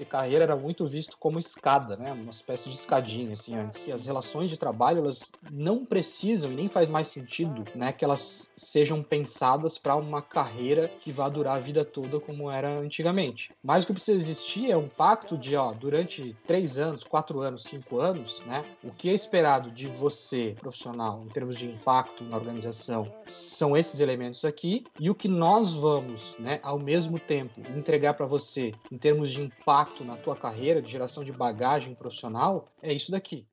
que 0.00 0.04
carreira 0.06 0.44
era 0.44 0.56
muito 0.56 0.86
visto 0.86 1.16
como 1.18 1.38
escada, 1.38 1.94
né? 1.94 2.10
Uma 2.10 2.30
espécie 2.30 2.70
de 2.70 2.74
escadinha, 2.74 3.34
assim. 3.34 3.54
E 3.86 3.92
as 3.92 4.06
relações 4.06 4.48
de 4.48 4.56
trabalho, 4.56 5.00
elas 5.00 5.30
não 5.50 5.84
precisam 5.84 6.50
e 6.50 6.54
nem 6.54 6.70
faz 6.70 6.88
mais 6.88 7.08
sentido, 7.08 7.64
né? 7.74 7.92
Que 7.92 8.02
elas 8.02 8.48
sejam 8.56 9.02
pensadas 9.02 9.76
para 9.76 9.94
uma 9.96 10.22
carreira 10.22 10.90
que 11.02 11.12
vá 11.12 11.28
durar 11.28 11.56
a 11.56 11.60
vida 11.60 11.84
toda 11.84 12.18
como 12.18 12.50
era 12.50 12.78
antigamente. 12.78 13.52
Mas 13.62 13.84
o 13.84 13.86
que 13.86 13.92
precisa 13.92 14.16
existir 14.16 14.70
é 14.70 14.76
um 14.76 14.88
pacto 14.88 15.36
de, 15.36 15.54
ó, 15.54 15.72
durante 15.74 16.34
três 16.46 16.78
anos, 16.78 17.04
quatro 17.04 17.40
anos, 17.40 17.64
cinco 17.64 18.00
anos, 18.00 18.40
né? 18.46 18.64
O 18.82 18.90
que 18.90 19.10
é 19.10 19.12
esperado 19.12 19.70
de 19.70 19.86
você, 19.86 20.56
profissional, 20.58 21.22
em 21.26 21.28
termos 21.28 21.58
de 21.58 21.66
impacto 21.66 22.24
na 22.24 22.38
organização, 22.38 23.12
são 23.26 23.76
esses 23.76 24.00
elementos 24.00 24.46
aqui. 24.46 24.86
E 24.98 25.10
o 25.10 25.14
que 25.14 25.28
nós 25.28 25.74
vamos, 25.74 26.34
né, 26.38 26.58
ao 26.62 26.78
mesmo 26.78 27.18
tempo, 27.18 27.60
entregar 27.76 28.14
para 28.14 28.24
você 28.24 28.72
em 28.90 28.96
termos 28.96 29.30
de 29.30 29.42
impacto 29.42 29.89
na 30.04 30.16
tua 30.16 30.36
carreira, 30.36 30.80
de 30.80 30.90
geração 30.90 31.24
de 31.24 31.32
bagagem 31.32 31.94
profissional, 31.94 32.68
é 32.82 32.92
isso 32.92 33.10
daqui. 33.10 33.46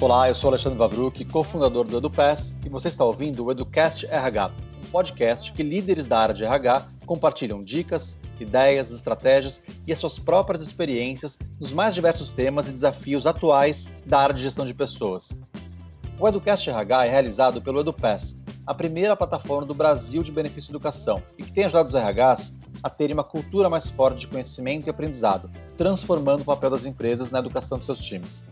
Olá, 0.00 0.28
eu 0.28 0.34
sou 0.34 0.48
Alexandre 0.48 0.78
Vavruk, 0.78 1.24
cofundador 1.26 1.84
do 1.84 1.98
EduPass, 1.98 2.54
e 2.64 2.68
você 2.70 2.88
está 2.88 3.04
ouvindo 3.04 3.44
o 3.44 3.50
EduCast 3.50 4.06
RH, 4.06 4.50
um 4.82 4.90
podcast 4.90 5.52
que 5.52 5.62
líderes 5.62 6.06
da 6.06 6.18
área 6.18 6.34
de 6.34 6.44
RH 6.44 6.86
compartilham 7.04 7.62
dicas, 7.62 8.18
ideias, 8.40 8.90
estratégias 8.90 9.62
e 9.86 9.92
as 9.92 9.98
suas 9.98 10.18
próprias 10.18 10.62
experiências 10.62 11.38
nos 11.58 11.72
mais 11.72 11.94
diversos 11.94 12.30
temas 12.30 12.68
e 12.68 12.72
desafios 12.72 13.26
atuais 13.26 13.90
da 14.06 14.20
área 14.20 14.34
de 14.34 14.42
gestão 14.42 14.64
de 14.64 14.72
pessoas. 14.72 15.38
O 16.20 16.28
EduCast 16.28 16.68
RH 16.68 17.06
é 17.06 17.08
realizado 17.08 17.62
pelo 17.62 17.80
EduPass, 17.80 18.36
a 18.66 18.74
primeira 18.74 19.16
plataforma 19.16 19.66
do 19.66 19.72
Brasil 19.72 20.22
de 20.22 20.30
benefício 20.30 20.70
educação 20.70 21.22
e 21.38 21.42
que 21.42 21.50
tem 21.50 21.64
ajudado 21.64 21.88
os 21.88 21.94
RHs 21.94 22.54
a 22.82 22.90
terem 22.90 23.14
uma 23.14 23.24
cultura 23.24 23.70
mais 23.70 23.88
forte 23.88 24.20
de 24.20 24.28
conhecimento 24.28 24.86
e 24.86 24.90
aprendizado, 24.90 25.50
transformando 25.78 26.42
o 26.42 26.44
papel 26.44 26.68
das 26.68 26.84
empresas 26.84 27.32
na 27.32 27.38
educação 27.38 27.78
de 27.78 27.86
seus 27.86 28.00
times. 28.00 28.44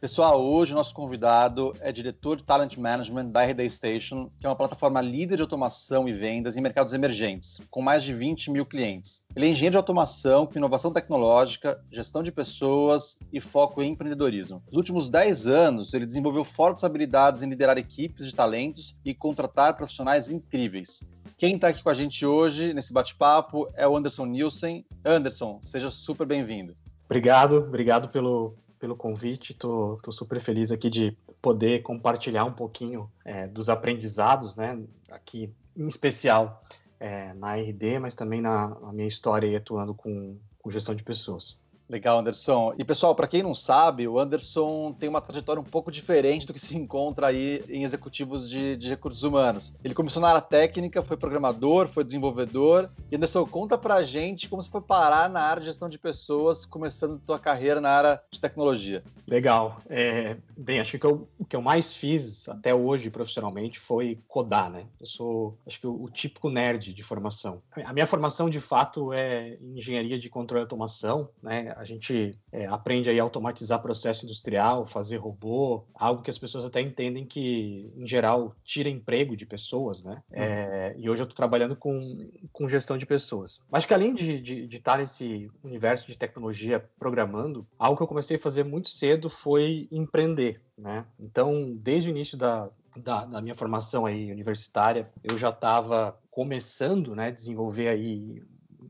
Pessoal, 0.00 0.40
hoje 0.40 0.72
o 0.72 0.76
nosso 0.76 0.94
convidado 0.94 1.74
é 1.80 1.90
diretor 1.90 2.36
de 2.36 2.44
Talent 2.44 2.76
Management 2.76 3.30
da 3.30 3.42
RD 3.42 3.68
Station, 3.68 4.30
que 4.38 4.46
é 4.46 4.48
uma 4.48 4.54
plataforma 4.54 5.00
líder 5.00 5.34
de 5.34 5.42
automação 5.42 6.08
e 6.08 6.12
vendas 6.12 6.56
em 6.56 6.60
mercados 6.60 6.92
emergentes, 6.92 7.60
com 7.68 7.82
mais 7.82 8.04
de 8.04 8.14
20 8.14 8.52
mil 8.52 8.64
clientes. 8.64 9.24
Ele 9.34 9.46
é 9.46 9.48
engenheiro 9.48 9.72
de 9.72 9.76
automação 9.76 10.46
com 10.46 10.56
inovação 10.56 10.92
tecnológica, 10.92 11.82
gestão 11.90 12.22
de 12.22 12.30
pessoas 12.30 13.18
e 13.32 13.40
foco 13.40 13.82
em 13.82 13.90
empreendedorismo. 13.90 14.62
Nos 14.68 14.76
últimos 14.76 15.10
10 15.10 15.48
anos, 15.48 15.92
ele 15.92 16.06
desenvolveu 16.06 16.44
fortes 16.44 16.84
habilidades 16.84 17.42
em 17.42 17.48
liderar 17.48 17.76
equipes 17.76 18.26
de 18.26 18.34
talentos 18.36 18.96
e 19.04 19.12
contratar 19.12 19.76
profissionais 19.76 20.30
incríveis. 20.30 21.02
Quem 21.36 21.56
está 21.56 21.68
aqui 21.68 21.82
com 21.82 21.90
a 21.90 21.94
gente 21.94 22.24
hoje, 22.24 22.72
nesse 22.72 22.92
bate-papo, 22.92 23.68
é 23.74 23.86
o 23.88 23.96
Anderson 23.96 24.26
Nielsen. 24.26 24.86
Anderson, 25.04 25.58
seja 25.60 25.90
super 25.90 26.24
bem-vindo. 26.24 26.76
Obrigado, 27.06 27.56
obrigado 27.56 28.08
pelo, 28.10 28.54
pelo 28.78 28.96
convite. 28.96 29.54
Tô, 29.54 29.98
tô 30.02 30.12
super 30.12 30.40
feliz 30.40 30.70
aqui 30.70 30.88
de 30.90 31.16
poder 31.40 31.82
compartilhar 31.82 32.44
um 32.44 32.52
pouquinho 32.52 33.10
é, 33.24 33.46
dos 33.46 33.68
aprendizados, 33.68 34.54
né? 34.56 34.82
Aqui, 35.10 35.52
em 35.76 35.86
especial 35.86 36.62
é, 36.98 37.32
na 37.34 37.56
RD, 37.56 37.98
mas 37.98 38.14
também 38.14 38.40
na, 38.40 38.68
na 38.80 38.92
minha 38.92 39.08
história 39.08 39.56
atuando 39.56 39.94
com, 39.94 40.38
com 40.58 40.70
gestão 40.70 40.94
de 40.94 41.02
pessoas. 41.02 41.56
Legal, 41.88 42.18
Anderson. 42.18 42.74
E 42.78 42.84
pessoal, 42.84 43.14
para 43.14 43.26
quem 43.26 43.42
não 43.42 43.54
sabe, 43.54 44.06
o 44.06 44.18
Anderson 44.18 44.92
tem 44.92 45.08
uma 45.08 45.22
trajetória 45.22 45.60
um 45.60 45.64
pouco 45.64 45.90
diferente 45.90 46.46
do 46.46 46.52
que 46.52 46.58
se 46.60 46.76
encontra 46.76 47.28
aí 47.28 47.64
em 47.68 47.82
executivos 47.82 48.50
de, 48.50 48.76
de 48.76 48.90
recursos 48.90 49.22
humanos. 49.22 49.74
Ele 49.82 49.94
começou 49.94 50.20
na 50.20 50.28
área 50.28 50.40
técnica, 50.42 51.02
foi 51.02 51.16
programador, 51.16 51.88
foi 51.88 52.04
desenvolvedor. 52.04 52.90
E 53.10 53.16
Anderson, 53.16 53.46
conta 53.46 53.78
pra 53.78 54.02
gente 54.02 54.48
como 54.48 54.62
você 54.62 54.70
foi 54.70 54.82
parar 54.82 55.30
na 55.30 55.40
área 55.40 55.60
de 55.60 55.66
gestão 55.66 55.88
de 55.88 55.98
pessoas, 55.98 56.66
começando 56.66 57.18
tua 57.18 57.38
carreira 57.38 57.80
na 57.80 57.90
área 57.90 58.20
de 58.30 58.38
tecnologia. 58.38 59.02
Legal. 59.26 59.80
É, 59.88 60.36
bem, 60.56 60.80
acho 60.80 60.98
que 60.98 61.06
eu, 61.06 61.26
o 61.38 61.44
que 61.44 61.56
eu 61.56 61.62
mais 61.62 61.94
fiz 61.94 62.46
até 62.50 62.74
hoje 62.74 63.08
profissionalmente 63.08 63.80
foi 63.80 64.18
codar, 64.28 64.70
né? 64.70 64.84
Eu 65.00 65.06
sou, 65.06 65.58
acho 65.66 65.80
que 65.80 65.86
o, 65.86 66.04
o 66.04 66.10
típico 66.10 66.50
nerd 66.50 66.92
de 66.92 67.02
formação. 67.02 67.62
A 67.84 67.92
minha 67.94 68.06
formação, 68.06 68.50
de 68.50 68.60
fato, 68.60 69.12
é 69.12 69.56
engenharia 69.62 70.18
de 70.18 70.28
controle 70.28 70.62
e 70.62 70.64
automação, 70.64 71.30
né? 71.42 71.74
A 71.78 71.84
gente 71.84 72.36
é, 72.50 72.66
aprende 72.66 73.08
aí 73.08 73.20
a 73.20 73.22
automatizar 73.22 73.80
processo 73.80 74.24
industrial, 74.24 74.84
fazer 74.84 75.16
robô, 75.16 75.84
algo 75.94 76.22
que 76.22 76.30
as 76.30 76.36
pessoas 76.36 76.64
até 76.64 76.80
entendem 76.80 77.24
que, 77.24 77.92
em 77.96 78.06
geral, 78.06 78.52
tira 78.64 78.88
emprego 78.88 79.36
de 79.36 79.46
pessoas, 79.46 80.02
né? 80.02 80.20
Uhum. 80.32 80.42
É, 80.42 80.94
e 80.98 81.08
hoje 81.08 81.22
eu 81.22 81.24
estou 81.24 81.36
trabalhando 81.36 81.76
com, 81.76 82.28
com 82.52 82.68
gestão 82.68 82.98
de 82.98 83.06
pessoas. 83.06 83.60
Mas 83.70 83.86
que 83.86 83.94
além 83.94 84.12
de, 84.12 84.40
de, 84.40 84.66
de 84.66 84.76
estar 84.76 84.98
nesse 84.98 85.48
universo 85.62 86.08
de 86.08 86.16
tecnologia 86.16 86.84
programando, 86.98 87.64
algo 87.78 87.96
que 87.96 88.02
eu 88.02 88.08
comecei 88.08 88.36
a 88.36 88.40
fazer 88.40 88.64
muito 88.64 88.88
cedo 88.88 89.30
foi 89.30 89.86
empreender, 89.92 90.60
né? 90.76 91.04
Então, 91.18 91.76
desde 91.76 92.08
o 92.08 92.10
início 92.10 92.36
da, 92.36 92.68
da, 92.96 93.24
da, 93.24 93.40
minha 93.40 93.54
formação 93.54 94.04
aí 94.04 94.32
universitária, 94.32 95.08
eu 95.22 95.38
já 95.38 95.50
estava 95.50 96.18
começando, 96.28 97.14
né, 97.14 97.30
desenvolver 97.30 97.88
aí 97.88 98.42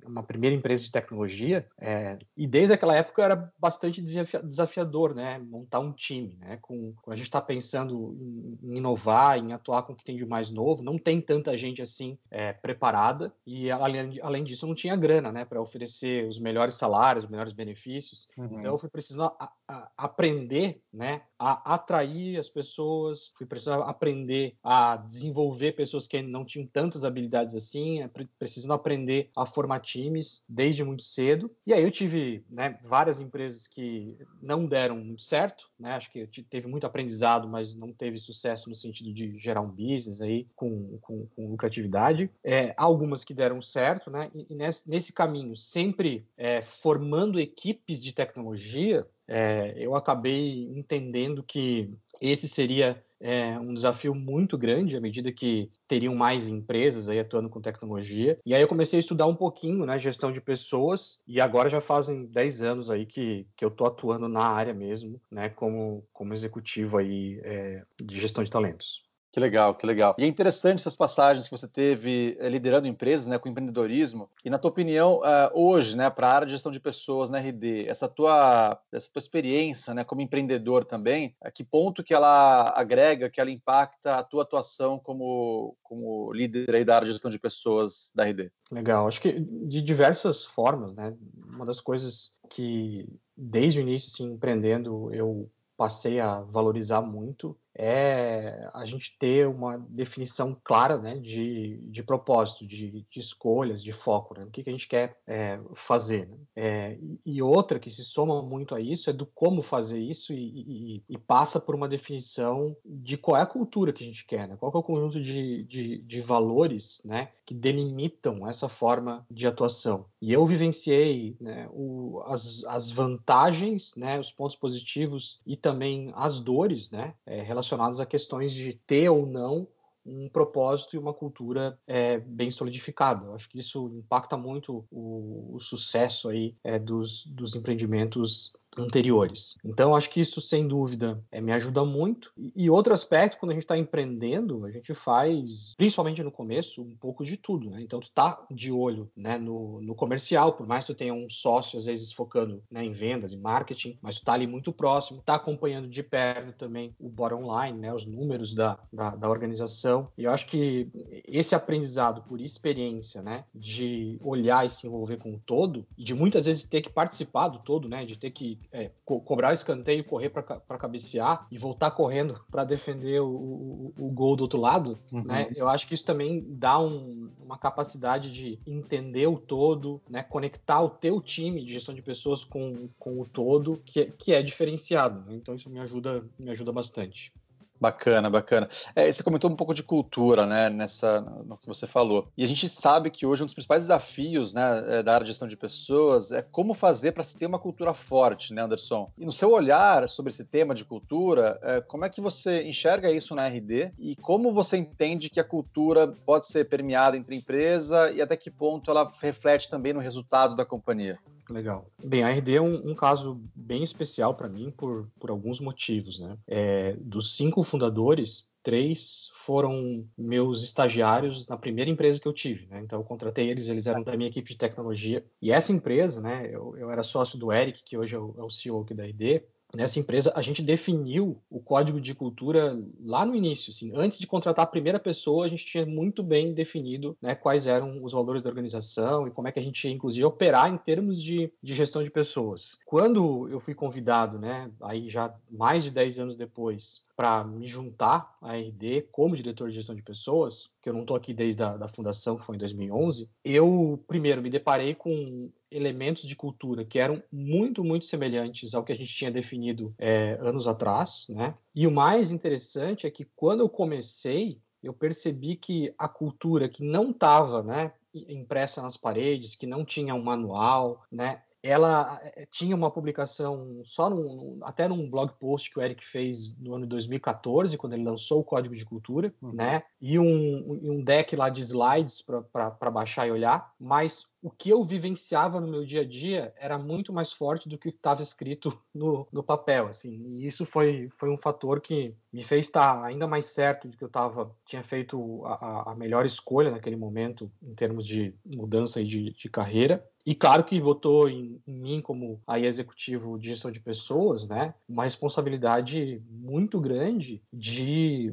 uma 0.09 0.23
primeira 0.23 0.57
empresa 0.57 0.83
de 0.83 0.91
tecnologia, 0.91 1.67
é, 1.79 2.19
e 2.37 2.47
desde 2.47 2.75
aquela 2.75 2.97
época 2.97 3.23
era 3.23 3.53
bastante 3.59 4.03
desafiador, 4.03 5.15
né, 5.15 5.39
montar 5.39 5.81
um 5.81 5.93
time, 5.93 6.37
né, 6.41 6.59
com, 6.61 6.95
com 7.03 7.11
a 7.11 7.17
gente 7.17 7.27
está 7.27 7.41
pensando 7.41 8.17
em, 8.21 8.59
em, 8.63 8.77
inovar, 8.79 9.39
em 9.39 9.53
atuar 9.53 9.83
com 9.83 9.93
o 9.93 9.97
que 9.97 10.05
tem 10.05 10.17
de 10.17 10.25
mais 10.25 10.51
novo, 10.51 10.83
não 10.83 10.99
tem 10.99 11.21
tanta 11.21 11.57
gente 11.57 11.83
assim 11.83 12.19
é, 12.31 12.53
preparada, 12.53 13.33
e 13.47 13.71
além, 13.71 14.19
além 14.23 14.45
disso 14.45 14.67
não 14.67 14.75
tinha 14.75 14.97
grana, 14.97 15.31
né, 15.31 15.45
para 15.45 15.61
oferecer 15.61 16.27
os 16.29 16.39
melhores 16.39 16.75
salários, 16.75 17.25
os 17.25 17.31
melhores 17.31 17.53
benefícios, 17.53 18.29
uhum. 18.37 18.47
então 18.47 18.65
eu 18.65 18.79
fui 18.79 18.89
precisando 18.89 19.33
a, 19.39 19.53
a, 19.69 19.91
aprender, 19.97 20.81
né, 20.93 21.23
a 21.39 21.75
atrair 21.75 22.39
as 22.39 22.49
pessoas, 22.49 23.33
fui 23.37 23.47
precisando 23.47 23.83
aprender 23.83 24.55
a 24.63 24.97
desenvolver 24.97 25.73
pessoas 25.73 26.07
que 26.07 26.21
não 26.21 26.45
tinham 26.45 26.67
tantas 26.67 27.05
habilidades 27.05 27.55
assim, 27.55 28.03
é, 28.03 28.11
precisando 28.39 28.73
aprender 28.73 29.31
a 29.37 29.47
formar 29.47 29.81
times 29.81 30.43
desde 30.49 30.83
muito 30.85 31.03
cedo. 31.03 31.51
E 31.67 31.73
aí 31.73 31.83
eu 31.83 31.91
tive 31.91 32.45
né, 32.51 32.79
várias 32.83 33.21
empresas 33.21 33.67
que 33.67 34.17
não 34.43 34.67
deram 34.67 34.97
muito 34.97 35.23
certo, 35.23 35.69
né? 35.79 35.93
Acho 35.93 36.11
que 36.11 36.27
teve 36.51 36.67
muito 36.67 36.87
aprendizado, 36.87 37.49
mas 37.49 37.75
não 37.75 37.93
teve 37.93 38.19
sucesso 38.19 38.69
no 38.69 38.75
sentido 38.75 39.13
de 39.13 39.39
gerar 39.39 39.61
um 39.61 39.69
business 39.69 40.21
aí 40.21 40.47
com, 40.57 40.99
com, 41.01 41.27
com 41.27 41.51
lucratividade. 41.51 42.31
É, 42.43 42.75
algumas 42.77 43.25
que 43.25 43.35
deram 43.35 43.63
certo, 43.63 44.11
né? 44.11 44.31
E, 44.35 44.55
nesse, 44.55 44.89
nesse 44.89 45.13
caminho, 45.13 45.57
sempre 45.57 46.27
é, 46.37 46.63
formando 46.63 47.39
equipes 47.39 48.03
de 48.03 48.13
tecnologia, 48.13 49.07
é, 49.29 49.75
eu 49.77 49.95
acabei 49.95 50.65
entendendo 50.75 51.43
que 51.43 51.93
esse 52.21 52.49
seria 52.49 53.03
é 53.21 53.59
um 53.59 53.75
desafio 53.75 54.15
muito 54.15 54.57
grande 54.57 54.97
à 54.97 55.01
medida 55.01 55.33
que 55.33 55.71
teriam 55.89 56.15
mais 56.15 56.49
empresas 56.49 57.09
aí 57.09 57.19
atuando 57.19 57.49
com 57.49 57.61
tecnologia. 57.61 58.39
E 58.47 58.55
aí 58.55 58.63
eu 58.63 58.69
comecei 58.69 58.99
a 58.99 59.01
estudar 59.01 59.27
um 59.27 59.35
pouquinho, 59.35 59.85
né, 59.85 59.99
gestão 59.99 60.31
de 60.31 60.41
pessoas, 60.41 61.19
e 61.27 61.41
agora 61.41 61.69
já 61.69 61.81
fazem 61.81 62.27
10 62.27 62.63
anos 62.63 62.91
aí 62.91 63.07
que, 63.07 63.47
que 63.57 63.65
eu 63.65 63.71
tô 63.71 63.85
atuando 63.87 64.29
na 64.29 64.45
área 64.45 64.73
mesmo, 64.73 65.21
né, 65.31 65.49
como, 65.49 66.07
como 66.13 66.33
executivo 66.33 66.99
aí 66.99 67.41
é, 67.43 67.83
de 68.03 68.21
gestão 68.21 68.45
de 68.45 68.51
talentos. 68.51 69.08
Que 69.39 69.41
legal, 69.41 69.75
que 69.77 69.87
legal. 69.87 70.17
E 70.19 70.25
é 70.25 70.27
interessante 70.27 70.81
essas 70.81 70.97
passagens 70.97 71.47
que 71.47 71.57
você 71.57 71.69
teve 71.69 72.37
eh, 72.41 72.49
liderando 72.49 72.89
empresas, 72.89 73.29
né, 73.29 73.39
com 73.39 73.49
empreendedorismo. 73.49 74.29
E 74.45 74.51
na 74.51 74.59
tua 74.59 74.73
opinião, 74.73 75.21
uh, 75.21 75.49
hoje, 75.55 75.97
né, 75.97 76.11
para 76.11 76.27
a 76.27 76.35
área 76.35 76.47
de 76.47 76.53
gestão 76.53 76.73
de 76.73 76.81
pessoas 76.81 77.31
na 77.31 77.39
RD, 77.39 77.87
essa 77.87 78.09
tua, 78.09 78.81
essa 78.91 79.09
tua 79.13 79.21
experiência, 79.21 79.95
né, 79.95 80.03
como 80.03 80.23
empreendedor 80.23 80.85
também, 80.85 81.37
a 81.41 81.53
que 81.53 81.63
ponto 81.63 82.03
que 82.03 82.13
ela 82.13 82.73
agrega, 82.77 83.31
que 83.31 83.41
ela 83.41 83.49
impacta 83.49 84.17
a 84.17 84.25
tua 84.25 84.43
atuação 84.43 84.99
como, 84.99 85.77
como 85.85 86.33
líder 86.33 86.75
aí 86.75 86.85
da 86.85 86.97
área 86.97 87.07
de 87.07 87.13
gestão 87.13 87.31
de 87.31 87.39
pessoas 87.39 88.11
da 88.17 88.25
RD? 88.25 88.51
Legal. 88.73 89.07
Acho 89.07 89.21
que 89.21 89.39
de 89.39 89.81
diversas 89.81 90.45
formas, 90.47 90.93
né? 90.97 91.15
Uma 91.47 91.65
das 91.65 91.81
coisas 91.81 92.33
que 92.51 93.09
desde 93.37 93.79
o 93.79 93.83
início, 93.83 94.11
assim, 94.13 94.33
empreendendo, 94.33 95.15
eu 95.15 95.49
passei 95.77 96.19
a 96.19 96.41
valorizar 96.41 97.01
muito 97.01 97.57
é 97.79 98.69
a 98.75 98.85
gente 98.85 99.17
ter 99.19 99.47
uma 99.47 99.79
definição 99.89 100.57
clara 100.65 100.99
né, 100.99 101.17
de, 101.17 101.79
de 101.85 102.03
propósito, 102.03 102.67
de, 102.67 103.07
de 103.09 103.21
escolhas, 103.21 103.83
de 103.83 103.93
foco, 103.93 104.37
né, 104.37 104.45
o 104.45 104.51
que, 104.51 104.65
que 104.65 104.69
a 104.69 104.73
gente 104.73 104.89
quer 104.89 105.17
é, 105.27 105.61
fazer. 105.75 106.29
Né? 106.29 106.37
É, 106.57 106.99
e 107.25 107.41
outra 107.41 107.79
que 107.79 107.89
se 107.89 108.03
soma 108.03 108.43
muito 108.43 108.75
a 108.75 108.81
isso 108.81 109.09
é 109.09 109.13
do 109.13 109.25
como 109.25 109.63
fazer 109.63 110.01
isso 110.01 110.33
e, 110.33 110.99
e, 110.99 111.03
e, 111.09 111.19
passa 111.19 111.61
por 111.61 111.75
uma 111.75 111.89
definição 111.89 112.77
de 112.85 113.17
qual 113.17 113.37
é 113.37 113.43
a 113.43 113.47
cultura 113.47 113.93
que 113.93 114.03
a 114.03 114.07
gente 114.07 114.27
quer, 114.27 114.49
né? 114.49 114.57
qual 114.59 114.73
é 114.75 114.79
o 114.79 114.83
conjunto 114.83 115.23
de, 115.23 115.63
de, 115.65 115.99
de 115.99 116.21
valores 116.21 117.01
né, 117.05 117.29
que 117.47 117.55
delimitam 117.55 118.49
essa 118.49 118.69
forma 118.69 119.25
de 119.31 119.47
atuação. 119.47 120.07
E 120.21 120.33
eu 120.33 120.45
vivenciei 120.45 121.37
né, 121.41 121.69
o, 121.71 122.21
as, 122.27 122.65
as 122.65 122.91
vantagens, 122.91 123.95
né, 123.97 124.19
os 124.19 124.33
pontos 124.33 124.57
positivos 124.57 125.41
e 125.47 125.57
também 125.57 126.11
as 126.15 126.41
dores 126.41 126.91
né, 126.91 127.15
relacionadas 127.25 127.69
relacionados 127.79 128.01
a 128.01 128.07
questões 128.07 128.53
de 128.53 128.73
ter 128.87 129.09
ou 129.09 129.27
não 129.27 129.69
um 130.05 130.29
propósito 130.29 130.97
e 130.97 130.99
uma 130.99 131.13
cultura 131.13 131.79
é, 131.87 132.19
bem 132.19 132.51
solidificada. 132.51 133.27
Eu 133.27 133.35
acho 133.35 133.49
que 133.49 133.59
isso 133.59 133.91
impacta 133.95 134.37
muito 134.37 134.87
o, 134.91 135.55
o 135.55 135.61
sucesso 135.61 136.29
aí 136.29 136.57
é, 136.65 136.79
dos, 136.79 137.27
dos 137.27 137.55
empreendimentos 137.55 138.53
anteriores. 138.83 139.57
Então, 139.65 139.95
acho 139.95 140.11
que 140.11 140.21
isso, 140.21 140.41
sem 140.41 140.67
dúvida, 140.67 141.23
é, 141.31 141.41
me 141.41 141.53
ajuda 141.53 141.85
muito. 141.85 142.33
E, 142.55 142.71
outro 142.71 142.93
aspecto, 142.93 143.39
quando 143.39 143.51
a 143.51 143.55
gente 143.55 143.65
está 143.65 143.77
empreendendo, 143.77 144.65
a 144.65 144.71
gente 144.71 144.95
faz, 144.95 145.75
principalmente 145.77 146.23
no 146.23 146.31
começo, 146.31 146.83
um 146.83 146.97
pouco 146.97 147.25
de 147.25 147.37
tudo. 147.37 147.71
Né? 147.71 147.81
Então, 147.83 148.01
tu 148.01 148.09
está 148.09 148.47
de 148.51 148.71
olho 148.73 149.11
né, 149.17 149.39
no, 149.39 149.81
no, 149.81 149.95
comercial, 149.95 150.53
por 150.53 150.67
mais 150.67 150.85
que 150.85 150.93
tu 150.93 150.97
tenha 150.97 151.15
um 151.15 151.29
sócio, 151.29 151.79
às 151.79 151.87
vezes, 151.87 152.13
focando 152.13 152.63
né, 152.71 152.85
em 152.85 152.93
vendas, 152.93 153.33
em 153.33 153.41
marketing, 153.41 153.99
mas 154.01 154.17
tu 154.17 154.19
está 154.19 154.33
ali 154.33 154.47
muito 154.47 154.73
próximo, 154.73 155.21
está 155.21 155.35
acompanhando 155.35 155.89
de 155.89 156.03
perto 156.03 156.57
também 156.57 156.95
o 156.99 157.09
bottom 157.09 157.43
line, 157.63 157.79
né, 157.79 157.93
os 157.93 158.07
números 158.07 158.55
da, 158.55 158.79
da, 158.93 159.11
da, 159.11 159.29
organização. 159.29 160.09
E 160.17 160.25
eu 160.25 160.31
acho 160.31 160.47
que 160.47 160.89
esse 161.27 161.55
aprendizado 161.55 162.23
por 162.23 162.41
experiência, 162.41 163.23
né, 163.23 163.45
de 163.55 164.19
olhar 164.21 164.67
e 164.67 164.71
se 164.71 164.87
envolver 164.87 165.19
com 165.19 165.35
o 165.35 165.41
todo, 165.45 165.87
e 165.97 166.05
de 166.05 166.15
muitas 166.15 166.47
vezes 166.47 166.65
ter 166.65 166.81
que 166.81 166.91
participar 166.91 167.49
do 167.49 167.59
todo, 167.59 167.89
né, 167.89 168.05
de 168.05 168.17
ter 168.17 168.31
que 168.31 168.59
é, 168.73 168.91
co 169.05 169.21
cobrar 169.21 169.51
o 169.51 169.55
escanteio, 169.55 170.05
correr 170.05 170.31
para 170.31 170.79
cabecear 170.79 171.47
e 171.51 171.59
voltar 171.59 171.91
correndo 171.91 172.41
para 172.51 172.65
defender 172.65 173.21
o, 173.21 173.29
o, 173.29 173.95
o, 173.99 174.11
gol 174.11 174.37
do 174.37 174.43
outro 174.43 174.61
lado, 174.61 174.99
uhum. 175.11 175.25
né? 175.25 175.51
Eu 175.57 175.69
acho 175.69 175.87
que 175.87 175.95
isso 175.95 176.05
também 176.05 176.45
dá 176.47 176.79
um, 176.79 177.31
uma 177.43 177.57
capacidade 177.57 178.31
de 178.31 178.59
entender 178.67 179.27
o 179.27 179.39
todo, 179.39 180.01
né? 180.09 180.23
Conectar 180.23 180.83
o 180.83 180.91
teu 180.91 181.21
time 181.21 181.65
de 181.65 181.73
gestão 181.73 181.95
de 181.95 182.03
pessoas 182.03 182.45
com, 182.45 182.89
com 182.99 183.21
o 183.21 183.27
todo, 183.27 183.81
que, 183.85 184.07
que 184.19 184.33
é 184.33 184.43
diferenciado. 184.43 185.21
Né? 185.29 185.37
Então 185.37 185.55
isso 185.55 185.71
me 185.71 185.81
ajuda, 185.81 186.25
me 186.39 186.51
ajuda 186.51 186.73
bastante. 186.73 187.33
Bacana, 187.81 188.29
bacana. 188.29 188.69
É, 188.95 189.11
você 189.11 189.23
comentou 189.23 189.51
um 189.51 189.57
pouco 189.57 189.73
de 189.73 189.83
cultura, 189.83 190.47
né, 190.47 190.69
nessa, 190.69 191.21
no 191.21 191.57
que 191.57 191.67
você 191.67 191.87
falou. 191.87 192.29
E 192.37 192.43
a 192.43 192.47
gente 192.47 192.69
sabe 192.69 193.11
que 193.11 193.25
hoje 193.25 193.43
um 193.43 193.47
dos 193.47 193.55
principais 193.55 193.83
desafios, 193.83 194.53
né, 194.53 194.99
é, 194.99 195.03
da 195.03 195.15
área 195.15 195.25
de 195.25 195.31
gestão 195.31 195.47
de 195.47 195.57
pessoas 195.57 196.33
é 196.33 196.43
como 196.43 196.75
fazer 196.75 197.13
para 197.13 197.23
se 197.23 197.37
ter 197.37 197.47
uma 197.47 197.59
cultura 197.59 197.95
forte, 197.95 198.53
né, 198.53 198.63
Anderson? 198.63 199.11
E 199.17 199.25
no 199.25 199.33
seu 199.33 199.53
olhar 199.53 200.09
sobre 200.09 200.31
esse 200.31 200.45
tema 200.45 200.75
de 200.75 200.85
cultura, 200.85 201.59
é, 201.63 201.81
como 201.81 202.05
é 202.05 202.09
que 202.09 202.21
você 202.21 202.65
enxerga 202.65 203.11
isso 203.11 203.35
na 203.35 203.47
RD 203.47 203.93
e 203.99 204.17
como 204.17 204.53
você 204.53 204.77
entende 204.77 205.31
que 205.31 205.41
a 205.41 205.45
cultura 205.45 206.09
pode 206.27 206.47
ser 206.47 206.69
permeada 206.69 207.17
entre 207.17 207.37
empresa 207.37 208.11
e 208.11 208.21
até 208.21 208.37
que 208.37 208.51
ponto 208.51 208.91
ela 208.91 209.11
reflete 209.21 209.71
também 209.71 209.93
no 209.93 210.01
resultado 210.01 210.57
da 210.57 210.65
companhia? 210.65 211.19
Legal. 211.51 211.91
Bem, 212.03 212.23
a 212.23 212.31
RD 212.31 212.57
é 212.57 212.61
um, 212.61 212.91
um 212.91 212.95
caso 212.95 213.41
bem 213.55 213.83
especial 213.83 214.35
para 214.35 214.49
mim 214.49 214.71
por, 214.71 215.09
por 215.19 215.31
alguns 215.31 215.61
motivos, 215.61 216.19
né? 216.19 216.37
É, 216.47 216.95
dos 217.01 217.37
cinco 217.37 217.63
fundadores, 217.63 218.49
três 218.63 219.31
foram 219.47 220.07
meus 220.17 220.63
estagiários 220.63 221.47
na 221.47 221.57
primeira 221.57 221.91
empresa 221.91 222.21
que 222.21 222.29
eu 222.29 222.33
tive, 222.33 222.67
né? 222.67 222.81
Então 222.83 223.01
eu 223.01 223.05
contratei 223.05 223.49
eles, 223.49 223.69
eles 223.69 223.87
eram 223.87 224.03
da 224.03 224.17
minha 224.17 224.29
equipe 224.29 224.51
de 224.51 224.59
tecnologia. 224.59 225.25
E 225.41 225.51
essa 225.51 225.73
empresa, 225.73 226.21
né? 226.21 226.49
Eu, 226.53 226.77
eu 226.77 226.91
era 226.91 227.03
sócio 227.03 227.39
do 227.39 227.53
Eric, 227.53 227.83
que 227.83 227.97
hoje 227.97 228.15
é 228.15 228.19
o, 228.19 228.35
é 228.39 228.43
o 228.43 228.51
CEO 228.51 228.83
aqui 228.83 228.95
da 228.95 229.05
RD 229.05 229.43
nessa 229.75 229.99
empresa, 229.99 230.33
a 230.35 230.43
gente 230.43 230.63
definiu 230.63 231.41
o 231.51 231.61
código 231.61 232.01
de 232.01 232.15
cultura 232.15 232.79
lá 233.05 233.25
no 233.25 233.35
início. 233.35 233.71
Assim, 233.71 233.93
antes 233.95 234.19
de 234.19 234.27
contratar 234.27 234.65
a 234.65 234.69
primeira 234.69 234.99
pessoa, 234.99 235.45
a 235.45 235.49
gente 235.49 235.67
tinha 235.67 235.85
muito 235.85 236.23
bem 236.23 236.55
definido 236.55 237.17
né, 237.21 237.35
quais 237.35 237.67
eram 237.67 238.03
os 238.03 238.13
valores 238.13 238.43
da 238.43 238.51
organização 238.51 239.27
e 239.27 239.31
como 239.31 239.49
é 239.49 239.53
que 239.53 239.59
a 239.59 239.63
gente 239.63 239.87
ia, 239.87 239.93
inclusive, 239.93 240.25
operar 240.25 240.73
em 240.73 240.79
termos 240.79 241.23
de, 241.23 241.53
de 241.63 241.75
gestão 241.75 242.03
de 242.03 242.11
pessoas. 242.11 242.79
Quando 242.87 243.49
eu 243.49 243.61
fui 243.61 243.75
convidado, 243.75 244.39
né, 244.39 244.71
aí 244.81 245.09
já 245.09 245.35
mais 245.51 245.85
de 245.85 245.91
10 245.91 246.21
anos 246.21 246.37
depois, 246.37 247.03
para 247.19 247.43
me 247.43 247.67
juntar 247.67 248.37
à 248.41 248.55
RD 248.57 249.09
como 249.11 249.35
diretor 249.35 249.69
de 249.69 249.75
gestão 249.75 249.97
de 249.97 250.05
pessoas, 250.05 250.71
que 250.81 250.89
eu 250.89 250.93
não 250.93 251.01
estou 251.01 251.17
aqui 251.17 251.35
desde 251.35 251.61
a 251.65 251.77
da 251.77 251.89
fundação, 251.89 252.37
que 252.37 252.47
foi 252.47 252.55
em 252.55 252.61
2011, 252.61 253.29
eu, 253.45 254.01
primeiro, 254.07 254.41
me 254.41 254.49
deparei 254.49 254.95
com 254.95 255.51
elementos 255.69 256.29
de 256.29 256.37
cultura 256.37 256.85
que 256.85 256.97
eram 256.97 257.21
muito, 257.33 257.83
muito 257.83 258.07
semelhantes 258.07 258.73
ao 258.73 258.85
que 258.85 258.93
a 258.93 258.95
gente 258.95 259.13
tinha 259.13 259.33
definido 259.33 259.93
é, 259.99 260.39
anos 260.41 260.69
atrás, 260.69 261.27
né? 261.29 261.57
E 261.75 261.89
o 261.89 261.91
mais 261.91 262.31
interessante 262.31 263.05
é 263.05 263.11
que 263.11 263.25
quando 263.35 263.61
eu 263.61 263.69
comecei, 263.69 264.61
eu 264.81 264.93
percebi 264.93 265.57
que 265.57 265.93
a 265.99 266.07
cultura 266.07 266.69
que 266.69 266.85
não 266.85 267.11
estava, 267.11 267.65
né, 267.65 267.93
impressa 268.15 268.81
nas 268.81 268.97
paredes, 268.97 269.57
que 269.57 269.67
não 269.67 269.85
tinha 269.85 270.15
um 270.15 270.23
manual, 270.23 271.03
né, 271.11 271.43
ela 271.63 272.21
eh, 272.23 272.47
tinha 272.51 272.75
uma 272.75 272.91
publicação 272.91 273.83
só 273.85 274.09
num, 274.09 274.59
até 274.63 274.87
num 274.89 275.09
blog 275.09 275.33
post 275.39 275.71
que 275.71 275.79
o 275.79 275.83
Eric 275.83 276.05
fez 276.05 276.57
no 276.59 276.75
ano 276.75 276.85
de 276.85 276.91
2014, 276.91 277.77
quando 277.77 277.95
ele 277.95 278.05
lançou 278.05 278.41
o 278.41 278.45
Código 278.45 278.75
de 278.75 278.85
Cultura, 278.85 279.33
uhum. 279.43 279.53
né? 279.53 279.83
E 280.01 280.19
um, 280.19 280.81
um 280.83 281.03
deck 281.03 281.35
lá 281.35 281.49
de 281.49 281.63
slides 281.63 282.23
para 282.23 282.91
baixar 282.91 283.27
e 283.27 283.33
olhar, 283.33 283.73
mas 283.79 284.27
o 284.41 284.51
que 284.51 284.71
eu 284.71 284.85
vivenciava 284.85 285.61
no 285.61 285.67
meu 285.67 285.85
dia 285.85 286.03
a 286.03 286.05
dia 286.05 286.53
era 286.57 286.79
muito 286.79 287.13
mais 287.13 287.33
forte 287.33 287.69
do 287.69 287.77
que 287.77 287.89
estava 287.89 288.23
escrito 288.23 288.79
no, 288.95 289.27
no 289.33 289.43
papel, 289.43 289.89
assim. 289.89 290.15
E 290.29 290.47
isso 290.47 290.65
foi, 290.65 291.09
foi 291.19 291.29
um 291.29 291.37
fator 291.37 291.81
que 291.81 292.15
me 292.33 292.45
fez 292.45 292.67
estar 292.67 293.05
ainda 293.05 293.27
mais 293.27 293.47
certo 293.47 293.89
de 293.89 293.97
que 293.97 294.05
eu 294.05 294.09
tava, 294.09 294.55
tinha 294.65 294.83
feito 294.83 295.45
a, 295.45 295.93
a 295.93 295.95
melhor 295.95 296.25
escolha 296.25 296.71
naquele 296.71 296.97
momento 296.97 297.51
em 297.61 297.75
termos 297.75 298.07
de 298.07 298.33
mudança 298.45 299.05
de, 299.05 299.33
de 299.33 299.49
carreira. 299.49 300.07
E 300.29 300.35
claro 300.35 300.63
que 300.63 300.79
votou 300.79 301.27
em, 301.27 301.59
em, 301.67 301.73
mim 301.73 302.03
como 302.03 302.39
aí 302.47 302.67
executivo 302.67 303.39
de 303.39 303.49
gestão 303.49 303.71
de 303.71 303.81
pessoas, 303.81 304.47
né? 304.47 304.75
Uma 304.87 305.05
responsabilidade 305.05 306.23
muito 306.29 306.79
grande 306.79 307.43
de 307.51 308.31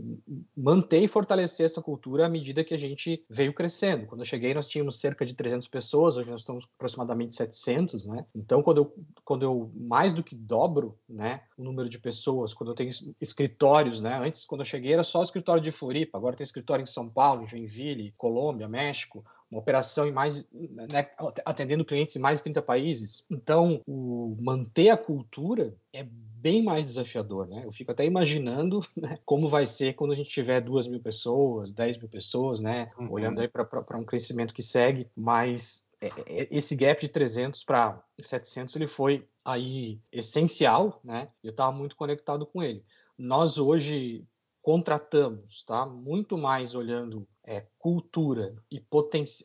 manter 0.58 1.04
e 1.04 1.08
fortalecer 1.08 1.66
essa 1.66 1.82
cultura 1.82 2.26
à 2.26 2.30
medida 2.30 2.66
que 2.66 2.74
a 2.74 2.78
gente 2.78 3.24
veio 3.30 3.54
crescendo. 3.54 4.08
Quando 4.08 4.20
eu 4.20 4.26
cheguei, 4.26 4.54
nós 4.54 4.68
tínhamos 4.68 5.00
cerca 5.00 5.26
de 5.26 5.34
300 5.34 5.70
pessoas, 5.70 6.18
hoje 6.18 6.30
nós 6.30 6.42
estamos 6.42 6.68
aproximadamente 6.76 7.34
700, 7.34 8.08
né? 8.08 8.26
Então, 8.36 8.62
quando 8.62 8.78
eu, 8.80 8.94
quando 9.24 9.44
eu 9.44 9.72
mais 9.74 10.14
do 10.14 10.22
que 10.22 10.36
dobro, 10.36 11.00
né, 11.08 11.44
o 11.58 11.64
número 11.64 11.88
de 11.88 11.98
pessoas, 11.98 12.54
quando 12.54 12.72
eu 12.72 12.76
tenho 12.76 12.92
escritórios, 13.22 14.02
né? 14.02 14.20
Antes, 14.22 14.44
quando 14.44 14.60
eu 14.60 14.66
cheguei, 14.66 14.92
era 14.92 15.04
só 15.06 15.22
o 15.22 15.24
escritório 15.24 15.64
de 15.64 15.72
Floripa, 15.72 16.18
agora 16.18 16.36
tem 16.36 16.44
escritório 16.44 16.84
em 16.84 16.88
São 16.88 17.08
Paulo, 17.08 17.44
em 17.44 17.48
Joinville, 17.48 18.14
Colômbia, 18.18 18.68
México 18.68 19.24
uma 19.50 19.60
operação 19.60 20.08
em 20.08 20.12
mais, 20.12 20.48
né, 20.52 21.10
atendendo 21.46 21.86
clientes 21.86 22.16
em 22.16 22.20
mais 22.20 22.40
de 22.40 22.44
30 22.44 22.62
países. 22.62 23.24
Então, 23.30 23.82
o 23.88 24.36
manter 24.40 24.90
a 24.90 24.98
cultura 24.98 25.76
é 25.94 26.04
bem 26.04 26.64
mais 26.64 26.86
desafiador, 26.86 27.48
né? 27.48 27.64
Eu 27.66 27.72
fico 27.72 27.92
até 27.92 28.06
imaginando 28.06 28.86
né, 28.96 29.18
como 29.26 29.50
vai 29.50 29.66
ser 29.66 29.94
quando 29.94 30.14
a 30.14 30.16
gente 30.16 30.30
tiver 30.30 30.62
duas 30.62 30.88
mil 30.88 31.00
pessoas, 31.00 31.72
10 31.72 31.98
mil 31.98 32.10
pessoas, 32.10 32.62
né? 32.62 32.92
Uhum. 32.98 33.12
Olhando 33.12 33.42
aí 33.42 33.48
para 33.48 33.98
um 33.98 34.06
crescimento 34.06 34.54
que 34.54 34.62
segue, 34.64 35.08
mas 35.16 35.86
é, 36.02 36.08
é, 36.08 36.48
esse 36.52 36.76
gap 36.76 37.02
de 37.02 37.10
300 37.10 37.64
para 37.64 38.04
700 38.20 38.76
ele 38.76 38.88
foi 38.88 39.28
aí 39.44 40.00
essencial, 40.12 41.00
né? 41.04 41.30
Eu 41.44 41.52
estava 41.52 41.72
muito 41.72 41.96
conectado 41.96 42.46
com 42.46 42.62
ele. 42.62 42.84
Nós 43.18 43.58
hoje 43.58 44.26
contratamos, 44.66 45.64
tá? 45.64 45.86
Muito 45.86 46.40
mais 46.40 46.74
olhando 46.74 47.28
é, 47.46 47.68
cultura 47.78 48.56
e 48.72 48.84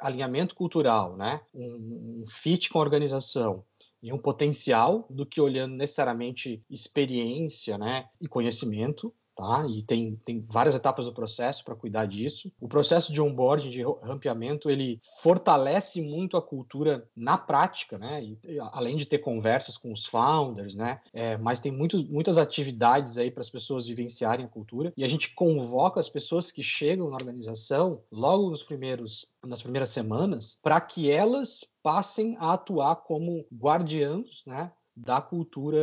alinhamento 0.01 0.55
cultural, 0.55 1.15
né? 1.15 1.43
Um, 1.53 2.23
um 2.23 2.25
fit 2.27 2.71
com 2.71 2.79
a 2.79 2.81
organização 2.81 3.63
e 4.03 4.11
um 4.15 4.17
potencial 4.17 5.07
do 5.11 5.27
que 5.27 5.39
olhando 5.39 5.75
necessariamente 5.75 6.65
experiência, 6.71 7.77
né? 7.77 8.09
E 8.19 8.27
conhecimento. 8.27 9.15
Tá? 9.41 9.67
E 9.67 9.83
tem, 9.83 10.17
tem 10.23 10.45
várias 10.47 10.75
etapas 10.75 11.07
do 11.07 11.15
processo 11.15 11.65
para 11.65 11.75
cuidar 11.75 12.05
disso. 12.05 12.53
O 12.61 12.69
processo 12.69 13.11
de 13.11 13.23
onboarding, 13.23 13.71
de 13.71 13.83
rampeamento, 14.03 14.69
ele 14.69 15.01
fortalece 15.23 16.03
muito 16.03 16.37
a 16.37 16.43
cultura 16.43 17.09
na 17.17 17.39
prática, 17.39 17.97
né? 17.97 18.23
E, 18.23 18.39
além 18.71 18.99
de 18.99 19.07
ter 19.07 19.17
conversas 19.17 19.79
com 19.79 19.95
os 19.95 20.05
founders, 20.05 20.75
né? 20.75 21.01
É, 21.15 21.39
mas 21.39 21.59
tem 21.59 21.73
muitas 21.73 22.37
atividades 22.37 23.17
aí 23.17 23.31
para 23.31 23.41
as 23.41 23.49
pessoas 23.49 23.87
vivenciarem 23.87 24.45
a 24.45 24.49
cultura. 24.49 24.93
E 24.95 25.03
a 25.03 25.09
gente 25.09 25.35
convoca 25.35 25.99
as 25.99 26.11
pessoas 26.11 26.51
que 26.51 26.63
chegam 26.63 27.09
na 27.09 27.17
organização 27.17 28.03
logo 28.13 28.51
nos 28.51 28.63
primeiros, 28.63 29.25
nas 29.43 29.63
primeiras 29.63 29.89
semanas 29.89 30.59
para 30.63 30.79
que 30.83 31.11
elas 31.11 31.65
passem 31.83 32.37
a 32.39 32.53
atuar 32.53 32.97
como 32.97 33.47
guardiãos, 33.51 34.43
né? 34.47 34.71
Da 34.97 35.21
cultura 35.21 35.79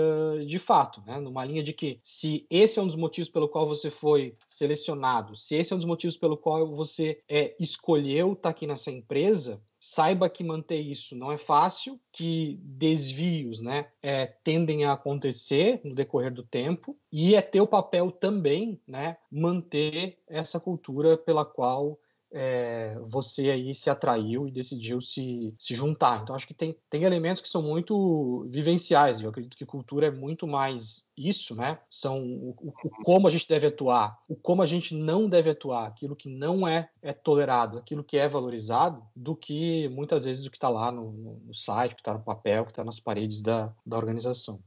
de 0.46 0.60
fato, 0.60 1.02
né? 1.06 1.20
Numa 1.20 1.46
linha 1.46 1.64
de 1.64 1.74
que 1.74 2.00
se 2.04 2.46
esse 2.50 2.80
é 2.80 2.82
um 2.82 2.88
dos 2.88 2.96
motivos 2.96 3.30
pelo 3.30 3.50
qual 3.50 3.68
você 3.68 3.90
foi 3.90 4.36
selecionado, 4.48 5.36
se 5.36 5.56
esse 5.56 5.74
é 5.74 5.76
um 5.76 5.80
dos 5.80 5.88
motivos 5.88 6.18
pelo 6.18 6.38
qual 6.38 6.68
você 6.76 7.22
é, 7.28 7.56
escolheu 7.60 8.34
estar 8.34 8.44
tá 8.44 8.50
aqui 8.50 8.68
nessa 8.68 8.92
empresa, 8.92 9.62
saiba 9.80 10.30
que 10.30 10.44
manter 10.44 10.80
isso 10.80 11.16
não 11.16 11.32
é 11.32 11.38
fácil, 11.38 12.00
que 12.12 12.60
desvios 12.62 13.62
né, 13.62 13.88
é, 14.02 14.26
tendem 14.44 14.86
a 14.86 14.94
acontecer 14.94 15.80
no 15.84 15.94
decorrer 15.94 16.34
do 16.34 16.44
tempo, 16.44 16.98
e 17.12 17.36
é 17.36 17.42
teu 17.42 17.68
papel 17.68 18.12
também 18.12 18.82
né, 18.88 19.18
manter 19.32 20.18
essa 20.28 20.60
cultura 20.60 21.18
pela 21.18 21.46
qual 21.46 22.00
é, 22.32 22.98
você 23.08 23.50
aí 23.50 23.74
se 23.74 23.90
atraiu 23.90 24.48
e 24.48 24.52
decidiu 24.52 25.02
se, 25.02 25.54
se 25.58 25.76
juntar. 25.76 26.22
Então, 26.22 26.36
acho 26.36 26.48
que 26.48 26.54
tem, 26.54 26.78
tem 26.90 27.04
elementos 27.04 27.42
que 27.42 27.50
são 27.50 27.62
muito 27.62 28.48
vivenciais. 28.50 29.20
Eu 29.20 29.30
acredito 29.30 29.58
que 29.58 29.66
cultura 29.66 30.08
é 30.08 30.12
muito 30.12 30.48
mais 30.48 31.06
isso, 31.16 31.56
né? 31.56 31.80
São 31.90 32.22
o, 32.22 32.50
o, 32.62 32.74
o, 32.84 32.90
como 33.04 33.28
a 33.28 33.32
gente 33.32 33.48
deve 33.48 33.68
atuar, 33.68 34.20
o 34.28 34.36
como 34.36 34.62
a 34.62 34.66
gente 34.66 34.94
não 34.94 35.30
deve 35.30 35.50
atuar, 35.50 35.88
aquilo 35.88 36.16
que 36.16 36.30
não 36.30 36.68
é, 36.68 36.90
é 37.02 37.14
tolerado, 37.14 37.78
aquilo 37.78 38.04
que 38.04 38.18
é 38.18 38.28
valorizado, 38.28 39.02
do 39.16 39.36
que 39.36 39.88
muitas 39.90 40.26
vezes 40.26 40.46
o 40.46 40.52
que 40.52 40.58
está 40.58 40.70
lá 40.70 40.92
no, 40.92 41.12
no, 41.12 41.40
no 41.46 41.54
site, 41.54 41.96
que 41.96 42.02
está 42.02 42.14
no 42.14 42.24
papel, 42.24 42.66
que 42.66 42.72
está 42.72 42.84
nas 42.84 43.00
paredes 43.00 43.42
da, 43.42 43.74
da 43.86 43.98
organização. 43.98 44.60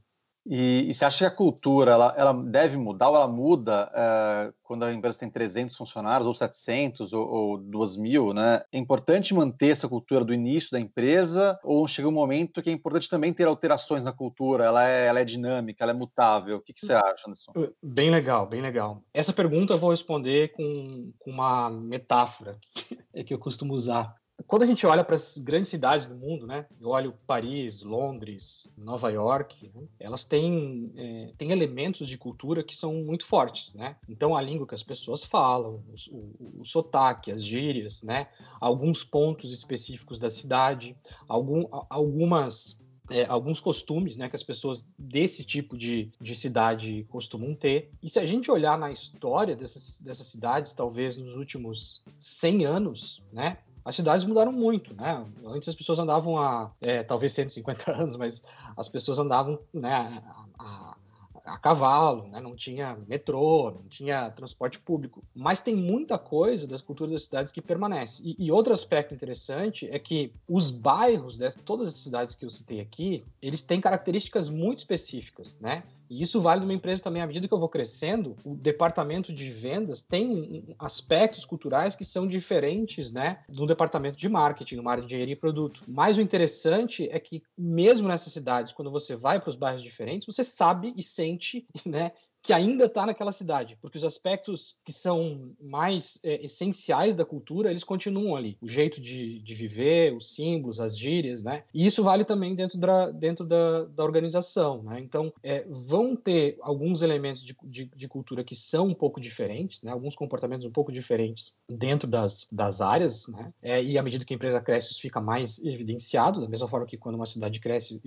E, 0.45 0.89
e, 0.89 0.93
você 0.93 1.05
acha 1.05 1.19
que 1.19 1.25
a 1.25 1.35
cultura 1.35 1.91
ela, 1.91 2.13
ela 2.17 2.33
deve 2.33 2.75
mudar 2.75 3.09
ou 3.09 3.15
ela 3.15 3.27
muda 3.27 3.89
uh, 3.91 4.53
quando 4.63 4.83
a 4.83 4.93
empresa 4.93 5.19
tem 5.19 5.29
300 5.29 5.75
funcionários, 5.75 6.25
ou 6.25 6.33
700, 6.33 7.13
ou, 7.13 7.27
ou 7.27 7.57
2 7.57 7.97
mil? 7.97 8.33
Né? 8.33 8.63
É 8.71 8.77
importante 8.77 9.33
manter 9.33 9.69
essa 9.69 9.87
cultura 9.87 10.25
do 10.25 10.33
início 10.33 10.71
da 10.71 10.79
empresa 10.79 11.59
ou 11.63 11.87
chega 11.87 12.07
um 12.07 12.11
momento 12.11 12.61
que 12.61 12.69
é 12.69 12.73
importante 12.73 13.07
também 13.07 13.33
ter 13.33 13.47
alterações 13.47 14.03
na 14.03 14.11
cultura? 14.11 14.65
Ela 14.65 14.87
é, 14.87 15.07
ela 15.07 15.19
é 15.19 15.25
dinâmica, 15.25 15.83
ela 15.83 15.91
é 15.91 15.95
mutável? 15.95 16.57
O 16.57 16.61
que, 16.61 16.73
que 16.73 16.85
você 16.85 16.93
acha, 16.93 17.27
Anderson? 17.27 17.51
Bem 17.81 18.09
legal, 18.09 18.47
bem 18.47 18.61
legal. 18.61 19.03
Essa 19.13 19.33
pergunta 19.33 19.73
eu 19.73 19.79
vou 19.79 19.91
responder 19.91 20.53
com, 20.53 21.11
com 21.19 21.31
uma 21.31 21.69
metáfora 21.69 22.57
que 23.25 23.33
eu 23.33 23.39
costumo 23.39 23.73
usar 23.73 24.15
quando 24.47 24.63
a 24.63 24.65
gente 24.65 24.85
olha 24.85 25.03
para 25.03 25.15
as 25.15 25.37
grandes 25.37 25.69
cidades 25.69 26.05
do 26.05 26.15
mundo, 26.15 26.47
né? 26.47 26.65
Eu 26.79 26.89
olho 26.89 27.13
Paris, 27.25 27.81
Londres, 27.81 28.69
Nova 28.77 29.09
York, 29.09 29.71
né? 29.73 29.83
elas 29.99 30.25
têm, 30.25 30.91
é, 30.95 31.31
têm 31.37 31.51
elementos 31.51 32.07
de 32.07 32.17
cultura 32.17 32.63
que 32.63 32.75
são 32.75 32.93
muito 32.95 33.25
fortes, 33.25 33.73
né? 33.73 33.95
Então 34.07 34.35
a 34.35 34.41
língua 34.41 34.67
que 34.67 34.75
as 34.75 34.83
pessoas 34.83 35.23
falam, 35.23 35.83
o, 36.09 36.15
o, 36.15 36.61
o 36.61 36.65
sotaque, 36.65 37.31
as 37.31 37.43
gírias, 37.43 38.01
né? 38.03 38.27
Alguns 38.59 39.03
pontos 39.03 39.51
específicos 39.51 40.19
da 40.19 40.29
cidade, 40.29 40.95
algum, 41.27 41.67
algumas 41.89 42.79
é, 43.11 43.25
alguns 43.25 43.59
costumes 43.59 44.15
né, 44.15 44.29
que 44.29 44.35
as 44.35 44.43
pessoas 44.43 44.87
desse 44.97 45.43
tipo 45.43 45.77
de, 45.77 46.09
de 46.19 46.35
cidade 46.35 47.05
costumam 47.09 47.53
ter. 47.53 47.91
E 48.01 48.09
se 48.09 48.17
a 48.17 48.25
gente 48.25 48.49
olhar 48.49 48.77
na 48.77 48.89
história 48.89 49.55
dessas, 49.55 49.99
dessas 49.99 50.27
cidades, 50.27 50.73
talvez 50.73 51.17
nos 51.17 51.35
últimos 51.35 52.01
100 52.19 52.65
anos, 52.65 53.21
né, 53.31 53.57
as 53.83 53.95
cidades 53.95 54.25
mudaram 54.25 54.51
muito, 54.51 54.93
né? 54.93 55.25
Antes 55.45 55.69
as 55.69 55.75
pessoas 55.75 55.99
andavam 55.99 56.37
a, 56.37 56.71
é, 56.79 57.03
talvez 57.03 57.33
150 57.33 57.91
anos, 57.91 58.15
mas 58.15 58.41
as 58.77 58.87
pessoas 58.87 59.19
andavam, 59.19 59.59
né, 59.73 60.21
a, 60.59 60.63
a, 60.63 60.97
a 61.45 61.57
cavalo, 61.57 62.27
né? 62.27 62.39
Não 62.39 62.55
tinha 62.55 62.97
metrô, 63.07 63.71
não 63.71 63.83
tinha 63.89 64.29
transporte 64.31 64.79
público. 64.79 65.23
Mas 65.33 65.61
tem 65.61 65.75
muita 65.75 66.17
coisa 66.17 66.67
das 66.67 66.81
culturas 66.81 67.13
das 67.13 67.23
cidades 67.23 67.51
que 67.51 67.61
permanece. 67.61 68.21
E, 68.23 68.35
e 68.37 68.51
outro 68.51 68.73
aspecto 68.73 69.13
interessante 69.13 69.87
é 69.89 69.97
que 69.97 70.31
os 70.47 70.69
bairros, 70.69 71.37
de 71.37 71.51
todas 71.65 71.89
as 71.89 71.95
cidades 71.95 72.35
que 72.35 72.45
eu 72.45 72.49
citei 72.49 72.79
aqui, 72.79 73.23
eles 73.41 73.61
têm 73.61 73.81
características 73.81 74.49
muito 74.49 74.79
específicas, 74.79 75.57
né? 75.59 75.83
E 76.11 76.21
isso 76.21 76.41
vale 76.41 76.59
numa 76.59 76.73
empresa 76.73 77.01
também, 77.01 77.21
à 77.21 77.25
medida 77.25 77.47
que 77.47 77.53
eu 77.53 77.57
vou 77.57 77.69
crescendo, 77.69 78.35
o 78.43 78.53
departamento 78.53 79.31
de 79.33 79.49
vendas 79.49 80.01
tem 80.01 80.75
aspectos 80.77 81.45
culturais 81.45 81.95
que 81.95 82.03
são 82.03 82.27
diferentes, 82.27 83.13
né, 83.13 83.45
do 83.47 83.65
departamento 83.65 84.17
de 84.17 84.27
marketing, 84.27 84.75
numa 84.75 84.91
área 84.91 85.01
de 85.01 85.07
engenharia 85.07 85.35
e 85.35 85.37
produto. 85.37 85.85
Mas 85.87 86.17
o 86.17 86.21
interessante 86.21 87.07
é 87.09 87.17
que, 87.17 87.41
mesmo 87.57 88.09
nessas 88.09 88.33
cidades, 88.33 88.73
quando 88.73 88.91
você 88.91 89.15
vai 89.15 89.39
para 89.39 89.51
os 89.51 89.55
bairros 89.55 89.81
diferentes, 89.81 90.27
você 90.27 90.43
sabe 90.43 90.93
e 90.97 91.01
sente, 91.01 91.65
né, 91.85 92.11
que 92.43 92.53
ainda 92.53 92.85
está 92.85 93.05
naquela 93.05 93.31
cidade, 93.31 93.77
porque 93.81 93.97
os 93.97 94.03
aspectos 94.03 94.75
que 94.83 94.91
são 94.91 95.51
mais 95.61 96.19
é, 96.23 96.43
essenciais 96.43 97.15
da 97.15 97.23
cultura, 97.23 97.69
eles 97.69 97.83
continuam 97.83 98.35
ali. 98.35 98.57
O 98.61 98.67
jeito 98.67 98.99
de, 98.99 99.39
de 99.39 99.53
viver, 99.53 100.15
os 100.15 100.33
símbolos, 100.33 100.79
as 100.79 100.97
gírias, 100.97 101.43
né? 101.43 101.63
E 101.73 101.85
isso 101.85 102.03
vale 102.03 102.25
também 102.25 102.55
dentro 102.55 102.77
da, 102.77 103.11
dentro 103.11 103.45
da, 103.45 103.85
da 103.85 104.03
organização, 104.03 104.81
né? 104.83 104.99
Então, 104.99 105.31
é, 105.43 105.65
vão 105.69 106.15
ter 106.15 106.57
alguns 106.61 107.01
elementos 107.01 107.43
de, 107.43 107.55
de, 107.63 107.85
de, 107.85 108.07
cultura 108.07 108.43
que 108.43 108.55
são 108.55 108.87
um 108.87 108.93
pouco 108.93 109.21
diferentes, 109.21 109.81
né? 109.83 109.91
Alguns 109.91 110.15
comportamentos 110.15 110.65
um 110.65 110.71
pouco 110.71 110.91
diferentes 110.91 111.53
dentro 111.69 112.07
das, 112.07 112.47
das 112.51 112.81
áreas, 112.81 113.27
né? 113.27 113.53
É, 113.61 113.83
e 113.83 113.97
à 113.97 114.03
medida 114.03 114.25
que 114.25 114.33
a 114.33 114.35
empresa 114.35 114.59
cresce, 114.59 114.91
isso 114.91 115.01
fica 115.01 115.21
mais 115.21 115.59
evidenciado, 115.63 116.41
da 116.41 116.47
mesma 116.47 116.67
forma 116.67 116.85
que 116.85 116.97
quando 116.97 117.15
uma 117.15 117.25
cidade 117.25 117.59
cresce, 117.59 118.01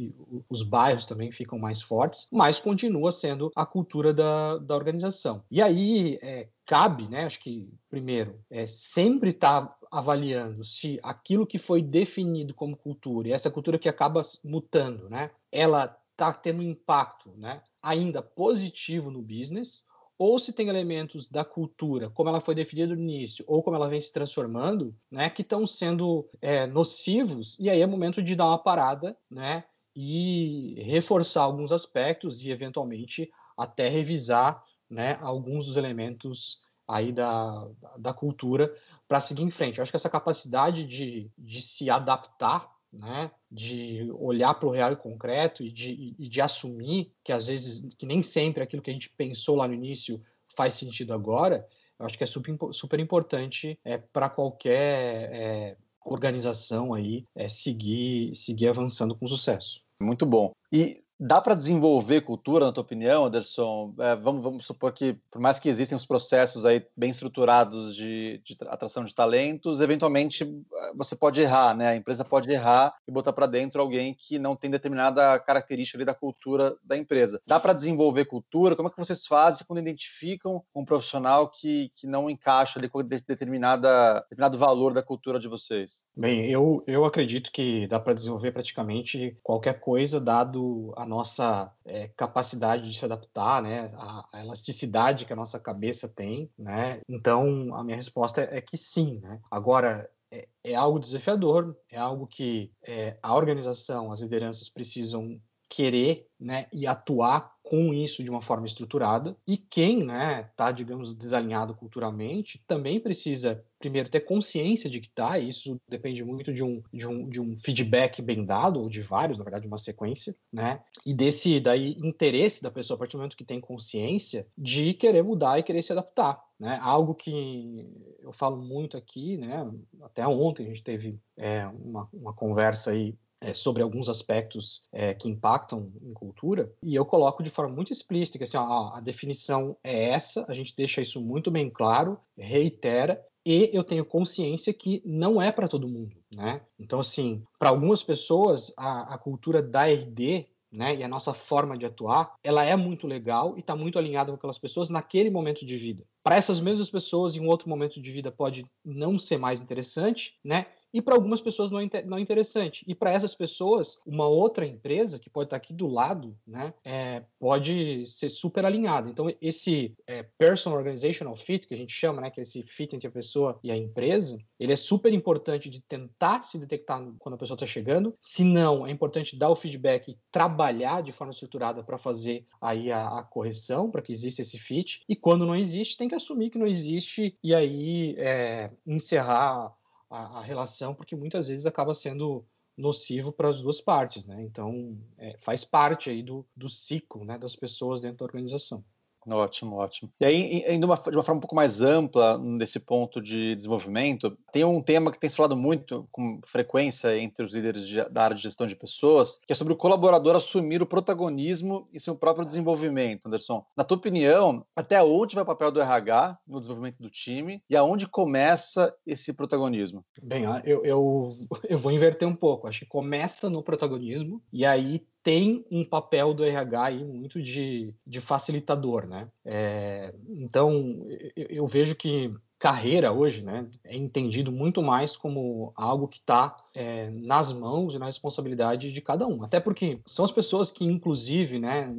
os 0.48 0.62
bairros 0.62 1.06
também 1.06 1.30
ficam 1.30 1.58
mais 1.58 1.80
fortes, 1.80 2.26
mas 2.30 2.58
continua 2.58 3.12
sendo 3.12 3.50
a 3.54 3.64
cultura 3.64 4.12
da 4.12 4.23
da, 4.24 4.58
da 4.58 4.74
organização. 4.74 5.44
E 5.50 5.60
aí 5.60 6.18
é, 6.22 6.48
cabe, 6.66 7.06
né, 7.08 7.24
acho 7.24 7.40
que, 7.40 7.68
primeiro, 7.90 8.40
é, 8.50 8.66
sempre 8.66 9.30
estar 9.30 9.66
tá 9.66 9.76
avaliando 9.90 10.64
se 10.64 10.98
aquilo 11.02 11.46
que 11.46 11.58
foi 11.58 11.82
definido 11.82 12.54
como 12.54 12.76
cultura, 12.76 13.28
e 13.28 13.32
essa 13.32 13.50
cultura 13.50 13.78
que 13.78 13.88
acaba 13.88 14.22
mutando, 14.42 15.08
né, 15.10 15.30
ela 15.52 15.96
está 16.12 16.32
tendo 16.32 16.60
um 16.60 16.62
impacto 16.62 17.30
né, 17.36 17.62
ainda 17.82 18.22
positivo 18.22 19.10
no 19.10 19.20
business, 19.20 19.82
ou 20.16 20.38
se 20.38 20.52
tem 20.52 20.68
elementos 20.68 21.28
da 21.28 21.44
cultura, 21.44 22.08
como 22.08 22.28
ela 22.28 22.40
foi 22.40 22.54
definida 22.54 22.94
no 22.94 23.02
início, 23.02 23.44
ou 23.48 23.62
como 23.62 23.76
ela 23.76 23.88
vem 23.88 24.00
se 24.00 24.12
transformando, 24.12 24.94
né, 25.10 25.28
que 25.28 25.42
estão 25.42 25.66
sendo 25.66 26.28
é, 26.40 26.66
nocivos, 26.66 27.56
e 27.58 27.68
aí 27.68 27.80
é 27.80 27.86
momento 27.86 28.22
de 28.22 28.34
dar 28.34 28.46
uma 28.46 28.58
parada, 28.58 29.16
né, 29.30 29.64
e 29.96 30.74
reforçar 30.82 31.42
alguns 31.42 31.70
aspectos 31.70 32.42
e 32.42 32.50
eventualmente 32.50 33.30
até 33.56 33.88
revisar 33.88 34.62
né, 34.88 35.18
alguns 35.20 35.66
dos 35.66 35.76
elementos 35.76 36.60
aí 36.86 37.12
da, 37.12 37.66
da 37.98 38.12
cultura 38.12 38.74
para 39.08 39.20
seguir 39.20 39.42
em 39.42 39.50
frente. 39.50 39.78
Eu 39.78 39.82
acho 39.82 39.92
que 39.92 39.96
essa 39.96 40.10
capacidade 40.10 40.84
de, 40.86 41.30
de 41.36 41.62
se 41.62 41.88
adaptar, 41.88 42.70
né, 42.92 43.30
de 43.50 44.10
olhar 44.18 44.54
para 44.54 44.68
o 44.68 44.72
real 44.72 44.92
e 44.92 44.96
concreto 44.96 45.62
e 45.62 45.70
de, 45.70 46.14
e 46.18 46.28
de 46.28 46.40
assumir 46.40 47.12
que 47.24 47.32
às 47.32 47.46
vezes, 47.46 47.94
que 47.94 48.06
nem 48.06 48.22
sempre 48.22 48.62
aquilo 48.62 48.82
que 48.82 48.90
a 48.90 48.92
gente 48.92 49.10
pensou 49.10 49.56
lá 49.56 49.66
no 49.66 49.74
início 49.74 50.22
faz 50.56 50.74
sentido 50.74 51.12
agora, 51.12 51.66
eu 51.98 52.06
acho 52.06 52.18
que 52.18 52.24
é 52.24 52.26
super, 52.26 52.56
super 52.72 53.00
importante 53.00 53.78
é, 53.84 53.98
para 53.98 54.28
qualquer 54.28 55.32
é, 55.32 55.76
organização 56.04 56.92
aí 56.92 57.24
é, 57.34 57.48
seguir, 57.48 58.34
seguir 58.34 58.68
avançando 58.68 59.16
com 59.16 59.26
sucesso. 59.26 59.82
Muito 60.00 60.26
bom. 60.26 60.52
E 60.72 61.03
Dá 61.18 61.40
para 61.40 61.54
desenvolver 61.54 62.22
cultura, 62.22 62.66
na 62.66 62.72
tua 62.72 62.82
opinião, 62.82 63.26
Anderson? 63.26 63.94
É, 63.98 64.16
vamos, 64.16 64.42
vamos, 64.42 64.66
supor 64.66 64.92
que, 64.92 65.16
por 65.30 65.40
mais 65.40 65.60
que 65.60 65.68
existem 65.68 65.94
os 65.94 66.04
processos 66.04 66.66
aí 66.66 66.84
bem 66.96 67.10
estruturados 67.10 67.94
de, 67.94 68.40
de, 68.44 68.56
atração 68.66 69.04
de 69.04 69.14
talentos, 69.14 69.80
eventualmente 69.80 70.42
eh, 70.42 70.92
você 70.96 71.14
pode 71.14 71.40
errar, 71.40 71.74
né? 71.74 71.88
A 71.88 71.96
empresa 71.96 72.24
pode 72.24 72.50
errar 72.50 72.94
e 73.06 73.12
botar 73.12 73.32
para 73.32 73.46
dentro 73.46 73.80
alguém 73.80 74.14
que 74.14 74.38
não 74.38 74.56
tem 74.56 74.70
determinada 74.70 75.38
característica 75.38 75.98
ali 75.98 76.04
da 76.04 76.14
cultura 76.14 76.76
da 76.82 76.96
empresa. 76.96 77.40
Dá 77.46 77.60
para 77.60 77.72
desenvolver 77.72 78.24
cultura? 78.24 78.74
Como 78.74 78.88
é 78.88 78.90
que 78.90 78.98
vocês 78.98 79.24
fazem 79.24 79.64
quando 79.66 79.78
identificam 79.78 80.64
um 80.74 80.84
profissional 80.84 81.48
que, 81.48 81.90
que 81.94 82.08
não 82.08 82.28
encaixa 82.28 82.78
ali 82.78 82.88
com 82.88 83.04
determinada, 83.04 84.20
determinado 84.22 84.58
valor 84.58 84.92
da 84.92 85.02
cultura 85.02 85.38
de 85.38 85.46
vocês? 85.46 86.04
Bem, 86.16 86.46
eu, 86.50 86.82
eu 86.86 87.04
acredito 87.04 87.52
que 87.52 87.86
dá 87.86 88.00
para 88.00 88.14
desenvolver 88.14 88.50
praticamente 88.50 89.36
qualquer 89.42 89.78
coisa, 89.78 90.20
dado 90.20 90.92
a 90.96 91.03
a 91.04 91.06
nossa 91.06 91.70
é, 91.84 92.08
capacidade 92.16 92.90
de 92.90 92.98
se 92.98 93.04
adaptar, 93.04 93.62
né, 93.62 93.92
a, 93.94 94.26
a, 94.32 94.40
elasticidade 94.40 95.26
que 95.26 95.32
a 95.32 95.36
nossa 95.36 95.60
cabeça 95.60 96.08
tem, 96.08 96.50
né. 96.58 97.00
Então, 97.08 97.74
a 97.74 97.84
minha 97.84 97.96
resposta 97.96 98.40
é, 98.40 98.58
é 98.58 98.60
que 98.60 98.76
sim, 98.76 99.20
né. 99.22 99.38
Agora, 99.50 100.10
é, 100.30 100.48
é, 100.64 100.74
algo 100.74 100.98
desafiador, 100.98 101.76
é 101.90 101.98
algo 101.98 102.26
que 102.26 102.72
é, 102.82 103.18
a 103.22 103.34
organização, 103.34 104.10
as 104.10 104.20
lideranças 104.20 104.70
precisam 104.70 105.38
querer 105.74 106.28
né, 106.38 106.66
e 106.72 106.86
atuar 106.86 107.52
com 107.64 107.92
isso 107.92 108.22
de 108.22 108.30
uma 108.30 108.42
forma 108.42 108.66
estruturada. 108.66 109.36
E 109.46 109.56
quem 109.56 110.02
está, 110.02 110.06
né, 110.06 110.50
tá, 110.54 110.70
digamos, 110.70 111.16
desalinhado 111.16 111.74
culturalmente 111.74 112.62
também 112.68 113.00
precisa, 113.00 113.64
primeiro, 113.78 114.08
ter 114.08 114.20
consciência 114.20 114.88
de 114.88 115.00
que 115.00 115.08
está. 115.08 115.36
Isso 115.38 115.80
depende 115.88 116.22
muito 116.22 116.52
de 116.52 116.62
um, 116.62 116.80
de, 116.92 117.08
um, 117.08 117.28
de 117.28 117.40
um 117.40 117.58
feedback 117.58 118.22
bem 118.22 118.44
dado, 118.44 118.80
ou 118.80 118.88
de 118.88 119.00
vários, 119.00 119.38
na 119.38 119.44
verdade, 119.44 119.66
uma 119.66 119.78
sequência, 119.78 120.36
né? 120.52 120.80
E 121.04 121.12
desse 121.12 121.58
daí 121.58 121.96
interesse 121.98 122.62
da 122.62 122.70
pessoa, 122.70 122.96
a 122.96 122.98
partir 122.98 123.12
do 123.12 123.18
momento 123.18 123.36
que 123.36 123.44
tem 123.44 123.60
consciência, 123.60 124.46
de 124.56 124.94
querer 124.94 125.24
mudar 125.24 125.58
e 125.58 125.64
querer 125.64 125.82
se 125.82 125.90
adaptar. 125.92 126.40
Né, 126.56 126.78
algo 126.80 127.16
que 127.16 127.84
eu 128.20 128.32
falo 128.32 128.56
muito 128.56 128.96
aqui, 128.96 129.36
né, 129.36 129.68
até 130.02 130.24
ontem 130.24 130.64
a 130.64 130.68
gente 130.68 130.84
teve 130.84 131.18
é, 131.36 131.66
uma, 131.66 132.08
uma 132.12 132.32
conversa 132.32 132.92
aí 132.92 133.16
é, 133.44 133.52
sobre 133.52 133.82
alguns 133.82 134.08
aspectos 134.08 134.82
é, 134.90 135.12
que 135.12 135.28
impactam 135.28 135.92
em 136.02 136.12
cultura, 136.14 136.72
e 136.82 136.94
eu 136.94 137.04
coloco 137.04 137.42
de 137.42 137.50
forma 137.50 137.74
muito 137.74 137.92
explícita 137.92 138.38
que 138.38 138.44
assim, 138.44 138.56
ó, 138.56 138.94
a 138.94 139.00
definição 139.00 139.76
é 139.84 140.10
essa, 140.10 140.44
a 140.48 140.54
gente 140.54 140.74
deixa 140.74 141.02
isso 141.02 141.20
muito 141.20 141.50
bem 141.50 141.68
claro, 141.68 142.18
reitera, 142.36 143.22
e 143.44 143.68
eu 143.74 143.84
tenho 143.84 144.06
consciência 144.06 144.72
que 144.72 145.02
não 145.04 145.40
é 145.40 145.52
para 145.52 145.68
todo 145.68 145.86
mundo, 145.86 146.16
né? 146.32 146.62
Então, 146.78 147.00
assim, 147.00 147.44
para 147.58 147.68
algumas 147.68 148.02
pessoas, 148.02 148.72
a, 148.74 149.14
a 149.14 149.18
cultura 149.18 149.62
da 149.62 149.86
RD 149.86 150.46
né, 150.72 150.96
e 150.96 151.04
a 151.04 151.08
nossa 151.08 151.32
forma 151.32 151.78
de 151.78 151.86
atuar, 151.86 152.34
ela 152.42 152.64
é 152.64 152.74
muito 152.74 153.06
legal 153.06 153.56
e 153.56 153.60
está 153.60 153.76
muito 153.76 153.98
alinhada 153.98 154.32
com 154.32 154.36
aquelas 154.36 154.58
pessoas 154.58 154.90
naquele 154.90 155.30
momento 155.30 155.64
de 155.64 155.76
vida. 155.76 156.04
Para 156.22 156.36
essas 156.36 156.58
mesmas 156.58 156.90
pessoas, 156.90 157.36
em 157.36 157.40
um 157.40 157.48
outro 157.48 157.68
momento 157.68 158.00
de 158.00 158.10
vida, 158.10 158.32
pode 158.32 158.66
não 158.84 159.18
ser 159.18 159.38
mais 159.38 159.60
interessante, 159.60 160.34
né? 160.42 160.66
E 160.94 161.02
para 161.02 161.16
algumas 161.16 161.40
pessoas 161.40 161.72
não 161.72 161.80
é, 161.80 162.04
não 162.04 162.16
é 162.16 162.20
interessante. 162.20 162.84
E 162.86 162.94
para 162.94 163.12
essas 163.12 163.34
pessoas, 163.34 163.98
uma 164.06 164.28
outra 164.28 164.64
empresa 164.64 165.18
que 165.18 165.28
pode 165.28 165.48
estar 165.48 165.56
aqui 165.56 165.74
do 165.74 165.88
lado, 165.88 166.38
né, 166.46 166.72
é, 166.84 167.24
pode 167.36 168.06
ser 168.06 168.30
super 168.30 168.64
alinhada. 168.64 169.10
Então, 169.10 169.26
esse 169.42 169.96
é, 170.06 170.22
personal 170.38 170.78
organizational 170.78 171.34
fit, 171.34 171.66
que 171.66 171.74
a 171.74 171.76
gente 171.76 171.92
chama, 171.92 172.22
né, 172.22 172.30
que 172.30 172.38
é 172.38 172.44
esse 172.44 172.62
fit 172.62 172.94
entre 172.94 173.08
a 173.08 173.10
pessoa 173.10 173.58
e 173.60 173.72
a 173.72 173.76
empresa, 173.76 174.38
ele 174.56 174.72
é 174.72 174.76
super 174.76 175.12
importante 175.12 175.68
de 175.68 175.80
tentar 175.80 176.44
se 176.44 176.58
detectar 176.58 177.04
quando 177.18 177.34
a 177.34 177.38
pessoa 177.38 177.56
está 177.56 177.66
chegando. 177.66 178.14
Se 178.20 178.44
não, 178.44 178.86
é 178.86 178.90
importante 178.92 179.36
dar 179.36 179.50
o 179.50 179.56
feedback 179.56 180.12
e 180.12 180.18
trabalhar 180.30 181.02
de 181.02 181.10
forma 181.10 181.32
estruturada 181.32 181.82
para 181.82 181.98
fazer 181.98 182.46
aí 182.60 182.92
a, 182.92 183.18
a 183.18 183.22
correção, 183.24 183.90
para 183.90 184.00
que 184.00 184.12
exista 184.12 184.42
esse 184.42 184.58
fit. 184.58 185.02
E 185.08 185.16
quando 185.16 185.44
não 185.44 185.56
existe, 185.56 185.96
tem 185.96 186.08
que 186.08 186.14
assumir 186.14 186.50
que 186.50 186.58
não 186.58 186.68
existe 186.68 187.36
e 187.42 187.52
aí 187.52 188.14
é, 188.16 188.70
encerrar 188.86 189.74
a, 190.10 190.38
a 190.38 190.42
relação, 190.42 190.94
porque 190.94 191.16
muitas 191.16 191.48
vezes 191.48 191.66
acaba 191.66 191.94
sendo 191.94 192.44
nocivo 192.76 193.32
para 193.32 193.48
as 193.48 193.60
duas 193.60 193.80
partes, 193.80 194.24
né? 194.26 194.42
Então, 194.42 194.98
é, 195.16 195.36
faz 195.38 195.64
parte 195.64 196.10
aí 196.10 196.22
do, 196.22 196.46
do 196.56 196.68
ciclo 196.68 197.24
né, 197.24 197.38
das 197.38 197.54
pessoas 197.54 198.02
dentro 198.02 198.18
da 198.18 198.24
organização. 198.24 198.84
Ótimo, 199.28 199.76
ótimo. 199.76 200.10
E 200.20 200.24
aí, 200.24 200.64
indo 200.68 200.84
uma, 200.84 200.96
de 200.96 201.16
uma 201.16 201.22
forma 201.22 201.38
um 201.38 201.40
pouco 201.40 201.54
mais 201.54 201.80
ampla 201.80 202.38
nesse 202.38 202.80
ponto 202.80 203.20
de 203.20 203.54
desenvolvimento, 203.54 204.36
tem 204.52 204.64
um 204.64 204.82
tema 204.82 205.10
que 205.10 205.18
tem 205.18 205.28
se 205.28 205.36
falado 205.36 205.56
muito 205.56 206.06
com 206.10 206.40
frequência 206.44 207.16
entre 207.18 207.44
os 207.44 207.52
líderes 207.52 207.86
de, 207.86 208.04
da 208.08 208.24
área 208.24 208.36
de 208.36 208.42
gestão 208.42 208.66
de 208.66 208.76
pessoas, 208.76 209.40
que 209.46 209.52
é 209.52 209.54
sobre 209.54 209.72
o 209.72 209.76
colaborador 209.76 210.36
assumir 210.36 210.82
o 210.82 210.86
protagonismo 210.86 211.88
e 211.92 212.00
seu 212.00 212.14
próprio 212.14 212.46
desenvolvimento, 212.46 213.26
Anderson. 213.26 213.64
Na 213.76 213.84
tua 213.84 213.96
opinião, 213.96 214.64
até 214.76 215.02
onde 215.02 215.34
vai 215.34 215.44
o 215.44 215.46
papel 215.46 215.70
do 215.70 215.80
RH 215.80 216.38
no 216.46 216.60
desenvolvimento 216.60 216.98
do 217.00 217.10
time 217.10 217.62
e 217.68 217.76
aonde 217.76 218.06
começa 218.06 218.94
esse 219.06 219.32
protagonismo? 219.32 220.04
Bem, 220.22 220.44
eu, 220.64 220.84
eu, 220.84 221.36
eu 221.68 221.78
vou 221.78 221.92
inverter 221.92 222.28
um 222.28 222.36
pouco. 222.36 222.66
Acho 222.66 222.80
que 222.80 222.86
começa 222.86 223.48
no 223.48 223.62
protagonismo 223.62 224.42
e 224.52 224.64
aí 224.64 225.04
tem 225.24 225.64
um 225.70 225.82
papel 225.82 226.34
do 226.34 226.44
RH 226.44 226.84
aí 226.84 227.02
muito 227.02 227.42
de, 227.42 227.92
de 228.06 228.20
facilitador, 228.20 229.06
né? 229.06 229.26
É, 229.44 230.14
então, 230.28 231.06
eu, 231.34 231.46
eu, 231.48 231.66
vejo 231.66 231.96
que 231.96 232.30
carreira 232.58 233.10
hoje, 233.10 233.42
né, 233.42 233.66
é 233.84 233.96
entendido 233.96 234.52
muito 234.52 234.82
mais 234.82 235.16
como 235.16 235.72
algo 235.74 236.08
que 236.08 236.18
está 236.18 236.56
é, 236.74 237.10
nas 237.10 237.52
mãos 237.52 237.94
e 237.94 237.98
na 237.98 238.06
responsabilidade 238.06 238.92
de 238.92 239.00
cada 239.00 239.26
um. 239.26 239.42
Até 239.42 239.60
porque 239.60 239.98
são 240.06 240.24
as 240.24 240.30
pessoas 240.30 240.70
que, 240.70 240.84
inclusive, 240.84 241.58
né, 241.58 241.94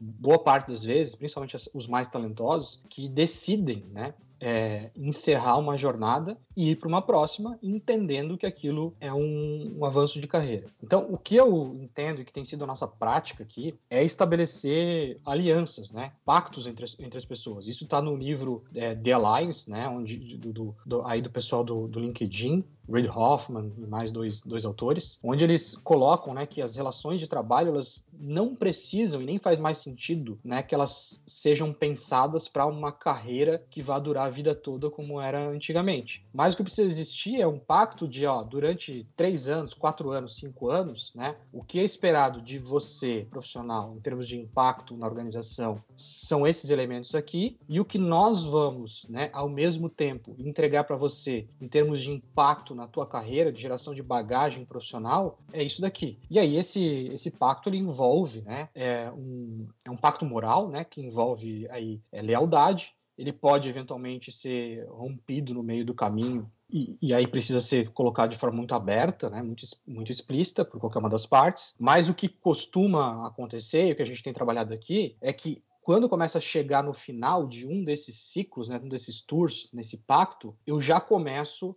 boa 0.00 0.38
parte 0.38 0.70
das 0.70 0.82
vezes, 0.82 1.14
principalmente 1.14 1.56
os 1.74 1.86
mais 1.86 2.08
talentosos, 2.08 2.80
que 2.88 3.08
decidem, 3.08 3.84
né, 3.92 4.14
é, 4.40 4.90
encerrar 4.96 5.56
uma 5.58 5.76
jornada 5.76 6.36
e 6.56 6.70
ir 6.70 6.76
para 6.76 6.88
uma 6.88 7.02
próxima, 7.02 7.58
entendendo 7.62 8.36
que 8.36 8.46
aquilo 8.46 8.94
é 9.00 9.12
um, 9.12 9.76
um, 9.78 9.84
avanço 9.84 10.20
de 10.20 10.26
carreira. 10.26 10.66
Então, 10.82 11.06
o 11.08 11.16
que 11.16 11.36
eu 11.36 11.76
entendo 11.80 12.20
e 12.20 12.24
que 12.24 12.32
tem 12.32 12.44
sido 12.44 12.64
a 12.64 12.66
nossa 12.66 12.86
prática 12.86 13.42
aqui 13.42 13.74
é 13.90 14.04
estabelecer 14.04 15.18
alianças, 15.24 15.90
né, 15.90 16.12
pactos 16.24 16.66
entre 16.66 16.84
as, 16.84 16.98
entre 16.98 17.18
as 17.18 17.24
pessoas. 17.24 17.66
Isso 17.66 17.84
está 17.84 18.00
no 18.00 18.16
livro 18.16 18.64
é, 18.74 18.94
The 18.94 19.12
Alliance, 19.12 19.68
né, 19.68 19.88
onde 19.88 20.16
do, 20.36 20.52
do, 20.52 20.76
do, 20.84 21.02
aí 21.06 21.22
do 21.22 21.30
pessoal 21.30 21.64
do, 21.64 21.86
do 21.86 22.00
LinkedIn, 22.00 22.64
Reid 22.90 23.08
Hoffman 23.08 23.72
e 23.76 23.86
mais 23.86 24.10
dois, 24.10 24.40
dois 24.40 24.64
autores, 24.64 25.18
onde 25.22 25.44
eles 25.44 25.76
colocam 25.76 26.34
né, 26.34 26.46
que 26.46 26.62
as 26.62 26.74
relações 26.74 27.20
de 27.20 27.28
trabalho 27.28 27.68
elas 27.68 28.04
não 28.12 28.54
precisam 28.54 29.22
e 29.22 29.26
nem 29.26 29.38
faz 29.38 29.58
mais 29.58 29.78
sentido 29.78 30.38
né, 30.44 30.62
que 30.62 30.74
elas 30.74 31.20
sejam 31.26 31.72
pensadas 31.72 32.48
para 32.48 32.66
uma 32.66 32.90
carreira 32.90 33.62
que 33.70 33.82
vá 33.82 33.98
durar 33.98 34.26
a 34.26 34.30
vida 34.30 34.54
toda 34.54 34.90
como 34.90 35.20
era 35.20 35.48
antigamente. 35.48 36.24
Mas 36.32 36.54
o 36.54 36.56
que 36.56 36.62
precisa 36.62 36.88
existir 36.88 37.40
é 37.40 37.46
um 37.46 37.58
pacto 37.58 38.08
de, 38.08 38.26
ó, 38.26 38.42
durante 38.42 39.06
três 39.16 39.48
anos, 39.48 39.74
quatro 39.74 40.10
anos, 40.10 40.36
cinco 40.36 40.70
anos, 40.70 41.12
né, 41.14 41.36
o 41.52 41.62
que 41.62 41.78
é 41.78 41.84
esperado 41.84 42.40
de 42.40 42.58
você, 42.58 43.26
profissional, 43.30 43.94
em 43.96 44.00
termos 44.00 44.26
de 44.26 44.36
impacto 44.36 44.96
na 44.96 45.06
organização, 45.06 45.82
são 45.96 46.46
esses 46.46 46.70
elementos 46.70 47.14
aqui, 47.14 47.58
e 47.68 47.80
o 47.80 47.84
que 47.84 47.98
nós 47.98 48.44
vamos, 48.44 49.06
né, 49.08 49.30
ao 49.32 49.48
mesmo 49.48 49.88
tempo, 49.88 50.34
entregar 50.38 50.84
para 50.84 50.96
você 50.96 51.46
em 51.60 51.68
termos 51.68 52.00
de 52.00 52.10
impacto 52.10 52.74
na 52.78 52.86
tua 52.86 53.06
carreira, 53.06 53.52
de 53.52 53.60
geração 53.60 53.92
de 53.92 54.02
bagagem 54.02 54.64
profissional, 54.64 55.38
é 55.52 55.62
isso 55.62 55.80
daqui. 55.80 56.18
E 56.30 56.38
aí 56.38 56.56
esse, 56.56 57.10
esse 57.12 57.30
pacto 57.30 57.68
ele 57.68 57.76
envolve, 57.76 58.40
né, 58.42 58.68
é 58.74 59.10
um, 59.10 59.68
é 59.84 59.90
um 59.90 59.96
pacto 59.96 60.24
moral, 60.24 60.68
né, 60.68 60.84
que 60.84 61.00
envolve 61.00 61.68
aí 61.70 62.00
é, 62.12 62.22
lealdade, 62.22 62.94
ele 63.16 63.32
pode 63.32 63.68
eventualmente 63.68 64.30
ser 64.30 64.86
rompido 64.88 65.52
no 65.52 65.62
meio 65.62 65.84
do 65.84 65.92
caminho 65.92 66.48
e, 66.70 66.96
e, 67.00 67.14
aí 67.14 67.26
precisa 67.26 67.60
ser 67.60 67.90
colocado 67.90 68.30
de 68.30 68.38
forma 68.38 68.58
muito 68.58 68.74
aberta, 68.74 69.28
né, 69.28 69.42
muito, 69.42 69.64
muito 69.86 70.12
explícita 70.12 70.64
por 70.64 70.78
qualquer 70.78 70.98
uma 70.98 71.08
das 71.08 71.26
partes. 71.26 71.74
Mas 71.78 72.08
o 72.08 72.14
que 72.14 72.28
costuma 72.28 73.26
acontecer, 73.26 73.88
e 73.88 73.92
o 73.92 73.96
que 73.96 74.02
a 74.02 74.06
gente 74.06 74.22
tem 74.22 74.34
trabalhado 74.34 74.72
aqui, 74.72 75.16
é 75.20 75.32
que 75.32 75.62
quando 75.88 76.08
começa 76.08 76.36
a 76.36 76.42
chegar 76.42 76.84
no 76.84 76.92
final 76.92 77.46
de 77.46 77.66
um 77.66 77.82
desses 77.82 78.16
ciclos, 78.16 78.68
né, 78.68 78.78
um 78.82 78.90
desses 78.90 79.22
tours, 79.22 79.70
nesse 79.72 79.96
pacto, 79.96 80.54
eu 80.66 80.78
já 80.82 81.00
começo 81.00 81.74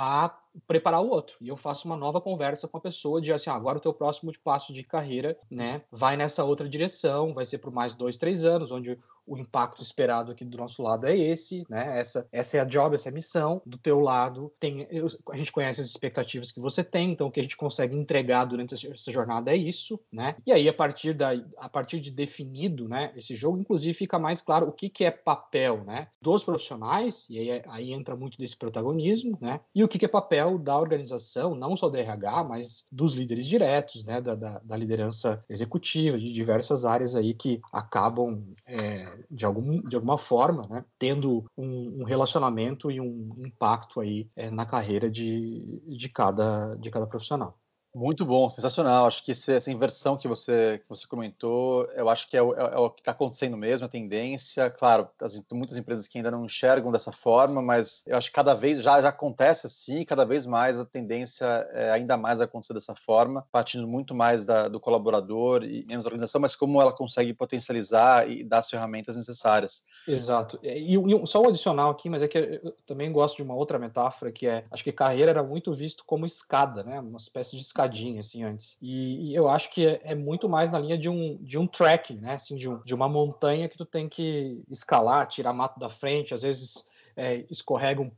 a 0.00 0.32
preparar 0.64 1.02
o 1.02 1.08
outro. 1.08 1.36
E 1.40 1.48
eu 1.48 1.56
faço 1.56 1.84
uma 1.88 1.96
nova 1.96 2.20
conversa 2.20 2.68
com 2.68 2.76
a 2.76 2.80
pessoa 2.80 3.20
de 3.20 3.32
assim, 3.32 3.50
ah, 3.50 3.54
agora 3.54 3.78
o 3.78 3.80
teu 3.80 3.92
próximo 3.92 4.32
passo 4.44 4.72
de 4.72 4.84
carreira, 4.84 5.36
né, 5.50 5.82
vai 5.90 6.16
nessa 6.16 6.44
outra 6.44 6.68
direção, 6.68 7.34
vai 7.34 7.44
ser 7.44 7.58
por 7.58 7.72
mais 7.72 7.94
dois, 7.96 8.16
três 8.16 8.44
anos, 8.44 8.70
onde 8.70 8.96
o 9.28 9.36
impacto 9.36 9.82
esperado 9.82 10.32
aqui 10.32 10.44
do 10.44 10.56
nosso 10.56 10.82
lado 10.82 11.06
é 11.06 11.16
esse, 11.16 11.64
né? 11.68 12.00
Essa, 12.00 12.26
essa 12.32 12.56
é 12.56 12.60
a 12.60 12.64
job, 12.64 12.94
essa 12.94 13.08
é 13.08 13.10
a 13.10 13.14
missão. 13.14 13.60
Do 13.64 13.76
teu 13.76 14.00
lado, 14.00 14.52
tem, 14.58 14.86
eu, 14.90 15.06
a 15.30 15.36
gente 15.36 15.52
conhece 15.52 15.80
as 15.80 15.86
expectativas 15.86 16.50
que 16.50 16.60
você 16.60 16.82
tem, 16.82 17.12
então 17.12 17.28
o 17.28 17.30
que 17.30 17.40
a 17.40 17.42
gente 17.42 17.56
consegue 17.56 17.94
entregar 17.94 18.46
durante 18.46 18.74
essa 18.74 19.12
jornada 19.12 19.50
é 19.50 19.56
isso, 19.56 20.00
né? 20.10 20.36
E 20.46 20.52
aí, 20.52 20.68
a 20.68 20.72
partir, 20.72 21.12
da, 21.12 21.30
a 21.58 21.68
partir 21.68 22.00
de 22.00 22.10
definido, 22.10 22.88
né, 22.88 23.12
esse 23.16 23.34
jogo, 23.36 23.58
inclusive, 23.58 23.92
fica 23.92 24.18
mais 24.18 24.40
claro 24.40 24.68
o 24.68 24.72
que, 24.72 24.88
que 24.88 25.04
é 25.04 25.10
papel, 25.10 25.84
né? 25.84 26.08
Dos 26.20 26.42
profissionais, 26.42 27.26
e 27.28 27.38
aí, 27.38 27.62
aí 27.68 27.92
entra 27.92 28.16
muito 28.16 28.38
desse 28.38 28.56
protagonismo, 28.56 29.36
né? 29.40 29.60
E 29.74 29.84
o 29.84 29.88
que, 29.88 29.98
que 29.98 30.06
é 30.06 30.08
papel 30.08 30.58
da 30.58 30.78
organização, 30.78 31.54
não 31.54 31.76
só 31.76 31.88
da 31.88 31.98
RH, 31.98 32.44
mas 32.44 32.84
dos 32.90 33.12
líderes 33.14 33.46
diretos, 33.46 34.04
né? 34.04 34.20
Da, 34.20 34.34
da, 34.34 34.58
da 34.60 34.76
liderança 34.76 35.44
executiva, 35.48 36.18
de 36.18 36.32
diversas 36.32 36.84
áreas 36.84 37.14
aí 37.14 37.34
que 37.34 37.60
acabam 37.72 38.42
é, 38.66 39.17
de, 39.30 39.44
algum, 39.44 39.80
de 39.82 39.96
alguma 39.96 40.18
forma, 40.18 40.66
né, 40.68 40.84
tendo 40.98 41.44
um, 41.56 42.00
um, 42.00 42.04
relacionamento 42.04 42.90
e 42.90 43.00
um 43.00 43.30
impacto 43.38 44.00
aí 44.00 44.28
é, 44.36 44.50
na 44.50 44.66
carreira 44.66 45.10
de, 45.10 45.80
de, 45.86 46.08
cada, 46.08 46.74
de 46.76 46.90
cada 46.90 47.06
profissional. 47.06 47.58
Muito 47.94 48.24
bom, 48.24 48.50
sensacional. 48.50 49.06
Acho 49.06 49.24
que 49.24 49.32
esse, 49.32 49.52
essa 49.52 49.72
inversão 49.72 50.16
que 50.16 50.28
você, 50.28 50.78
que 50.78 50.88
você 50.88 51.06
comentou, 51.06 51.84
eu 51.94 52.08
acho 52.08 52.28
que 52.28 52.36
é 52.36 52.42
o, 52.42 52.54
é, 52.54 52.74
é 52.74 52.78
o 52.78 52.90
que 52.90 53.00
está 53.00 53.12
acontecendo 53.12 53.56
mesmo, 53.56 53.86
a 53.86 53.88
tendência. 53.88 54.70
Claro, 54.70 55.08
as, 55.20 55.40
muitas 55.50 55.76
empresas 55.76 56.06
que 56.06 56.18
ainda 56.18 56.30
não 56.30 56.44
enxergam 56.44 56.92
dessa 56.92 57.10
forma, 57.10 57.62
mas 57.62 58.04
eu 58.06 58.16
acho 58.16 58.28
que 58.28 58.34
cada 58.34 58.54
vez 58.54 58.82
já, 58.82 59.00
já 59.00 59.08
acontece 59.08 59.66
assim, 59.66 60.04
cada 60.04 60.24
vez 60.24 60.44
mais 60.44 60.78
a 60.78 60.84
tendência 60.84 61.44
é 61.72 61.90
ainda 61.90 62.16
mais 62.16 62.40
acontecer 62.40 62.74
dessa 62.74 62.94
forma, 62.94 63.46
partindo 63.50 63.86
muito 63.88 64.14
mais 64.14 64.44
da, 64.44 64.68
do 64.68 64.78
colaborador 64.78 65.64
e 65.64 65.84
menos 65.86 66.04
da 66.04 66.08
organização, 66.08 66.40
mas 66.40 66.54
como 66.54 66.80
ela 66.80 66.92
consegue 66.92 67.32
potencializar 67.32 68.30
e 68.30 68.44
dar 68.44 68.58
as 68.58 68.70
ferramentas 68.70 69.16
necessárias. 69.16 69.82
Exato. 70.06 70.58
E, 70.62 70.94
e 70.94 71.26
só 71.26 71.40
um 71.40 71.48
adicional 71.48 71.90
aqui, 71.90 72.10
mas 72.10 72.22
é 72.22 72.28
que 72.28 72.60
eu 72.62 72.72
também 72.86 73.10
gosto 73.10 73.36
de 73.36 73.42
uma 73.42 73.54
outra 73.54 73.78
metáfora, 73.78 74.30
que 74.30 74.46
é, 74.46 74.64
acho 74.70 74.84
que 74.84 74.92
carreira 74.92 75.30
era 75.30 75.42
muito 75.42 75.74
visto 75.74 76.04
como 76.04 76.26
escada, 76.26 76.84
né? 76.84 77.00
Uma 77.00 77.18
espécie 77.18 77.56
de 77.56 77.62
escada 77.62 77.77
escadinha, 77.78 78.20
assim, 78.20 78.42
antes. 78.42 78.76
E, 78.82 79.30
e 79.30 79.34
eu 79.34 79.48
acho 79.48 79.70
que 79.70 79.86
é, 79.86 80.00
é, 80.02 80.14
muito 80.14 80.48
mais 80.48 80.70
na 80.70 80.78
linha 80.78 80.98
de 80.98 81.08
um, 81.08 81.36
de 81.36 81.58
um 81.58 81.66
trekking, 81.66 82.18
né? 82.18 82.34
Assim, 82.34 82.56
de, 82.56 82.68
um, 82.68 82.82
de 82.82 82.94
uma 82.94 83.08
montanha 83.08 83.68
que 83.68 83.78
tu 83.78 83.86
tem 83.86 84.08
que 84.08 84.62
escalar, 84.68 85.28
tirar 85.28 85.52
mato 85.52 85.78
da 85.78 85.88
frente, 85.88 86.34
às 86.34 86.42
vezes 86.42 86.84
é, 87.16 87.44
escorrega 87.50 88.00
um, 88.00 88.10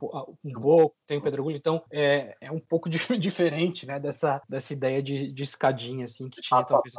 um 0.43 0.53
pouco, 0.53 0.95
tem 1.07 1.17
o 1.17 1.21
pedregulho, 1.21 1.55
então 1.55 1.83
é, 1.91 2.35
é 2.41 2.51
um 2.51 2.59
pouco 2.59 2.89
de, 2.89 2.99
diferente, 3.17 3.85
né, 3.85 3.99
dessa, 3.99 4.41
dessa 4.47 4.73
ideia 4.73 5.01
de, 5.01 5.31
de 5.31 5.43
escadinha, 5.43 6.05
assim, 6.05 6.29
que 6.29 6.41
tinha 6.41 6.63
talvez 6.63 6.93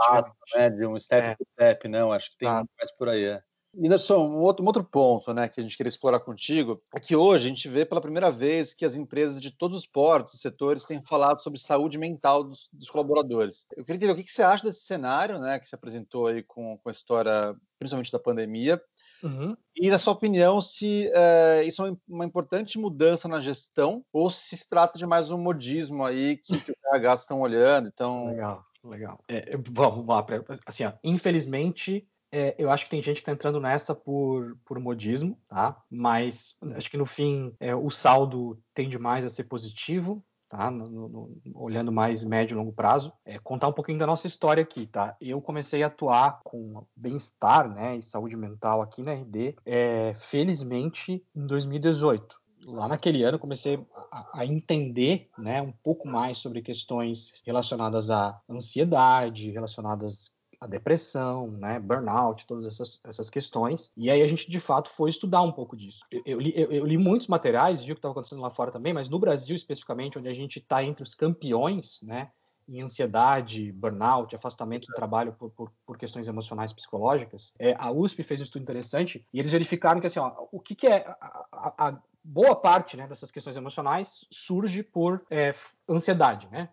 né, 0.54 0.70
de 0.70 0.86
um 0.86 0.98
step 0.98 1.28
é. 1.28 1.36
step, 1.52 1.88
não, 1.88 2.12
acho 2.12 2.30
que 2.30 2.36
tem 2.36 2.48
ah. 2.48 2.64
mais 2.76 2.90
por 2.96 3.08
aí, 3.08 3.24
é. 3.24 3.42
Anderson, 3.76 4.28
um 4.28 4.40
outro, 4.40 4.62
um 4.62 4.66
outro 4.66 4.84
ponto 4.84 5.32
né, 5.32 5.48
que 5.48 5.58
a 5.58 5.62
gente 5.62 5.76
queria 5.76 5.88
explorar 5.88 6.20
contigo 6.20 6.82
é 6.94 7.00
que 7.00 7.16
hoje 7.16 7.46
a 7.46 7.48
gente 7.48 7.68
vê 7.68 7.84
pela 7.84 8.00
primeira 8.00 8.30
vez 8.30 8.74
que 8.74 8.84
as 8.84 8.96
empresas 8.96 9.40
de 9.40 9.50
todos 9.50 9.76
os 9.76 9.86
portos 9.86 10.34
e 10.34 10.38
setores 10.38 10.84
têm 10.84 11.02
falado 11.02 11.42
sobre 11.42 11.58
saúde 11.58 11.98
mental 11.98 12.44
dos, 12.44 12.68
dos 12.72 12.90
colaboradores. 12.90 13.66
Eu 13.76 13.84
queria 13.84 13.96
entender 13.96 14.12
o 14.12 14.16
que, 14.16 14.24
que, 14.24 14.32
você 14.32 14.42
acha 14.42 14.64
desse 14.64 14.84
cenário 14.84 15.38
né, 15.38 15.58
que 15.58 15.66
se 15.66 15.74
apresentou 15.74 16.26
aí 16.26 16.42
com, 16.42 16.76
com 16.78 16.88
a 16.88 16.92
história, 16.92 17.56
principalmente 17.78 18.12
da 18.12 18.18
pandemia, 18.18 18.80
Uhum. 19.22 19.56
E, 19.76 19.88
na 19.88 19.98
sua 19.98 20.12
opinião, 20.12 20.60
se 20.60 21.08
é, 21.14 21.62
isso 21.64 21.86
é 21.86 21.96
uma 22.08 22.24
importante 22.24 22.76
mudança 22.76 23.28
na 23.28 23.38
gestão 23.38 24.04
ou 24.12 24.28
se 24.28 24.56
se 24.56 24.68
trata 24.68 24.98
de 24.98 25.06
mais 25.06 25.30
um 25.30 25.38
modismo 25.38 26.04
aí 26.04 26.38
que, 26.38 26.58
que 26.60 26.72
os 26.72 26.76
RH 26.92 27.14
estão 27.14 27.40
olhando, 27.40 27.86
então 27.86 28.26
Legal 28.26 28.66
Legal. 28.84 29.22
É, 29.28 29.56
vamos 29.70 30.06
lá. 30.06 30.26
Assim, 30.66 30.84
ó, 30.84 30.92
infelizmente, 31.04 32.06
é, 32.32 32.54
eu 32.58 32.70
acho 32.70 32.84
que 32.84 32.90
tem 32.90 33.02
gente 33.02 33.16
que 33.16 33.20
está 33.20 33.32
entrando 33.32 33.60
nessa 33.60 33.94
por, 33.94 34.56
por 34.64 34.80
modismo, 34.80 35.38
tá? 35.46 35.76
Mas 35.90 36.56
acho 36.74 36.90
que 36.90 36.96
no 36.96 37.04
fim 37.04 37.54
é, 37.60 37.74
o 37.74 37.90
saldo 37.90 38.58
tende 38.74 38.98
mais 38.98 39.22
a 39.24 39.28
ser 39.28 39.44
positivo, 39.44 40.24
tá? 40.48 40.70
No, 40.70 40.88
no, 40.88 41.40
olhando 41.54 41.92
mais 41.92 42.24
médio 42.24 42.54
e 42.54 42.56
longo 42.56 42.72
prazo. 42.72 43.12
É, 43.24 43.38
contar 43.38 43.68
um 43.68 43.72
pouquinho 43.72 43.98
da 43.98 44.06
nossa 44.06 44.26
história 44.26 44.62
aqui, 44.62 44.86
tá? 44.86 45.14
Eu 45.20 45.42
comecei 45.42 45.82
a 45.82 45.88
atuar 45.88 46.40
com 46.42 46.86
bem-estar, 46.96 47.68
né, 47.68 47.96
e 47.96 48.02
saúde 48.02 48.36
mental 48.36 48.80
aqui 48.80 49.02
na 49.02 49.12
RD, 49.12 49.56
é, 49.66 50.14
felizmente 50.30 51.22
em 51.36 51.46
2018 51.46 52.40
lá 52.64 52.86
naquele 52.86 53.24
ano 53.24 53.40
comecei 53.40 53.84
a, 54.12 54.40
a, 54.40 54.46
entender 54.46 55.28
né, 55.36 55.60
um 55.60 55.72
pouco 55.72 56.06
mais 56.06 56.38
sobre 56.38 56.62
questões 56.62 57.32
relacionadas 57.44 58.08
à 58.08 58.40
ansiedade, 58.48 59.50
relacionadas 59.50 60.30
a 60.62 60.66
depressão, 60.68 61.48
né, 61.48 61.80
burnout, 61.80 62.46
todas 62.46 62.64
essas, 62.64 63.00
essas 63.02 63.28
questões. 63.28 63.90
E 63.96 64.08
aí 64.08 64.22
a 64.22 64.28
gente, 64.28 64.48
de 64.48 64.60
fato, 64.60 64.90
foi 64.90 65.10
estudar 65.10 65.42
um 65.42 65.50
pouco 65.50 65.76
disso. 65.76 66.06
Eu, 66.08 66.22
eu, 66.24 66.40
li, 66.40 66.52
eu, 66.54 66.70
eu 66.70 66.86
li, 66.86 66.96
muitos 66.96 67.26
materiais, 67.26 67.82
vi 67.82 67.90
o 67.90 67.96
que 67.96 67.98
estava 67.98 68.12
acontecendo 68.12 68.40
lá 68.40 68.48
fora 68.48 68.70
também, 68.70 68.92
mas 68.92 69.08
no 69.08 69.18
Brasil, 69.18 69.56
especificamente, 69.56 70.16
onde 70.16 70.28
a 70.28 70.34
gente 70.34 70.60
está 70.60 70.84
entre 70.84 71.02
os 71.02 71.16
campeões, 71.16 72.00
né, 72.00 72.30
em 72.68 72.80
ansiedade, 72.80 73.72
burnout, 73.72 74.36
afastamento 74.36 74.86
do 74.86 74.94
trabalho 74.94 75.32
por, 75.32 75.50
por, 75.50 75.72
por 75.84 75.98
questões 75.98 76.28
emocionais 76.28 76.72
psicológicas, 76.72 77.52
é, 77.58 77.74
a 77.76 77.90
USP 77.90 78.22
fez 78.22 78.40
um 78.40 78.44
estudo 78.44 78.62
interessante 78.62 79.26
e 79.32 79.40
eles 79.40 79.50
verificaram 79.50 80.00
que 80.00 80.06
assim, 80.06 80.20
ó, 80.20 80.46
o 80.52 80.60
que, 80.60 80.76
que 80.76 80.86
é 80.86 81.04
a, 81.08 81.44
a, 81.50 81.88
a 81.88 81.98
boa 82.24 82.54
parte 82.54 82.96
né, 82.96 83.06
dessas 83.06 83.30
questões 83.30 83.56
emocionais 83.56 84.26
surge 84.30 84.82
por 84.82 85.24
é, 85.30 85.54
ansiedade, 85.88 86.48
né? 86.50 86.68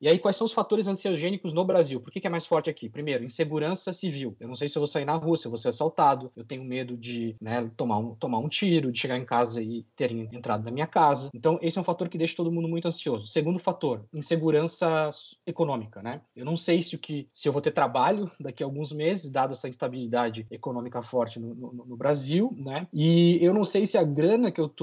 E 0.00 0.08
aí, 0.08 0.18
quais 0.18 0.36
são 0.36 0.44
os 0.44 0.52
fatores 0.52 0.86
ansiogênicos 0.86 1.52
no 1.52 1.64
Brasil? 1.64 2.00
Por 2.00 2.10
que, 2.12 2.20
que, 2.20 2.26
é 2.26 2.30
mais 2.30 2.46
forte 2.46 2.68
aqui? 2.68 2.88
Primeiro, 2.88 3.24
insegurança 3.24 3.92
civil. 3.92 4.36
Eu 4.38 4.48
não 4.48 4.54
sei 4.54 4.68
se 4.68 4.76
eu 4.76 4.80
vou 4.80 4.86
sair 4.86 5.04
na 5.04 5.14
rua, 5.14 5.36
se 5.36 5.46
eu 5.46 5.50
vou 5.50 5.58
ser 5.58 5.68
assaltado, 5.68 6.30
eu 6.36 6.44
tenho 6.44 6.64
medo 6.64 6.96
de 6.96 7.34
né, 7.40 7.70
tomar, 7.76 7.98
um, 7.98 8.14
tomar 8.14 8.38
um 8.38 8.48
tiro, 8.48 8.92
de 8.92 8.98
chegar 8.98 9.16
em 9.16 9.24
casa 9.24 9.62
e 9.62 9.84
terem 9.96 10.28
entrado 10.32 10.64
na 10.64 10.70
minha 10.70 10.86
casa. 10.86 11.30
Então, 11.34 11.58
esse 11.62 11.78
é 11.78 11.80
um 11.80 11.84
fator 11.84 12.08
que 12.08 12.18
deixa 12.18 12.36
todo 12.36 12.52
mundo 12.52 12.68
muito 12.68 12.86
ansioso. 12.86 13.26
Segundo 13.26 13.58
fator, 13.58 14.04
insegurança 14.12 15.10
econômica, 15.46 16.02
né? 16.02 16.20
Eu 16.36 16.44
não 16.44 16.56
sei 16.56 16.82
se, 16.82 16.94
o 16.94 16.98
que, 16.98 17.28
se 17.32 17.48
eu 17.48 17.52
vou 17.52 17.62
ter 17.62 17.72
trabalho 17.72 18.30
daqui 18.38 18.62
a 18.62 18.66
alguns 18.66 18.92
meses, 18.92 19.30
dado 19.30 19.52
essa 19.52 19.68
instabilidade 19.68 20.46
econômica 20.50 21.02
forte 21.02 21.40
no, 21.40 21.54
no, 21.54 21.72
no 21.72 21.96
Brasil, 21.96 22.54
né? 22.56 22.86
E 22.92 23.38
eu 23.40 23.54
não 23.54 23.64
sei 23.64 23.86
se 23.86 23.96
a 23.96 24.04
grana 24.04 24.52
que 24.52 24.60
eu 24.60 24.68
tô 24.68 24.81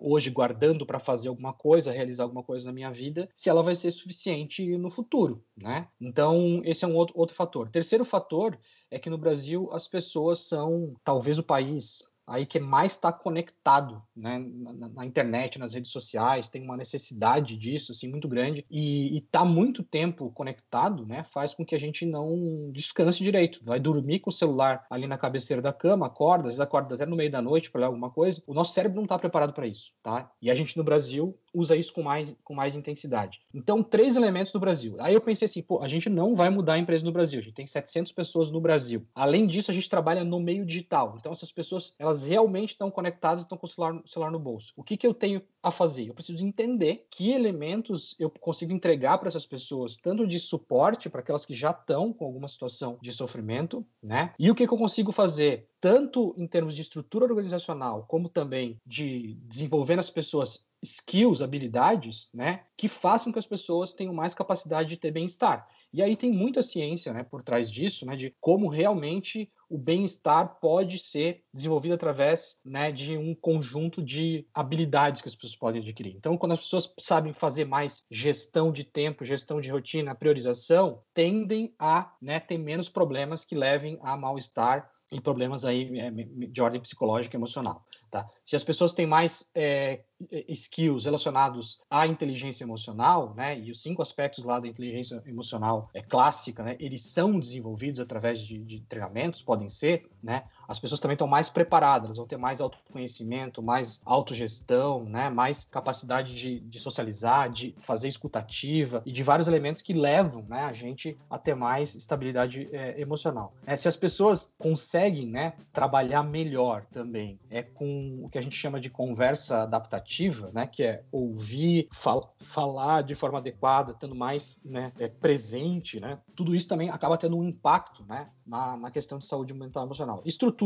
hoje 0.00 0.30
guardando 0.30 0.86
para 0.86 0.98
fazer 0.98 1.28
alguma 1.28 1.52
coisa, 1.52 1.92
realizar 1.92 2.24
alguma 2.24 2.42
coisa 2.42 2.66
na 2.66 2.72
minha 2.72 2.90
vida, 2.90 3.28
se 3.36 3.50
ela 3.50 3.62
vai 3.62 3.74
ser 3.74 3.90
suficiente 3.90 4.66
no 4.78 4.90
futuro, 4.90 5.44
né? 5.56 5.88
Então, 6.00 6.62
esse 6.64 6.84
é 6.84 6.88
um 6.88 6.96
outro, 6.96 7.14
outro 7.18 7.36
fator. 7.36 7.68
Terceiro 7.68 8.04
fator 8.04 8.58
é 8.90 8.98
que 8.98 9.10
no 9.10 9.18
Brasil 9.18 9.68
as 9.72 9.86
pessoas 9.86 10.40
são 10.40 10.94
talvez 11.04 11.38
o 11.38 11.42
país 11.42 12.02
aí 12.30 12.46
que 12.46 12.60
mais 12.60 12.92
está 12.92 13.12
conectado 13.12 14.02
né, 14.16 14.38
na, 14.38 14.88
na, 14.88 15.04
internet, 15.04 15.58
nas 15.58 15.74
redes 15.74 15.90
sociais, 15.90 16.48
tem 16.48 16.62
uma 16.62 16.76
necessidade 16.76 17.56
disso 17.56 17.92
assim 17.92 18.08
muito 18.08 18.28
grande 18.28 18.64
e 18.70 19.18
está 19.18 19.44
muito 19.44 19.82
tempo 19.82 20.30
conectado, 20.30 21.04
né, 21.04 21.24
faz 21.32 21.52
com 21.52 21.64
que 21.64 21.74
a 21.74 21.78
gente 21.78 22.06
não 22.06 22.70
descanse 22.72 23.18
direito. 23.18 23.60
Vai 23.64 23.80
dormir 23.80 24.20
com 24.20 24.30
o 24.30 24.32
celular 24.32 24.86
ali 24.88 25.06
na 25.06 25.18
cabeceira 25.18 25.60
da 25.60 25.72
cama, 25.72 26.06
acorda, 26.06 26.44
às 26.44 26.54
vezes 26.54 26.60
acorda 26.60 26.94
até 26.94 27.04
no 27.04 27.16
meio 27.16 27.30
da 27.30 27.42
noite 27.42 27.70
para 27.70 27.80
ler 27.80 27.86
alguma 27.86 28.10
coisa. 28.10 28.42
O 28.46 28.54
nosso 28.54 28.72
cérebro 28.72 28.96
não 28.96 29.04
está 29.04 29.18
preparado 29.18 29.52
para 29.52 29.66
isso, 29.66 29.92
tá? 30.02 30.30
E 30.40 30.50
a 30.50 30.54
gente 30.54 30.76
no 30.76 30.84
Brasil 30.84 31.36
usa 31.52 31.74
isso 31.74 31.92
com 31.92 32.02
mais, 32.02 32.36
com 32.44 32.54
mais 32.54 32.76
intensidade. 32.76 33.40
Então, 33.52 33.82
três 33.82 34.16
elementos 34.16 34.52
do 34.52 34.60
Brasil. 34.60 34.96
Aí 35.00 35.14
eu 35.14 35.20
pensei 35.20 35.46
assim, 35.46 35.62
pô, 35.62 35.82
a 35.82 35.88
gente 35.88 36.08
não 36.08 36.34
vai 36.34 36.48
mudar 36.48 36.74
a 36.74 36.78
empresa 36.78 37.04
no 37.04 37.12
Brasil, 37.12 37.40
a 37.40 37.42
gente 37.42 37.54
tem 37.54 37.66
700 37.66 38.12
pessoas 38.12 38.50
no 38.50 38.60
Brasil. 38.60 39.04
Além 39.14 39.46
disso, 39.46 39.70
a 39.70 39.74
gente 39.74 39.88
trabalha 39.88 40.22
no 40.22 40.38
meio 40.38 40.64
digital. 40.64 41.16
Então, 41.18 41.32
essas 41.32 41.50
pessoas, 41.50 41.94
elas 41.98 42.19
realmente 42.22 42.70
estão 42.70 42.90
conectadas 42.90 43.42
e 43.42 43.44
estão 43.44 43.58
com 43.58 43.66
o 43.66 43.70
celular, 43.70 44.02
celular 44.06 44.30
no 44.30 44.38
bolso. 44.38 44.72
O 44.76 44.82
que, 44.82 44.96
que 44.96 45.06
eu 45.06 45.14
tenho 45.14 45.42
a 45.62 45.70
fazer? 45.70 46.08
Eu 46.08 46.14
preciso 46.14 46.44
entender 46.44 47.06
que 47.10 47.30
elementos 47.30 48.14
eu 48.18 48.30
consigo 48.30 48.72
entregar 48.72 49.18
para 49.18 49.28
essas 49.28 49.46
pessoas, 49.46 49.96
tanto 50.02 50.26
de 50.26 50.38
suporte 50.38 51.08
para 51.08 51.20
aquelas 51.20 51.44
que 51.44 51.54
já 51.54 51.70
estão 51.70 52.12
com 52.12 52.24
alguma 52.24 52.48
situação 52.48 52.98
de 53.00 53.12
sofrimento, 53.12 53.84
né? 54.02 54.34
E 54.38 54.50
o 54.50 54.54
que, 54.54 54.66
que 54.66 54.72
eu 54.72 54.78
consigo 54.78 55.12
fazer 55.12 55.68
tanto 55.80 56.34
em 56.36 56.46
termos 56.46 56.74
de 56.74 56.82
estrutura 56.82 57.24
organizacional, 57.24 58.04
como 58.06 58.28
também 58.28 58.78
de 58.86 59.34
desenvolver 59.46 59.96
nas 59.96 60.10
pessoas 60.10 60.64
skills, 60.82 61.42
habilidades, 61.42 62.28
né, 62.32 62.64
que 62.76 62.88
façam 62.88 63.32
que 63.32 63.38
as 63.38 63.46
pessoas 63.46 63.92
tenham 63.92 64.14
mais 64.14 64.34
capacidade 64.34 64.88
de 64.88 64.96
ter 64.96 65.10
bem-estar. 65.10 65.68
E 65.92 66.02
aí 66.02 66.16
tem 66.16 66.32
muita 66.32 66.62
ciência, 66.62 67.12
né, 67.12 67.24
por 67.24 67.42
trás 67.42 67.70
disso, 67.70 68.06
né, 68.06 68.16
de 68.16 68.34
como 68.40 68.68
realmente 68.68 69.50
o 69.68 69.78
bem-estar 69.78 70.58
pode 70.60 70.98
ser 70.98 71.44
desenvolvido 71.52 71.94
através, 71.94 72.56
né, 72.64 72.90
de 72.90 73.16
um 73.16 73.34
conjunto 73.34 74.02
de 74.02 74.46
habilidades 74.52 75.22
que 75.22 75.28
as 75.28 75.34
pessoas 75.34 75.56
podem 75.56 75.80
adquirir. 75.80 76.14
Então, 76.16 76.36
quando 76.36 76.52
as 76.52 76.60
pessoas 76.60 76.92
sabem 76.98 77.32
fazer 77.32 77.64
mais 77.64 78.04
gestão 78.10 78.72
de 78.72 78.84
tempo, 78.84 79.24
gestão 79.24 79.60
de 79.60 79.70
rotina, 79.70 80.14
priorização, 80.14 81.02
tendem 81.14 81.72
a, 81.78 82.12
né, 82.20 82.40
ter 82.40 82.58
menos 82.58 82.88
problemas 82.88 83.44
que 83.44 83.54
levem 83.54 83.98
a 84.02 84.16
mal-estar 84.16 84.90
e 85.12 85.20
problemas 85.20 85.64
aí 85.64 85.98
é, 85.98 86.10
de 86.10 86.62
ordem 86.62 86.80
psicológica 86.80 87.36
e 87.36 87.38
emocional. 87.38 87.84
Tá? 88.10 88.28
Se 88.44 88.56
as 88.56 88.64
pessoas 88.64 88.92
têm 88.92 89.06
mais 89.06 89.48
é, 89.54 90.00
skills 90.48 91.04
relacionados 91.04 91.80
à 91.88 92.08
inteligência 92.08 92.64
emocional, 92.64 93.34
né, 93.34 93.56
e 93.58 93.70
os 93.70 93.80
cinco 93.80 94.02
aspectos 94.02 94.42
lá 94.44 94.58
da 94.58 94.66
inteligência 94.66 95.22
emocional 95.26 95.88
é, 95.94 96.02
clássica, 96.02 96.64
né, 96.64 96.76
eles 96.80 97.04
são 97.04 97.38
desenvolvidos 97.38 98.00
através 98.00 98.40
de, 98.40 98.58
de 98.64 98.80
treinamentos, 98.80 99.42
podem 99.42 99.68
ser, 99.68 100.10
né, 100.20 100.44
as 100.70 100.78
pessoas 100.78 101.00
também 101.00 101.16
estão 101.16 101.26
mais 101.26 101.50
preparadas, 101.50 102.16
vão 102.16 102.28
ter 102.28 102.36
mais 102.36 102.60
autoconhecimento, 102.60 103.60
mais 103.60 104.00
autogestão, 104.04 105.02
né, 105.02 105.28
mais 105.28 105.64
capacidade 105.64 106.32
de, 106.32 106.60
de 106.60 106.78
socializar, 106.78 107.50
de 107.50 107.74
fazer 107.80 108.06
escutativa 108.06 109.02
e 109.04 109.10
de 109.10 109.24
vários 109.24 109.48
elementos 109.48 109.82
que 109.82 109.92
levam 109.92 110.44
né, 110.48 110.60
a 110.60 110.72
gente 110.72 111.18
a 111.28 111.36
ter 111.36 111.56
mais 111.56 111.96
estabilidade 111.96 112.68
é, 112.72 113.00
emocional. 113.00 113.52
É, 113.66 113.74
se 113.74 113.88
as 113.88 113.96
pessoas 113.96 114.48
conseguem 114.60 115.26
né, 115.26 115.54
trabalhar 115.72 116.22
melhor 116.22 116.86
também 116.92 117.40
é 117.50 117.62
com 117.62 118.20
o 118.22 118.28
que 118.28 118.38
a 118.38 118.42
gente 118.42 118.56
chama 118.56 118.80
de 118.80 118.88
conversa 118.88 119.64
adaptativa, 119.64 120.52
né, 120.52 120.68
que 120.68 120.84
é 120.84 121.02
ouvir, 121.10 121.88
fal 121.92 122.32
falar 122.42 123.02
de 123.02 123.16
forma 123.16 123.38
adequada, 123.38 123.90
estando 123.90 124.14
mais 124.14 124.60
né, 124.64 124.92
é, 125.00 125.08
presente, 125.08 125.98
né, 125.98 126.18
tudo 126.36 126.54
isso 126.54 126.68
também 126.68 126.90
acaba 126.90 127.18
tendo 127.18 127.36
um 127.36 127.42
impacto 127.42 128.04
né, 128.04 128.28
na, 128.46 128.76
na 128.76 128.90
questão 128.90 129.18
de 129.18 129.26
saúde 129.26 129.52
mental 129.52 129.82
e 129.82 129.86
emocional. 129.86 130.22
Estrutura 130.24 130.59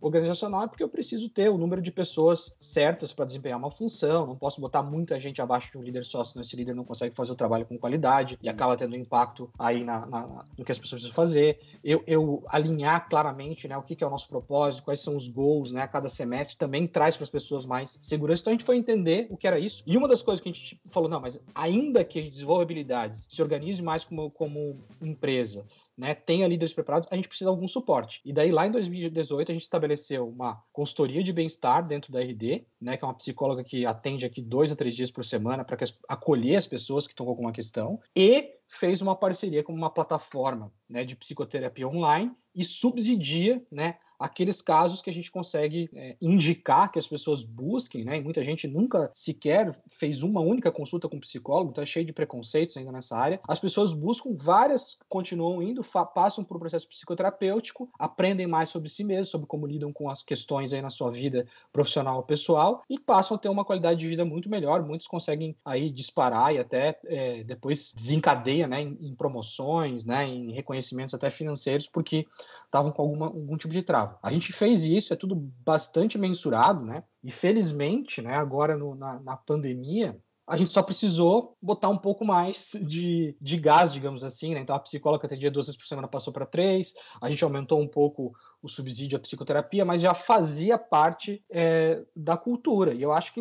organizacional 0.00 0.64
é 0.64 0.66
porque 0.66 0.82
eu 0.82 0.88
preciso 0.88 1.28
ter 1.28 1.48
o 1.48 1.58
número 1.58 1.82
de 1.82 1.90
pessoas 1.90 2.54
certas 2.60 3.12
para 3.12 3.24
desempenhar 3.24 3.58
uma 3.58 3.70
função, 3.70 4.26
não 4.26 4.36
posso 4.36 4.60
botar 4.60 4.82
muita 4.82 5.18
gente 5.20 5.40
abaixo 5.40 5.70
de 5.72 5.78
um 5.78 5.82
líder 5.82 6.04
só, 6.04 6.24
senão 6.24 6.42
esse 6.42 6.56
líder 6.56 6.74
não 6.74 6.84
consegue 6.84 7.14
fazer 7.14 7.32
o 7.32 7.36
trabalho 7.36 7.66
com 7.66 7.78
qualidade 7.78 8.38
e 8.42 8.48
acaba 8.48 8.76
tendo 8.76 8.96
impacto 8.96 9.50
aí 9.58 9.84
na, 9.84 10.06
na 10.06 10.44
no 10.56 10.64
que 10.64 10.72
as 10.72 10.78
pessoas 10.78 11.02
precisam 11.02 11.14
fazer. 11.14 11.60
Eu, 11.82 12.02
eu 12.06 12.44
alinhar 12.48 13.08
claramente 13.08 13.68
né, 13.68 13.76
o 13.76 13.82
que, 13.82 13.96
que, 13.96 14.04
é 14.04 14.06
o 14.06 14.10
nosso 14.10 14.28
propósito, 14.28 14.84
quais 14.84 15.00
são 15.00 15.16
os 15.16 15.28
goals 15.28 15.72
né, 15.72 15.82
a 15.82 15.88
cada 15.88 16.08
semestre, 16.08 16.56
também 16.56 16.86
traz 16.86 17.16
para 17.16 17.24
as 17.24 17.30
pessoas 17.30 17.64
mais 17.64 17.98
segurança. 18.02 18.42
Então 18.42 18.52
a 18.52 18.54
gente 18.54 18.64
foi 18.64 18.76
entender 18.76 19.26
o 19.30 19.36
que 19.36 19.46
era 19.46 19.58
isso. 19.58 19.82
E 19.86 19.96
uma 19.96 20.08
das 20.08 20.22
coisas 20.22 20.42
que 20.42 20.48
a 20.48 20.52
gente 20.52 20.80
falou, 20.90 21.08
não, 21.08 21.20
mas 21.20 21.40
ainda 21.54 22.04
que 22.04 22.18
a 22.18 22.22
gente 22.22 22.32
desenvolva 22.32 22.62
habilidades, 22.62 23.26
se 23.28 23.42
organize 23.42 23.82
mais 23.82 24.04
como, 24.04 24.30
como 24.30 24.80
empresa, 25.00 25.64
né, 25.96 26.14
tenha 26.14 26.46
líderes 26.46 26.74
preparados, 26.74 27.08
a 27.10 27.16
gente 27.16 27.28
precisa 27.28 27.50
de 27.50 27.54
algum 27.54 27.66
suporte. 27.66 28.20
E 28.24 28.32
daí, 28.32 28.50
lá 28.50 28.66
em 28.66 28.70
2018, 28.70 29.50
a 29.50 29.54
gente 29.54 29.62
estabeleceu 29.62 30.28
uma 30.28 30.62
consultoria 30.72 31.24
de 31.24 31.32
bem-estar 31.32 31.86
dentro 31.86 32.12
da 32.12 32.20
RD, 32.20 32.66
né, 32.80 32.96
que 32.96 33.04
é 33.04 33.08
uma 33.08 33.14
psicóloga 33.14 33.64
que 33.64 33.86
atende 33.86 34.26
aqui 34.26 34.42
dois 34.42 34.70
a 34.70 34.76
três 34.76 34.94
dias 34.94 35.10
por 35.10 35.24
semana 35.24 35.64
para 35.64 35.78
acolher 36.08 36.56
as 36.56 36.66
pessoas 36.66 37.06
que 37.06 37.12
estão 37.12 37.24
com 37.24 37.32
alguma 37.32 37.52
questão, 37.52 37.98
e 38.14 38.52
fez 38.68 39.00
uma 39.00 39.16
parceria 39.16 39.62
com 39.62 39.72
uma 39.72 39.90
plataforma 39.90 40.72
né, 40.88 41.04
de 41.04 41.16
psicoterapia 41.16 41.88
online 41.88 42.32
e 42.54 42.64
subsidia 42.64 43.64
né, 43.70 43.98
aqueles 44.18 44.60
casos 44.62 45.02
que 45.02 45.10
a 45.10 45.12
gente 45.12 45.30
consegue 45.30 45.88
é, 45.94 46.16
indicar 46.20 46.90
que 46.90 46.98
as 46.98 47.06
pessoas 47.06 47.42
busquem, 47.42 48.04
né? 48.04 48.18
E 48.18 48.20
muita 48.22 48.42
gente 48.42 48.66
nunca 48.66 49.10
sequer 49.14 49.76
fez 49.98 50.22
uma 50.22 50.40
única 50.40 50.70
consulta 50.70 51.08
com 51.08 51.16
um 51.16 51.20
psicólogo, 51.20 51.70
então 51.70 51.82
é 51.82 51.86
cheio 51.86 52.06
de 52.06 52.12
preconceitos 52.12 52.76
ainda 52.76 52.92
nessa 52.92 53.16
área. 53.16 53.40
As 53.48 53.58
pessoas 53.58 53.92
buscam, 53.92 54.34
várias 54.34 54.98
continuam 55.08 55.62
indo, 55.62 55.84
passam 56.14 56.44
por 56.44 56.56
um 56.56 56.60
processo 56.60 56.88
psicoterapêutico, 56.88 57.88
aprendem 57.98 58.46
mais 58.46 58.68
sobre 58.68 58.88
si 58.88 59.04
mesmos, 59.04 59.28
sobre 59.28 59.46
como 59.46 59.66
lidam 59.66 59.92
com 59.92 60.10
as 60.10 60.22
questões 60.22 60.72
aí 60.72 60.82
na 60.82 60.90
sua 60.90 61.10
vida 61.10 61.46
profissional 61.72 62.16
ou 62.16 62.22
pessoal 62.22 62.82
e 62.88 62.98
passam 62.98 63.36
a 63.36 63.40
ter 63.40 63.48
uma 63.48 63.64
qualidade 63.64 64.00
de 64.00 64.08
vida 64.08 64.24
muito 64.24 64.48
melhor. 64.48 64.82
Muitos 64.82 65.06
conseguem 65.06 65.56
aí 65.64 65.90
disparar 65.90 66.54
e 66.54 66.58
até 66.58 66.98
é, 67.06 67.44
depois 67.44 67.92
desencadeia, 67.94 68.66
né? 68.66 68.82
Em, 68.82 68.98
em 69.00 69.14
promoções, 69.14 70.04
né? 70.04 70.26
Em 70.26 70.52
reconhecimentos 70.52 71.14
até 71.14 71.30
financeiros, 71.30 71.88
porque 71.88 72.26
estavam 72.64 72.92
com 72.92 73.02
alguma, 73.02 73.26
algum 73.26 73.56
tipo 73.56 73.72
de 73.72 73.82
trava. 73.82 74.05
A 74.22 74.32
gente 74.32 74.52
fez 74.52 74.84
isso, 74.84 75.12
é 75.12 75.16
tudo 75.16 75.34
bastante 75.34 76.18
mensurado, 76.18 76.84
né? 76.84 77.04
E 77.22 77.30
felizmente, 77.30 78.22
né, 78.22 78.34
agora 78.34 78.76
no, 78.76 78.94
na, 78.94 79.20
na 79.20 79.36
pandemia, 79.36 80.18
a 80.46 80.56
gente 80.56 80.72
só 80.72 80.80
precisou 80.80 81.56
botar 81.60 81.88
um 81.88 81.98
pouco 81.98 82.24
mais 82.24 82.70
de, 82.80 83.36
de 83.40 83.56
gás, 83.58 83.92
digamos 83.92 84.22
assim, 84.22 84.54
né? 84.54 84.60
Então 84.60 84.76
a 84.76 84.80
psicóloga 84.80 85.26
atendia 85.26 85.50
duas 85.50 85.66
vezes 85.66 85.78
por 85.78 85.86
semana, 85.86 86.06
passou 86.06 86.32
para 86.32 86.46
três, 86.46 86.94
a 87.20 87.28
gente 87.28 87.42
aumentou 87.42 87.80
um 87.80 87.88
pouco 87.88 88.32
o 88.62 88.68
subsídio 88.68 89.16
à 89.16 89.20
psicoterapia, 89.20 89.84
mas 89.84 90.00
já 90.00 90.14
fazia 90.14 90.78
parte 90.78 91.44
é, 91.50 92.04
da 92.14 92.36
cultura. 92.36 92.94
E 92.94 93.02
eu 93.02 93.12
acho 93.12 93.34
que 93.34 93.40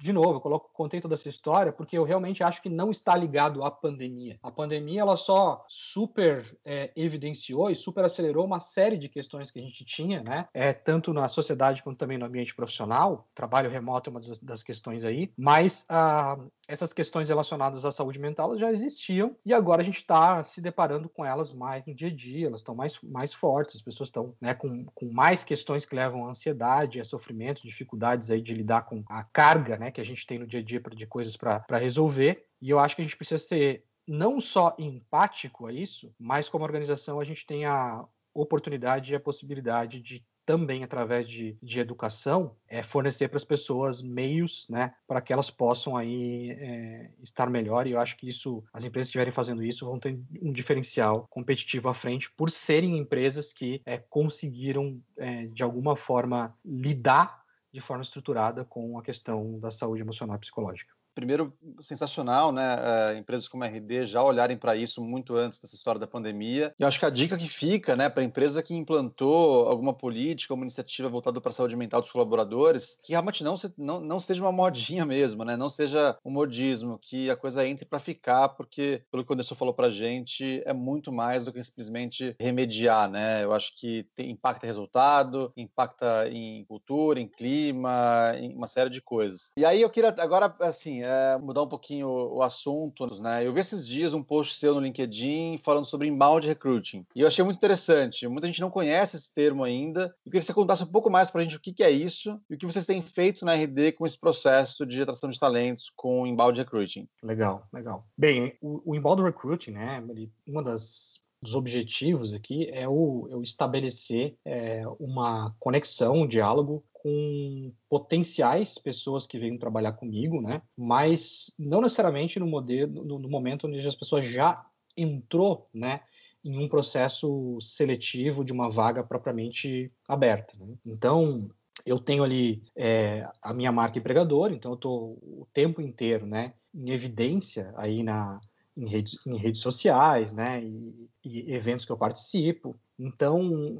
de 0.00 0.12
novo, 0.12 0.34
eu 0.34 0.40
coloco, 0.40 0.70
contei 0.72 1.00
toda 1.00 1.14
essa 1.14 1.28
história 1.28 1.72
porque 1.72 1.96
eu 1.96 2.04
realmente 2.04 2.42
acho 2.42 2.62
que 2.62 2.68
não 2.68 2.90
está 2.90 3.16
ligado 3.16 3.62
à 3.62 3.70
pandemia. 3.70 4.38
A 4.42 4.50
pandemia 4.50 5.02
ela 5.02 5.16
só 5.16 5.64
super 5.68 6.58
é, 6.64 6.90
evidenciou 6.96 7.70
e 7.70 7.76
super 7.76 8.04
acelerou 8.04 8.44
uma 8.44 8.60
série 8.60 8.96
de 8.96 9.08
questões 9.08 9.50
que 9.50 9.58
a 9.58 9.62
gente 9.62 9.84
tinha, 9.84 10.22
né? 10.22 10.48
É, 10.54 10.72
tanto 10.72 11.12
na 11.12 11.28
sociedade 11.28 11.82
quanto 11.82 11.98
também 11.98 12.18
no 12.18 12.26
ambiente 12.26 12.54
profissional. 12.54 13.28
Trabalho 13.34 13.70
remoto 13.70 14.08
é 14.08 14.12
uma 14.12 14.20
das, 14.20 14.38
das 14.38 14.62
questões 14.62 15.04
aí, 15.04 15.32
mas 15.36 15.84
ah, 15.88 16.38
essas 16.70 16.92
questões 16.92 17.28
relacionadas 17.28 17.84
à 17.84 17.90
saúde 17.90 18.18
mental 18.18 18.56
já 18.56 18.70
existiam 18.70 19.36
e 19.44 19.52
agora 19.52 19.82
a 19.82 19.84
gente 19.84 19.98
está 19.98 20.42
se 20.44 20.60
deparando 20.60 21.08
com 21.08 21.24
elas 21.24 21.52
mais 21.52 21.84
no 21.84 21.94
dia 21.94 22.08
a 22.08 22.14
dia, 22.14 22.46
elas 22.46 22.60
estão 22.60 22.74
mais, 22.74 22.98
mais 23.02 23.34
fortes, 23.34 23.76
as 23.76 23.82
pessoas 23.82 24.08
estão 24.08 24.34
né, 24.40 24.54
com, 24.54 24.84
com 24.94 25.12
mais 25.12 25.42
questões 25.42 25.84
que 25.84 25.94
levam 25.94 26.26
à 26.26 26.30
ansiedade, 26.30 27.00
a 27.00 27.04
sofrimento, 27.04 27.62
dificuldades 27.62 28.30
aí 28.30 28.40
de 28.40 28.54
lidar 28.54 28.82
com 28.82 29.02
a 29.08 29.24
carga 29.24 29.76
né, 29.76 29.90
que 29.90 30.00
a 30.00 30.04
gente 30.04 30.24
tem 30.24 30.38
no 30.38 30.46
dia 30.46 30.60
a 30.60 30.62
dia 30.62 30.80
de 30.80 31.06
coisas 31.06 31.36
para 31.36 31.78
resolver. 31.78 32.46
E 32.62 32.70
eu 32.70 32.78
acho 32.78 32.94
que 32.94 33.02
a 33.02 33.04
gente 33.04 33.16
precisa 33.16 33.42
ser 33.42 33.84
não 34.06 34.40
só 34.40 34.74
empático 34.78 35.66
a 35.66 35.72
isso, 35.72 36.14
mas 36.18 36.48
como 36.48 36.64
organização 36.64 37.18
a 37.18 37.24
gente 37.24 37.44
tem 37.46 37.64
a 37.64 38.04
oportunidade 38.32 39.12
e 39.12 39.16
a 39.16 39.20
possibilidade 39.20 40.00
de 40.00 40.24
também 40.50 40.82
através 40.82 41.28
de, 41.28 41.56
de 41.62 41.78
educação 41.78 42.56
é 42.66 42.82
fornecer 42.82 43.28
para 43.28 43.36
as 43.36 43.44
pessoas 43.44 44.02
meios 44.02 44.66
né 44.68 44.92
para 45.06 45.20
que 45.20 45.32
elas 45.32 45.48
possam 45.48 45.96
aí 45.96 46.50
é, 46.50 47.10
estar 47.22 47.48
melhor. 47.48 47.86
E 47.86 47.92
eu 47.92 48.00
acho 48.00 48.16
que 48.16 48.28
isso 48.28 48.64
as 48.72 48.84
empresas 48.84 49.06
que 49.06 49.10
estiverem 49.10 49.32
fazendo 49.32 49.62
isso 49.62 49.86
vão 49.86 50.00
ter 50.00 50.18
um 50.42 50.52
diferencial 50.52 51.28
competitivo 51.30 51.88
à 51.88 51.94
frente 51.94 52.28
por 52.32 52.50
serem 52.50 52.98
empresas 52.98 53.52
que 53.52 53.80
é, 53.86 53.96
conseguiram 53.96 55.00
é, 55.16 55.46
de 55.46 55.62
alguma 55.62 55.94
forma 55.94 56.52
lidar 56.64 57.44
de 57.72 57.80
forma 57.80 58.02
estruturada 58.02 58.64
com 58.64 58.98
a 58.98 59.02
questão 59.04 59.60
da 59.60 59.70
saúde 59.70 60.02
emocional 60.02 60.34
e 60.34 60.40
psicológica 60.40 60.92
primeiro, 61.20 61.52
sensacional, 61.80 62.50
né? 62.50 62.76
Uh, 62.76 63.18
empresas 63.18 63.46
como 63.46 63.62
a 63.62 63.66
RD 63.66 64.06
já 64.06 64.22
olharem 64.22 64.56
para 64.56 64.74
isso 64.74 65.02
muito 65.02 65.36
antes 65.36 65.60
dessa 65.60 65.74
história 65.74 66.00
da 66.00 66.06
pandemia. 66.06 66.74
E 66.78 66.82
eu 66.82 66.88
acho 66.88 66.98
que 66.98 67.04
a 67.04 67.10
dica 67.10 67.36
que 67.36 67.46
fica, 67.48 67.94
né, 67.94 68.08
para 68.08 68.22
a 68.22 68.26
empresa 68.26 68.62
que 68.62 68.74
implantou 68.74 69.68
alguma 69.68 69.92
política, 69.92 70.54
uma 70.54 70.64
iniciativa 70.64 71.08
voltada 71.08 71.40
para 71.40 71.50
a 71.50 71.52
saúde 71.52 71.76
mental 71.76 72.00
dos 72.00 72.10
colaboradores, 72.10 72.98
que 73.02 73.12
realmente 73.12 73.44
não, 73.44 73.56
se, 73.56 73.72
não, 73.76 74.00
não 74.00 74.18
seja 74.18 74.42
uma 74.42 74.52
modinha 74.52 75.04
mesmo, 75.04 75.44
né? 75.44 75.56
Não 75.56 75.68
seja 75.68 76.16
um 76.24 76.30
modismo, 76.30 76.98
que 76.98 77.28
a 77.28 77.36
coisa 77.36 77.66
entre 77.66 77.84
para 77.84 77.98
ficar, 77.98 78.48
porque, 78.50 79.02
pelo 79.10 79.24
que 79.24 79.30
o 79.30 79.34
Anderson 79.34 79.54
falou 79.54 79.74
para 79.74 79.88
a 79.88 79.90
gente, 79.90 80.62
é 80.64 80.72
muito 80.72 81.12
mais 81.12 81.44
do 81.44 81.52
que 81.52 81.62
simplesmente 81.62 82.34
remediar, 82.40 83.10
né? 83.10 83.44
Eu 83.44 83.52
acho 83.52 83.78
que 83.78 84.06
tem, 84.14 84.30
impacta 84.30 84.66
resultado, 84.66 85.52
impacta 85.56 86.28
em 86.30 86.64
cultura, 86.64 87.20
em 87.20 87.28
clima, 87.28 88.32
em 88.36 88.54
uma 88.54 88.66
série 88.66 88.90
de 88.90 89.02
coisas. 89.02 89.52
E 89.56 89.64
aí 89.64 89.82
eu 89.82 89.90
queria 89.90 90.14
agora, 90.18 90.54
assim, 90.60 91.02
é, 91.10 91.38
mudar 91.38 91.62
um 91.62 91.68
pouquinho 91.68 92.08
o 92.08 92.42
assunto, 92.42 93.06
né? 93.20 93.46
Eu 93.46 93.52
vi 93.52 93.60
esses 93.60 93.86
dias 93.86 94.14
um 94.14 94.22
post 94.22 94.56
seu 94.56 94.74
no 94.74 94.80
LinkedIn 94.80 95.58
falando 95.58 95.84
sobre 95.84 96.06
inbound 96.06 96.46
recruiting. 96.46 97.04
E 97.14 97.20
eu 97.20 97.26
achei 97.26 97.44
muito 97.44 97.56
interessante. 97.56 98.28
Muita 98.28 98.46
gente 98.46 98.60
não 98.60 98.70
conhece 98.70 99.16
esse 99.16 99.32
termo 99.32 99.64
ainda. 99.64 100.14
Eu 100.24 100.30
queria 100.30 100.40
que 100.40 100.46
você 100.46 100.54
contasse 100.54 100.84
um 100.84 100.92
pouco 100.92 101.10
mais 101.10 101.30
para 101.30 101.40
a 101.40 101.44
gente 101.44 101.56
o 101.56 101.60
que, 101.60 101.72
que 101.72 101.82
é 101.82 101.90
isso 101.90 102.40
e 102.48 102.54
o 102.54 102.58
que 102.58 102.66
vocês 102.66 102.86
têm 102.86 103.02
feito 103.02 103.44
na 103.44 103.54
RD 103.54 103.92
com 103.92 104.06
esse 104.06 104.18
processo 104.18 104.86
de 104.86 105.02
atração 105.02 105.28
de 105.28 105.38
talentos 105.38 105.90
com 105.96 106.26
inbound 106.26 106.58
recruiting. 106.58 107.08
Legal, 107.22 107.66
legal. 107.72 108.06
Bem, 108.16 108.56
o, 108.60 108.92
o 108.92 108.94
inbound 108.94 109.22
recruiting, 109.22 109.72
né? 109.72 110.02
Uma 110.46 110.62
das 110.62 111.20
dos 111.42 111.54
objetivos 111.54 112.32
aqui 112.32 112.68
é 112.70 112.86
o, 112.86 113.26
o 113.30 113.42
estabelecer 113.42 114.36
é, 114.44 114.82
uma 114.98 115.54
conexão, 115.58 116.22
um 116.22 116.28
diálogo 116.28 116.84
com 117.02 117.72
potenciais 117.88 118.78
pessoas 118.78 119.26
que 119.26 119.38
venham 119.38 119.58
trabalhar 119.58 119.92
comigo, 119.92 120.40
né? 120.40 120.62
Mas 120.76 121.52
não 121.58 121.80
necessariamente 121.80 122.38
no 122.38 122.46
modelo, 122.46 123.04
no, 123.04 123.18
no 123.18 123.28
momento 123.28 123.66
onde 123.66 123.86
as 123.86 123.94
pessoas 123.94 124.26
já 124.26 124.64
entrou, 124.96 125.68
né? 125.72 126.02
Em 126.44 126.58
um 126.58 126.68
processo 126.68 127.58
seletivo 127.60 128.44
de 128.44 128.52
uma 128.52 128.70
vaga 128.70 129.02
propriamente 129.02 129.92
aberta. 130.08 130.54
Né? 130.58 130.74
Então, 130.86 131.50
eu 131.84 131.98
tenho 131.98 132.22
ali 132.22 132.62
é, 132.76 133.28
a 133.42 133.52
minha 133.52 133.72
marca 133.72 133.98
empregador, 133.98 134.52
então 134.52 134.72
eu 134.72 134.76
estou 134.76 135.18
o 135.22 135.46
tempo 135.52 135.80
inteiro, 135.80 136.26
né? 136.26 136.54
Em 136.74 136.90
evidência 136.90 137.72
aí 137.76 138.02
na, 138.02 138.40
em 138.76 138.88
redes, 138.88 139.18
em 139.26 139.36
redes 139.36 139.60
sociais, 139.60 140.32
né, 140.32 140.62
e, 140.62 141.08
e, 141.24 141.52
eventos 141.52 141.84
que 141.84 141.92
eu 141.92 141.96
participo. 141.96 142.76
Então, 143.02 143.78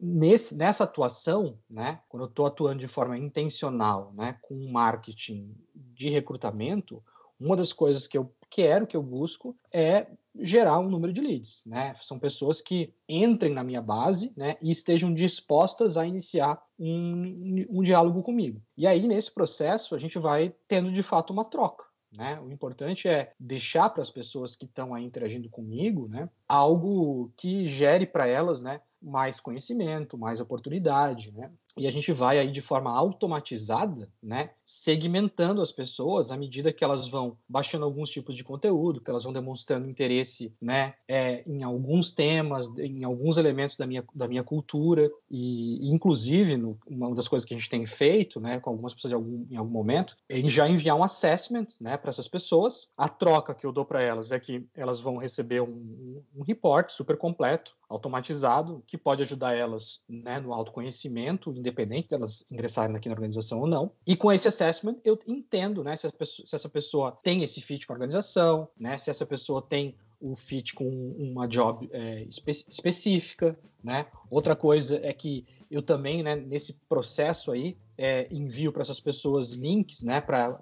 nesse, 0.00 0.56
nessa 0.56 0.84
atuação, 0.84 1.58
né, 1.68 2.00
quando 2.08 2.22
eu 2.22 2.28
estou 2.28 2.46
atuando 2.46 2.80
de 2.80 2.88
forma 2.88 3.18
intencional, 3.18 4.10
né, 4.16 4.38
com 4.40 4.54
marketing 4.70 5.54
de 5.74 6.08
recrutamento, 6.08 7.02
uma 7.38 7.56
das 7.56 7.74
coisas 7.74 8.06
que 8.06 8.16
eu 8.16 8.34
quero, 8.48 8.86
que 8.86 8.96
eu 8.96 9.02
busco, 9.02 9.54
é 9.70 10.06
gerar 10.40 10.78
um 10.78 10.88
número 10.88 11.12
de 11.12 11.20
leads, 11.20 11.62
né? 11.66 11.94
São 12.00 12.18
pessoas 12.18 12.60
que 12.62 12.94
entrem 13.06 13.52
na 13.52 13.62
minha 13.62 13.82
base, 13.82 14.32
né, 14.34 14.56
e 14.62 14.70
estejam 14.70 15.12
dispostas 15.12 15.98
a 15.98 16.06
iniciar 16.06 16.58
um, 16.78 17.66
um 17.68 17.82
diálogo 17.82 18.22
comigo. 18.22 18.62
E 18.78 18.86
aí, 18.86 19.06
nesse 19.06 19.30
processo, 19.30 19.94
a 19.94 19.98
gente 19.98 20.18
vai 20.18 20.54
tendo 20.66 20.90
de 20.90 21.02
fato 21.02 21.34
uma 21.34 21.44
troca. 21.44 21.83
Né? 22.16 22.40
O 22.40 22.50
importante 22.50 23.08
é 23.08 23.32
deixar 23.38 23.90
para 23.90 24.02
as 24.02 24.10
pessoas 24.10 24.54
que 24.54 24.66
estão 24.66 24.94
aí 24.94 25.04
interagindo 25.04 25.48
comigo 25.48 26.08
né, 26.08 26.28
algo 26.48 27.32
que 27.36 27.68
gere 27.68 28.06
para 28.06 28.26
elas 28.26 28.60
né, 28.60 28.80
mais 29.04 29.38
conhecimento, 29.38 30.18
mais 30.18 30.40
oportunidade, 30.40 31.30
né? 31.32 31.50
E 31.76 31.88
a 31.88 31.90
gente 31.90 32.12
vai 32.12 32.38
aí 32.38 32.52
de 32.52 32.62
forma 32.62 32.90
automatizada, 32.90 34.08
né, 34.22 34.50
segmentando 34.64 35.60
as 35.60 35.72
pessoas 35.72 36.30
à 36.30 36.36
medida 36.36 36.72
que 36.72 36.84
elas 36.84 37.08
vão 37.08 37.36
baixando 37.48 37.84
alguns 37.84 38.10
tipos 38.10 38.36
de 38.36 38.44
conteúdo, 38.44 39.00
que 39.00 39.10
elas 39.10 39.24
vão 39.24 39.32
demonstrando 39.32 39.88
interesse, 39.88 40.54
né, 40.62 40.94
é, 41.08 41.42
em 41.48 41.64
alguns 41.64 42.12
temas, 42.12 42.68
em 42.78 43.02
alguns 43.02 43.36
elementos 43.38 43.76
da 43.76 43.88
minha, 43.88 44.04
da 44.14 44.28
minha 44.28 44.44
cultura 44.44 45.10
e, 45.28 45.90
inclusive, 45.90 46.56
no, 46.56 46.78
uma 46.86 47.12
das 47.12 47.26
coisas 47.26 47.44
que 47.44 47.54
a 47.54 47.56
gente 47.56 47.68
tem 47.68 47.84
feito, 47.86 48.40
né, 48.40 48.60
com 48.60 48.70
algumas 48.70 48.94
pessoas 48.94 49.12
em 49.12 49.16
algum, 49.16 49.46
em 49.50 49.56
algum 49.56 49.72
momento, 49.72 50.16
é 50.28 50.40
já 50.48 50.68
enviar 50.68 50.96
um 50.96 51.02
assessment, 51.02 51.66
né, 51.80 51.96
para 51.96 52.10
essas 52.10 52.28
pessoas. 52.28 52.88
A 52.96 53.08
troca 53.08 53.52
que 53.52 53.66
eu 53.66 53.72
dou 53.72 53.84
para 53.84 54.00
elas 54.00 54.30
é 54.30 54.38
que 54.38 54.64
elas 54.76 55.00
vão 55.00 55.16
receber 55.16 55.60
um, 55.60 56.22
um, 56.36 56.42
report 56.42 56.90
super 56.90 57.16
completo 57.16 57.74
automatizado 57.94 58.82
que 58.86 58.98
pode 58.98 59.22
ajudar 59.22 59.54
elas 59.54 60.00
né, 60.08 60.40
no 60.40 60.52
autoconhecimento, 60.52 61.52
independente 61.52 62.08
delas 62.08 62.44
ingressarem 62.50 62.96
aqui 62.96 63.08
na 63.08 63.14
organização 63.14 63.60
ou 63.60 63.66
não. 63.66 63.92
E 64.06 64.16
com 64.16 64.32
esse 64.32 64.48
assessment, 64.48 64.96
eu 65.04 65.18
entendo 65.26 65.82
né, 65.82 65.96
se, 65.96 66.10
pessoa, 66.12 66.46
se 66.46 66.54
essa 66.54 66.68
pessoa 66.68 67.18
tem 67.22 67.42
esse 67.42 67.60
fit 67.60 67.86
com 67.86 67.92
a 67.92 67.96
organização, 67.96 68.68
né, 68.78 68.98
se 68.98 69.10
essa 69.10 69.24
pessoa 69.24 69.62
tem 69.62 69.96
o 70.20 70.36
fit 70.36 70.74
com 70.74 70.88
uma 71.18 71.46
job 71.46 71.88
é, 71.92 72.22
espe 72.22 72.50
específica, 72.50 73.58
né? 73.82 74.06
Outra 74.30 74.56
coisa 74.56 74.98
é 75.02 75.12
que 75.12 75.46
eu 75.70 75.82
também, 75.82 76.22
né, 76.22 76.34
nesse 76.34 76.72
processo 76.88 77.52
aí, 77.52 77.76
é, 77.98 78.26
envio 78.30 78.72
para 78.72 78.80
essas 78.80 79.00
pessoas 79.00 79.50
links, 79.50 80.02
né, 80.02 80.22
para 80.22 80.58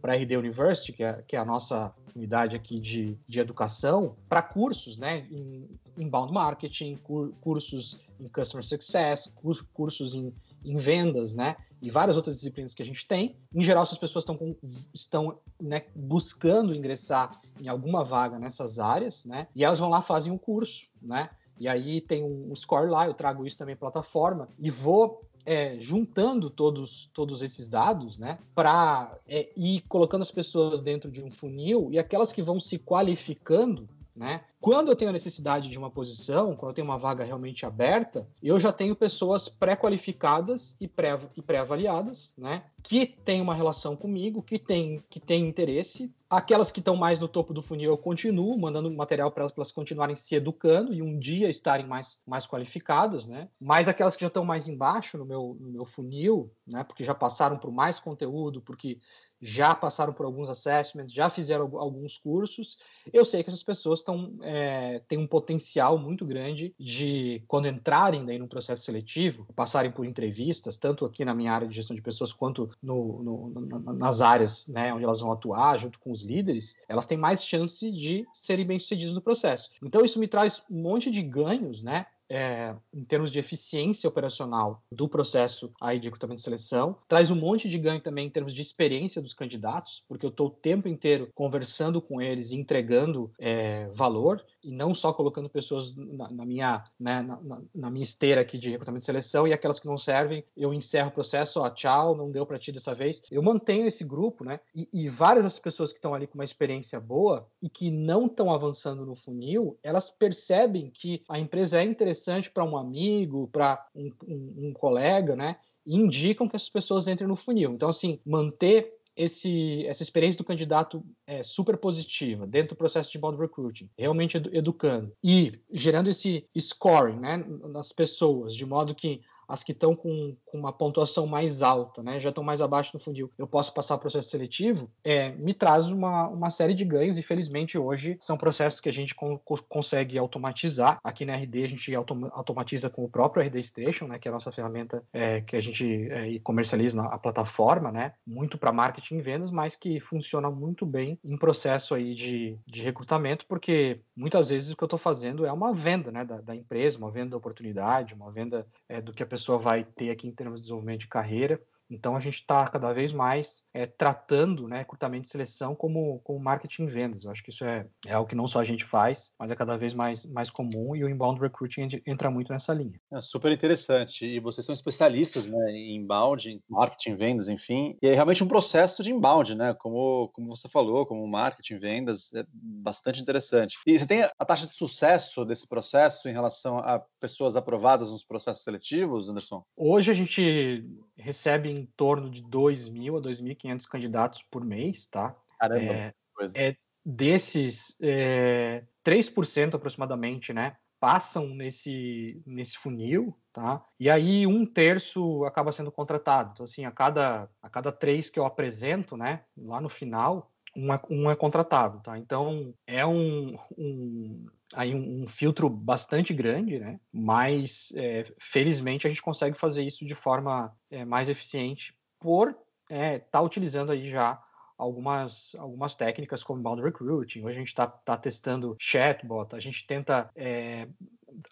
para 0.00 0.14
a 0.14 0.16
RD 0.16 0.36
University, 0.36 0.92
que 0.92 1.04
é, 1.04 1.22
que 1.26 1.36
é 1.36 1.38
a 1.38 1.44
nossa 1.44 1.94
unidade 2.16 2.56
aqui 2.56 2.80
de, 2.80 3.16
de 3.28 3.38
educação, 3.38 4.16
para 4.28 4.42
cursos, 4.42 4.98
né, 4.98 5.26
em 5.30 5.68
inbound 6.00 6.32
marketing, 6.32 6.96
cur, 6.96 7.32
cursos 7.40 7.98
em 8.18 8.28
customer 8.28 8.64
success, 8.64 9.30
cur, 9.36 9.64
cursos 9.72 10.14
em, 10.14 10.32
em 10.64 10.76
vendas, 10.76 11.34
né, 11.34 11.56
e 11.80 11.90
várias 11.90 12.16
outras 12.16 12.36
disciplinas 12.36 12.74
que 12.74 12.82
a 12.82 12.84
gente 12.84 13.06
tem. 13.06 13.36
Em 13.54 13.64
geral, 13.64 13.82
essas 13.82 13.98
pessoas 13.98 14.22
estão, 14.22 14.36
com, 14.36 14.56
estão 14.92 15.38
né, 15.60 15.84
buscando 15.94 16.74
ingressar 16.74 17.40
em 17.60 17.68
alguma 17.68 18.04
vaga 18.04 18.38
nessas 18.38 18.78
áreas, 18.78 19.24
né, 19.24 19.46
e 19.54 19.64
elas 19.64 19.78
vão 19.78 19.88
lá 19.88 20.02
fazem 20.02 20.32
um 20.32 20.38
curso, 20.38 20.88
né, 21.00 21.30
e 21.58 21.68
aí 21.68 22.00
tem 22.00 22.24
um 22.24 22.54
score 22.56 22.90
lá, 22.90 23.06
eu 23.06 23.14
trago 23.14 23.46
isso 23.46 23.58
também 23.58 23.76
plataforma 23.76 24.48
e 24.58 24.70
vou 24.70 25.28
é, 25.44 25.78
juntando 25.78 26.50
todos, 26.50 27.10
todos 27.14 27.42
esses 27.42 27.68
dados, 27.68 28.18
né, 28.18 28.38
para 28.54 29.18
é, 29.26 29.50
ir 29.56 29.82
colocando 29.82 30.22
as 30.22 30.30
pessoas 30.30 30.82
dentro 30.82 31.10
de 31.10 31.22
um 31.22 31.30
funil 31.30 31.88
e 31.92 31.98
aquelas 31.98 32.32
que 32.32 32.42
vão 32.42 32.60
se 32.60 32.78
qualificando, 32.78 33.88
né, 34.14 34.42
quando 34.60 34.88
eu 34.88 34.96
tenho 34.96 35.08
a 35.08 35.12
necessidade 35.12 35.70
de 35.70 35.78
uma 35.78 35.90
posição, 35.90 36.54
quando 36.54 36.70
eu 36.70 36.74
tenho 36.74 36.86
uma 36.86 36.98
vaga 36.98 37.24
realmente 37.24 37.64
aberta, 37.64 38.28
eu 38.42 38.60
já 38.60 38.70
tenho 38.70 38.94
pessoas 38.94 39.48
pré-qualificadas 39.48 40.76
e 40.78 40.86
pré-avaliadas, 40.86 42.34
né? 42.36 42.64
Que 42.82 43.06
têm 43.06 43.40
uma 43.40 43.54
relação 43.54 43.96
comigo, 43.96 44.42
que 44.42 44.58
têm 44.58 45.02
que 45.08 45.18
tem 45.18 45.48
interesse. 45.48 46.12
Aquelas 46.28 46.70
que 46.70 46.78
estão 46.78 46.94
mais 46.94 47.18
no 47.18 47.26
topo 47.26 47.54
do 47.54 47.62
funil, 47.62 47.90
eu 47.90 47.96
continuo 47.96 48.56
mandando 48.58 48.90
material 48.90 49.32
para 49.32 49.48
elas 49.56 49.72
continuarem 49.72 50.14
se 50.14 50.34
educando 50.34 50.92
e 50.92 51.00
um 51.00 51.18
dia 51.18 51.48
estarem 51.48 51.86
mais, 51.86 52.18
mais 52.26 52.46
qualificadas, 52.46 53.26
né? 53.26 53.48
Mas 53.58 53.88
aquelas 53.88 54.14
que 54.14 54.22
já 54.22 54.28
estão 54.28 54.44
mais 54.44 54.68
embaixo 54.68 55.16
no 55.16 55.24
meu, 55.24 55.56
no 55.58 55.70
meu 55.70 55.84
funil, 55.86 56.52
né? 56.66 56.84
Porque 56.84 57.02
já 57.02 57.14
passaram 57.14 57.58
por 57.58 57.72
mais 57.72 57.98
conteúdo, 57.98 58.60
porque 58.60 58.98
já 59.40 59.74
passaram 59.74 60.12
por 60.12 60.26
alguns 60.26 60.48
assessments, 60.48 61.12
já 61.12 61.30
fizeram 61.30 61.78
alguns 61.78 62.18
cursos. 62.18 62.78
Eu 63.12 63.24
sei 63.24 63.42
que 63.42 63.50
essas 63.50 63.62
pessoas 63.62 64.00
estão 64.00 64.34
é, 64.42 65.00
têm 65.08 65.18
um 65.18 65.26
potencial 65.26 65.98
muito 65.98 66.24
grande 66.24 66.74
de, 66.78 67.42
quando 67.48 67.68
entrarem 67.68 68.24
daí 68.24 68.38
no 68.38 68.48
processo 68.48 68.84
seletivo, 68.84 69.46
passarem 69.54 69.90
por 69.90 70.04
entrevistas, 70.04 70.76
tanto 70.76 71.04
aqui 71.04 71.24
na 71.24 71.34
minha 71.34 71.52
área 71.52 71.66
de 71.66 71.74
gestão 71.74 71.96
de 71.96 72.02
pessoas 72.02 72.32
quanto 72.32 72.70
no, 72.82 73.22
no, 73.22 73.94
nas 73.94 74.20
áreas 74.20 74.66
né, 74.66 74.92
onde 74.92 75.04
elas 75.04 75.20
vão 75.20 75.32
atuar, 75.32 75.78
junto 75.78 75.98
com 75.98 76.12
os 76.12 76.22
líderes, 76.22 76.76
elas 76.88 77.06
têm 77.06 77.18
mais 77.18 77.44
chance 77.44 77.90
de 77.90 78.26
serem 78.32 78.66
bem-sucedidas 78.66 79.14
no 79.14 79.22
processo. 79.22 79.70
Então, 79.82 80.04
isso 80.04 80.18
me 80.18 80.28
traz 80.28 80.62
um 80.70 80.82
monte 80.82 81.10
de 81.10 81.22
ganhos, 81.22 81.82
né? 81.82 82.06
É, 82.30 82.76
em 82.94 83.04
termos 83.04 83.30
de 83.30 83.38
eficiência 83.38 84.08
operacional 84.08 84.82
do 84.90 85.08
processo 85.08 85.72
aí 85.80 85.98
de 85.98 86.06
recrutamento 86.06 86.38
de 86.38 86.44
seleção, 86.44 86.96
traz 87.08 87.30
um 87.30 87.34
monte 87.34 87.68
de 87.68 87.76
ganho 87.76 88.00
também 88.00 88.28
em 88.28 88.30
termos 88.30 88.54
de 88.54 88.62
experiência 88.62 89.20
dos 89.20 89.34
candidatos, 89.34 90.04
porque 90.08 90.24
eu 90.24 90.30
estou 90.30 90.46
o 90.46 90.50
tempo 90.50 90.88
inteiro 90.88 91.28
conversando 91.34 92.00
com 92.00 92.22
eles 92.22 92.52
e 92.52 92.56
entregando 92.56 93.32
é, 93.38 93.88
valor, 93.88 94.44
e 94.62 94.70
não 94.70 94.94
só 94.94 95.12
colocando 95.12 95.48
pessoas 95.48 95.94
na, 95.96 96.30
na 96.30 96.46
minha, 96.46 96.84
né, 96.98 97.22
na, 97.22 97.60
na, 97.74 97.90
minha 97.90 98.02
esteira 98.02 98.40
aqui 98.40 98.58
de 98.58 98.70
recrutamento 98.70 99.00
de 99.00 99.06
seleção, 99.06 99.46
e 99.46 99.52
aquelas 99.52 99.80
que 99.80 99.86
não 99.86 99.98
servem, 99.98 100.44
eu 100.56 100.72
encerro 100.74 101.08
o 101.08 101.12
processo, 101.12 101.60
ó, 101.60 101.70
tchau, 101.70 102.16
não 102.16 102.30
deu 102.30 102.44
para 102.46 102.58
ti 102.58 102.72
dessa 102.72 102.94
vez. 102.94 103.22
Eu 103.30 103.42
mantenho 103.42 103.86
esse 103.86 104.04
grupo, 104.04 104.44
né, 104.44 104.60
e, 104.74 104.88
e 104.92 105.08
várias 105.08 105.44
das 105.44 105.58
pessoas 105.58 105.90
que 105.90 105.98
estão 105.98 106.14
ali 106.14 106.26
com 106.26 106.34
uma 106.34 106.44
experiência 106.44 107.00
boa 107.00 107.46
e 107.62 107.68
que 107.68 107.90
não 107.90 108.26
estão 108.26 108.52
avançando 108.52 109.04
no 109.04 109.14
funil, 109.14 109.78
elas 109.82 110.10
percebem 110.10 110.90
que 110.90 111.22
a 111.28 111.38
empresa 111.38 111.80
é 111.80 111.84
interessante 111.84 112.50
para 112.50 112.64
um 112.64 112.76
amigo, 112.76 113.48
para 113.52 113.86
um, 113.94 114.12
um, 114.26 114.54
um, 114.68 114.72
colega, 114.72 115.34
né? 115.34 115.56
E 115.84 115.96
indicam 115.96 116.48
que 116.48 116.56
essas 116.56 116.68
pessoas 116.68 117.08
entrem 117.08 117.28
no 117.28 117.36
funil. 117.36 117.72
Então, 117.72 117.88
assim, 117.88 118.20
manter 118.24 118.99
esse, 119.16 119.86
essa 119.86 120.02
experiência 120.02 120.38
do 120.38 120.44
candidato 120.44 121.04
é, 121.26 121.42
super 121.42 121.76
positiva 121.76 122.46
dentro 122.46 122.74
do 122.74 122.78
processo 122.78 123.10
de 123.10 123.18
inbound 123.18 123.38
recruiting, 123.38 123.90
realmente 123.98 124.36
edu 124.36 124.50
educando 124.52 125.12
e 125.22 125.60
gerando 125.72 126.08
esse 126.08 126.48
scoring 126.58 127.18
né, 127.18 127.44
nas 127.72 127.92
pessoas, 127.92 128.54
de 128.54 128.64
modo 128.64 128.94
que 128.94 129.20
as 129.50 129.62
que 129.62 129.72
estão 129.72 129.94
com, 129.94 130.36
com, 130.46 130.58
uma 130.58 130.72
pontuação 130.72 131.26
mais 131.26 131.62
alta, 131.62 132.02
né, 132.02 132.20
já 132.20 132.28
estão 132.28 132.44
mais 132.44 132.60
abaixo 132.60 132.92
no 132.94 133.00
funil, 133.00 133.30
eu 133.38 133.46
posso 133.46 133.72
passar 133.74 133.96
o 133.96 133.98
processo 133.98 134.30
seletivo, 134.30 134.90
é, 135.04 135.30
me 135.32 135.52
traz 135.52 135.86
uma, 135.88 136.28
uma 136.28 136.50
série 136.50 136.74
de 136.74 136.84
ganhos 136.84 137.18
e 137.18 137.22
felizmente 137.22 137.76
hoje 137.76 138.18
são 138.20 138.36
processos 138.36 138.80
que 138.80 138.88
a 138.88 138.92
gente 138.92 139.14
con 139.14 139.38
consegue 139.68 140.18
automatizar. 140.18 140.98
Aqui 141.02 141.24
na 141.24 141.36
RD 141.36 141.64
a 141.64 141.68
gente 141.68 141.94
autom 141.94 142.28
automatiza 142.32 142.90
com 142.90 143.04
o 143.04 143.08
próprio 143.08 143.44
RD 143.44 143.62
Station, 143.64 144.06
né, 144.06 144.18
que 144.18 144.28
é 144.28 144.30
a 144.30 144.34
nossa 144.34 144.52
ferramenta 144.52 145.02
é, 145.12 145.40
que 145.40 145.56
a 145.56 145.60
gente 145.60 146.08
é, 146.10 146.38
comercializa 146.40 147.02
a 147.02 147.18
plataforma, 147.18 147.90
né, 147.90 148.12
muito 148.26 148.58
para 148.58 148.72
marketing 148.72 149.18
e 149.18 149.22
vendas, 149.22 149.50
mas 149.50 149.76
que 149.76 150.00
funciona 150.00 150.50
muito 150.50 150.86
bem 150.86 151.18
em 151.24 151.36
processo 151.36 151.94
aí 151.94 152.14
de, 152.14 152.58
de 152.66 152.82
recrutamento, 152.82 153.46
porque 153.48 154.00
muitas 154.16 154.50
vezes 154.50 154.70
o 154.70 154.76
que 154.76 154.82
eu 154.82 154.86
estou 154.86 154.98
fazendo 154.98 155.46
é 155.46 155.52
uma 155.52 155.72
venda 155.72 156.10
né, 156.10 156.24
da, 156.24 156.40
da, 156.40 156.54
empresa, 156.54 156.98
uma 156.98 157.10
venda 157.10 157.30
da 157.30 157.36
oportunidade, 157.36 158.14
uma 158.14 158.30
venda 158.30 158.66
é, 158.88 159.00
do 159.00 159.12
que 159.12 159.22
a 159.22 159.26
pessoa 159.26 159.39
pessoa 159.40 159.58
vai 159.58 159.84
ter 159.84 160.10
aqui 160.10 160.28
em 160.28 160.32
termos 160.32 160.60
de 160.60 160.62
desenvolvimento 160.64 161.00
de 161.00 161.08
carreira. 161.08 161.60
Então 161.90 162.16
a 162.16 162.20
gente 162.20 162.36
está 162.36 162.66
cada 162.68 162.92
vez 162.92 163.12
mais 163.12 163.62
é, 163.74 163.86
tratando 163.86 164.68
né, 164.68 164.84
curtamento 164.84 165.24
de 165.24 165.30
seleção 165.30 165.74
como, 165.74 166.20
como 166.20 166.38
marketing 166.38 166.84
e 166.84 166.90
vendas. 166.90 167.24
Eu 167.24 167.30
acho 167.30 167.42
que 167.42 167.50
isso 167.50 167.64
é, 167.64 167.86
é 168.06 168.12
algo 168.12 168.28
que 168.28 168.36
não 168.36 168.48
só 168.48 168.60
a 168.60 168.64
gente 168.64 168.84
faz, 168.84 169.30
mas 169.38 169.50
é 169.50 169.56
cada 169.56 169.76
vez 169.76 169.92
mais, 169.94 170.24
mais 170.26 170.50
comum 170.50 170.94
e 170.94 171.04
o 171.04 171.08
inbound 171.08 171.40
recruiting 171.40 171.88
entra 172.06 172.30
muito 172.30 172.52
nessa 172.52 172.72
linha. 172.72 172.98
É 173.12 173.20
super 173.20 173.50
interessante. 173.50 174.24
E 174.24 174.40
vocês 174.40 174.64
são 174.64 174.72
especialistas 174.72 175.46
né, 175.46 175.70
em 175.72 175.96
inbound, 175.96 176.48
em 176.48 176.62
marketing, 176.68 177.16
vendas, 177.16 177.48
enfim. 177.48 177.96
E 178.02 178.08
é 178.08 178.14
realmente 178.14 178.44
um 178.44 178.48
processo 178.48 179.02
de 179.02 179.12
inbound, 179.12 179.54
né? 179.54 179.74
Como, 179.74 180.28
como 180.32 180.54
você 180.56 180.68
falou, 180.68 181.06
como 181.06 181.26
marketing, 181.26 181.78
vendas, 181.78 182.32
é 182.34 182.44
bastante 182.52 183.20
interessante. 183.20 183.78
E 183.86 183.98
você 183.98 184.06
tem 184.06 184.22
a 184.22 184.44
taxa 184.44 184.66
de 184.66 184.74
sucesso 184.74 185.44
desse 185.44 185.68
processo 185.68 186.28
em 186.28 186.32
relação 186.32 186.78
a 186.78 187.02
pessoas 187.20 187.56
aprovadas 187.56 188.10
nos 188.10 188.24
processos 188.24 188.62
seletivos, 188.62 189.28
Anderson? 189.28 189.62
Hoje 189.76 190.10
a 190.10 190.14
gente 190.14 190.84
recebe 191.20 191.70
em 191.70 191.86
torno 191.96 192.30
de 192.30 192.42
2.000 192.42 193.18
a 193.18 193.20
2.500 193.20 193.86
candidatos 193.86 194.42
por 194.50 194.64
mês, 194.64 195.06
tá? 195.06 195.36
Caramba, 195.58 195.92
é, 195.92 196.14
coisa. 196.34 196.58
é 196.58 196.76
desses 197.04 197.96
é, 198.00 198.84
3% 199.04 199.74
aproximadamente, 199.74 200.52
né? 200.52 200.76
Passam 200.98 201.48
nesse, 201.48 202.42
nesse 202.46 202.76
funil, 202.76 203.34
tá? 203.52 203.82
E 203.98 204.10
aí 204.10 204.46
um 204.46 204.66
terço 204.66 205.44
acaba 205.44 205.72
sendo 205.72 205.90
contratado. 205.90 206.50
Então, 206.52 206.64
assim, 206.64 206.84
a 206.84 206.90
cada, 206.90 207.48
a 207.62 207.70
cada 207.70 207.90
três 207.90 208.28
que 208.28 208.38
eu 208.38 208.44
apresento, 208.44 209.16
né? 209.16 209.42
Lá 209.56 209.80
no 209.80 209.88
final, 209.88 210.52
um 210.76 210.92
é, 210.92 211.00
um 211.08 211.30
é 211.30 211.36
contratado, 211.36 212.00
tá? 212.00 212.18
Então 212.18 212.74
é 212.86 213.04
um, 213.06 213.58
um 213.78 214.46
aí 214.74 214.94
um, 214.94 215.24
um, 215.24 215.28
filtro 215.28 215.68
bastante 215.68 216.32
grande, 216.32 216.78
né? 216.78 217.00
Mas 217.12 217.92
é, 217.96 218.26
felizmente 218.52 219.06
a 219.06 219.10
gente 219.10 219.22
consegue 219.22 219.58
fazer 219.58 219.82
isso 219.82 220.04
de 220.04 220.14
forma 220.14 220.72
é, 220.90 221.04
mais 221.04 221.28
eficiente 221.28 221.94
por 222.18 222.50
estar 222.50 222.94
é, 222.94 223.18
tá 223.18 223.40
utilizando 223.40 223.92
aí 223.92 224.10
já 224.10 224.40
algumas, 224.80 225.54
algumas 225.56 225.94
técnicas 225.94 226.42
como 226.42 226.58
inbound 226.58 226.82
recruiting. 226.82 227.42
Hoje 227.42 227.56
a 227.56 227.58
gente 227.58 227.68
está 227.68 227.86
tá 227.86 228.16
testando 228.16 228.76
chatbot, 228.78 229.54
a 229.54 229.60
gente 229.60 229.86
tenta 229.86 230.30
é, 230.34 230.88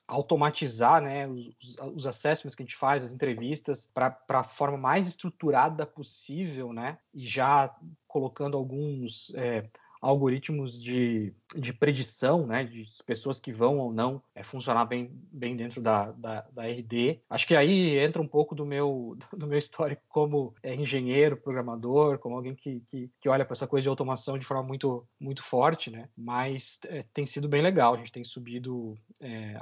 automatizar 0.06 1.02
né, 1.02 1.28
os, 1.28 1.54
os 1.94 2.06
assessments 2.06 2.54
que 2.54 2.62
a 2.62 2.66
gente 2.66 2.76
faz, 2.76 3.04
as 3.04 3.12
entrevistas, 3.12 3.86
para 3.92 4.16
a 4.28 4.44
forma 4.44 4.78
mais 4.78 5.06
estruturada 5.06 5.84
possível, 5.84 6.72
né? 6.72 6.98
E 7.12 7.26
já 7.26 7.74
colocando 8.06 8.56
alguns 8.56 9.32
é, 9.34 9.68
algoritmos 10.00 10.82
de, 10.82 11.32
de 11.54 11.72
predição, 11.72 12.46
né, 12.46 12.64
de 12.64 12.86
pessoas 13.06 13.40
que 13.40 13.52
vão 13.52 13.78
ou 13.78 13.92
não 13.92 14.22
é, 14.34 14.42
funcionar 14.42 14.84
bem, 14.84 15.10
bem 15.32 15.56
dentro 15.56 15.80
da, 15.80 16.12
da, 16.12 16.42
da, 16.52 16.66
RD. 16.66 17.20
Acho 17.28 17.46
que 17.46 17.56
aí 17.56 17.98
entra 17.98 18.22
um 18.22 18.28
pouco 18.28 18.54
do 18.54 18.64
meu, 18.64 19.16
do 19.36 19.46
meu 19.46 19.58
histórico 19.58 20.02
como 20.08 20.54
é, 20.62 20.74
engenheiro, 20.74 21.36
programador, 21.36 22.18
como 22.18 22.36
alguém 22.36 22.54
que, 22.54 22.80
que, 22.88 23.10
que 23.20 23.28
olha 23.28 23.44
para 23.44 23.54
essa 23.54 23.66
coisa 23.66 23.82
de 23.82 23.88
automação 23.88 24.38
de 24.38 24.46
forma 24.46 24.62
muito, 24.62 25.06
muito 25.20 25.42
forte, 25.42 25.90
né, 25.90 26.08
mas 26.16 26.78
é, 26.84 27.04
tem 27.12 27.26
sido 27.26 27.48
bem 27.48 27.62
legal, 27.62 27.94
a 27.94 27.98
gente 27.98 28.12
tem 28.12 28.24
subido 28.24 28.96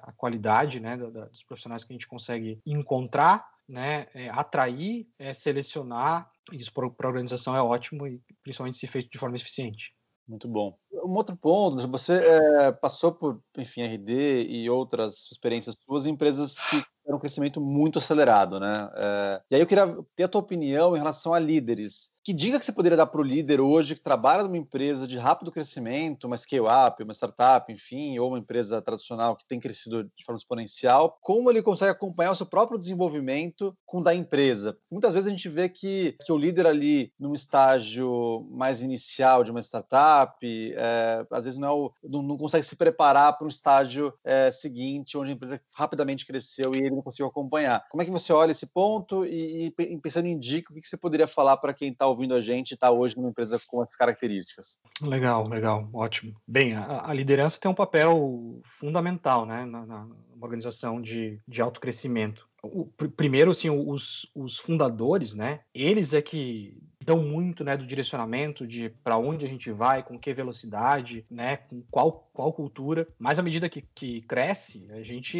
a 0.02 0.12
qualidade 0.12 0.78
né, 0.78 0.96
da, 0.96 1.08
da, 1.08 1.24
dos 1.26 1.42
profissionais 1.44 1.82
que 1.82 1.92
a 1.92 1.94
gente 1.94 2.06
consegue 2.06 2.60
encontrar 2.66 3.48
né, 3.66 4.06
atrair, 4.32 5.08
selecionar, 5.34 6.30
isso 6.52 6.72
para 6.72 6.84
a 6.84 7.08
organização 7.08 7.56
é 7.56 7.62
ótimo 7.62 8.06
e 8.06 8.20
principalmente 8.42 8.76
se 8.76 8.86
feito 8.86 9.10
de 9.10 9.18
forma 9.18 9.36
eficiente. 9.36 9.95
Muito 10.28 10.48
bom. 10.48 10.76
Um 10.92 11.14
outro 11.14 11.36
ponto, 11.36 11.86
você 11.86 12.14
é, 12.14 12.72
passou 12.72 13.12
por, 13.12 13.40
enfim, 13.56 13.82
RD 13.82 14.42
e 14.48 14.68
outras 14.68 15.28
experiências 15.30 15.76
suas 15.84 16.04
em 16.04 16.10
empresas 16.10 16.58
que 16.68 16.82
era 17.06 17.16
um 17.16 17.20
crescimento 17.20 17.60
muito 17.60 18.00
acelerado, 18.00 18.58
né? 18.58 18.90
É, 18.96 19.42
e 19.50 19.54
aí 19.54 19.60
eu 19.60 19.66
queria 19.66 19.86
ter 20.16 20.24
a 20.24 20.28
tua 20.28 20.40
opinião 20.40 20.96
em 20.96 20.98
relação 20.98 21.32
a 21.32 21.38
líderes. 21.38 22.10
Que 22.26 22.32
dica 22.32 22.58
que 22.58 22.64
você 22.64 22.72
poderia 22.72 22.96
dar 22.96 23.06
para 23.06 23.20
o 23.20 23.24
líder 23.24 23.60
hoje 23.60 23.94
que 23.94 24.00
trabalha 24.00 24.42
numa 24.42 24.58
empresa 24.58 25.06
de 25.06 25.16
rápido 25.16 25.52
crescimento, 25.52 26.24
uma 26.24 26.36
scale-up, 26.36 27.00
uma 27.00 27.14
startup, 27.14 27.72
enfim, 27.72 28.18
ou 28.18 28.30
uma 28.30 28.38
empresa 28.40 28.82
tradicional 28.82 29.36
que 29.36 29.46
tem 29.46 29.60
crescido 29.60 30.02
de 30.02 30.24
forma 30.24 30.36
exponencial, 30.36 31.16
como 31.22 31.48
ele 31.48 31.62
consegue 31.62 31.92
acompanhar 31.92 32.32
o 32.32 32.34
seu 32.34 32.44
próprio 32.44 32.80
desenvolvimento 32.80 33.78
com 33.86 34.00
o 34.00 34.02
da 34.02 34.12
empresa? 34.12 34.76
Muitas 34.90 35.14
vezes 35.14 35.28
a 35.28 35.30
gente 35.30 35.48
vê 35.48 35.68
que, 35.68 36.16
que 36.24 36.32
o 36.32 36.36
líder 36.36 36.66
ali, 36.66 37.12
num 37.16 37.32
estágio 37.32 38.44
mais 38.50 38.82
inicial 38.82 39.44
de 39.44 39.52
uma 39.52 39.62
startup, 39.62 40.34
é, 40.44 41.24
às 41.30 41.44
vezes 41.44 41.60
não, 41.60 41.68
é 41.68 41.72
o, 41.72 41.92
não, 42.02 42.22
não, 42.22 42.36
consegue 42.36 42.66
se 42.66 42.74
preparar 42.74 43.38
para 43.38 43.46
um 43.46 43.50
estágio 43.50 44.12
é, 44.24 44.50
seguinte, 44.50 45.16
onde 45.16 45.30
a 45.30 45.34
empresa 45.34 45.60
rapidamente 45.72 46.26
cresceu 46.26 46.74
e 46.74 46.78
ele 46.78 46.96
não 46.96 47.02
conseguiu 47.02 47.28
acompanhar. 47.28 47.86
Como 47.88 48.02
é 48.02 48.04
que 48.04 48.10
você 48.10 48.32
olha 48.32 48.50
esse 48.50 48.66
ponto 48.66 49.24
e, 49.24 49.72
e 49.78 49.98
pensando 50.00 50.26
em 50.26 50.36
dica, 50.36 50.72
o 50.72 50.74
que 50.74 50.88
você 50.88 50.96
poderia 50.96 51.28
falar 51.28 51.58
para 51.58 51.72
quem 51.72 51.92
está 51.92 52.15
ouvindo 52.16 52.34
a 52.34 52.40
gente 52.40 52.72
está 52.72 52.90
hoje 52.90 53.16
numa 53.16 53.28
empresa 53.28 53.60
com 53.66 53.82
essas 53.82 53.94
características? 53.94 54.78
Legal, 55.00 55.46
legal, 55.46 55.88
ótimo. 55.92 56.34
Bem, 56.48 56.74
a, 56.74 57.10
a 57.10 57.12
liderança 57.12 57.60
tem 57.60 57.70
um 57.70 57.74
papel 57.74 58.60
fundamental 58.80 59.44
né, 59.44 59.64
na, 59.66 59.84
na 59.84 60.08
organização 60.40 61.00
de, 61.00 61.38
de 61.46 61.60
alto 61.60 61.80
crescimento. 61.80 62.48
O, 62.62 62.86
primeiro, 62.86 63.50
assim, 63.50 63.70
os, 63.70 64.28
os 64.34 64.58
fundadores, 64.58 65.34
né, 65.34 65.60
eles 65.72 66.12
é 66.14 66.22
que 66.22 66.76
dão 67.06 67.22
muito, 67.22 67.62
né, 67.62 67.76
do 67.76 67.86
direcionamento 67.86 68.66
de 68.66 68.90
para 69.04 69.16
onde 69.16 69.44
a 69.44 69.48
gente 69.48 69.70
vai, 69.70 70.02
com 70.02 70.18
que 70.18 70.34
velocidade, 70.34 71.24
né, 71.30 71.58
com 71.58 71.80
qual, 71.88 72.28
qual 72.34 72.52
cultura. 72.52 73.06
Mas 73.16 73.38
à 73.38 73.42
medida 73.42 73.68
que, 73.68 73.80
que 73.94 74.22
cresce, 74.22 74.84
a 74.90 75.02
gente, 75.02 75.38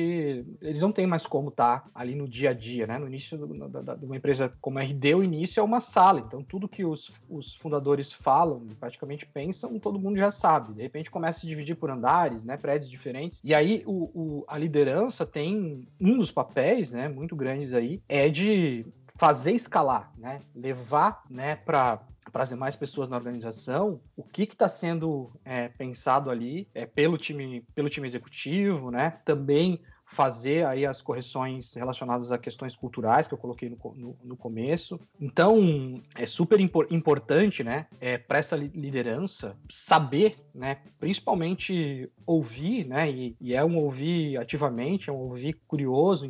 eles 0.62 0.80
não 0.80 0.92
têm 0.92 1.06
mais 1.06 1.26
como 1.26 1.48
estar 1.48 1.80
tá 1.80 1.90
ali 1.92 2.14
no 2.14 2.28
dia 2.28 2.50
a 2.50 2.52
dia, 2.52 2.86
né? 2.86 2.98
No 2.98 3.08
início 3.08 3.36
de 3.36 4.04
uma 4.04 4.16
empresa 4.16 4.52
como 4.60 4.78
a 4.78 4.82
RD, 4.82 5.16
o 5.16 5.24
início 5.24 5.58
é 5.58 5.62
uma 5.62 5.80
sala, 5.80 6.20
então 6.20 6.42
tudo 6.42 6.68
que 6.68 6.84
os, 6.84 7.12
os 7.28 7.56
fundadores 7.56 8.12
falam, 8.12 8.68
praticamente 8.78 9.26
pensam, 9.26 9.78
todo 9.80 9.98
mundo 9.98 10.16
já 10.16 10.30
sabe. 10.30 10.74
De 10.74 10.82
repente 10.82 11.10
começa 11.10 11.38
a 11.38 11.40
se 11.40 11.46
dividir 11.48 11.74
por 11.74 11.90
andares, 11.90 12.44
né, 12.44 12.56
prédios 12.56 12.88
diferentes. 12.90 13.40
E 13.42 13.52
aí 13.52 13.82
o, 13.84 14.10
o 14.14 14.44
a 14.46 14.56
liderança 14.56 15.26
tem 15.26 15.86
um 16.00 16.16
dos 16.16 16.30
papéis, 16.30 16.92
né, 16.92 17.08
muito 17.08 17.34
grandes 17.34 17.74
aí, 17.74 18.00
é 18.08 18.28
de 18.28 18.86
fazer 19.18 19.52
escalar, 19.52 20.12
né? 20.16 20.40
Levar, 20.54 21.22
né, 21.28 21.56
para 21.56 22.00
trazer 22.32 22.56
mais 22.56 22.76
pessoas 22.76 23.08
na 23.08 23.16
organização, 23.16 24.00
o 24.16 24.22
que 24.22 24.42
está 24.42 24.68
sendo 24.68 25.32
é, 25.44 25.68
pensado 25.68 26.30
ali 26.30 26.68
é, 26.74 26.84
pelo 26.84 27.16
time 27.16 27.64
pelo 27.74 27.88
time 27.88 28.06
executivo, 28.06 28.90
né? 28.90 29.18
Também 29.24 29.80
fazer 30.06 30.64
aí 30.64 30.86
as 30.86 31.02
correções 31.02 31.74
relacionadas 31.74 32.30
a 32.30 32.38
questões 32.38 32.76
culturais 32.76 33.26
que 33.26 33.34
eu 33.34 33.38
coloquei 33.38 33.68
no, 33.68 33.76
no, 33.94 34.16
no 34.22 34.36
começo. 34.36 34.98
Então, 35.20 36.00
é 36.14 36.24
super 36.24 36.60
impor, 36.60 36.86
importante, 36.90 37.64
né, 37.64 37.86
é, 38.00 38.16
para 38.16 38.38
essa 38.38 38.56
liderança 38.56 39.56
saber, 39.68 40.38
né, 40.54 40.78
principalmente 40.98 42.08
ouvir, 42.24 42.86
né, 42.86 43.10
e, 43.10 43.36
e, 43.40 43.54
é 43.54 43.64
um 43.64 43.76
ouvir 43.78 44.38
ativamente, 44.38 45.10
é 45.10 45.12
um 45.12 45.16
ouvir 45.16 45.54
curioso, 45.66 46.24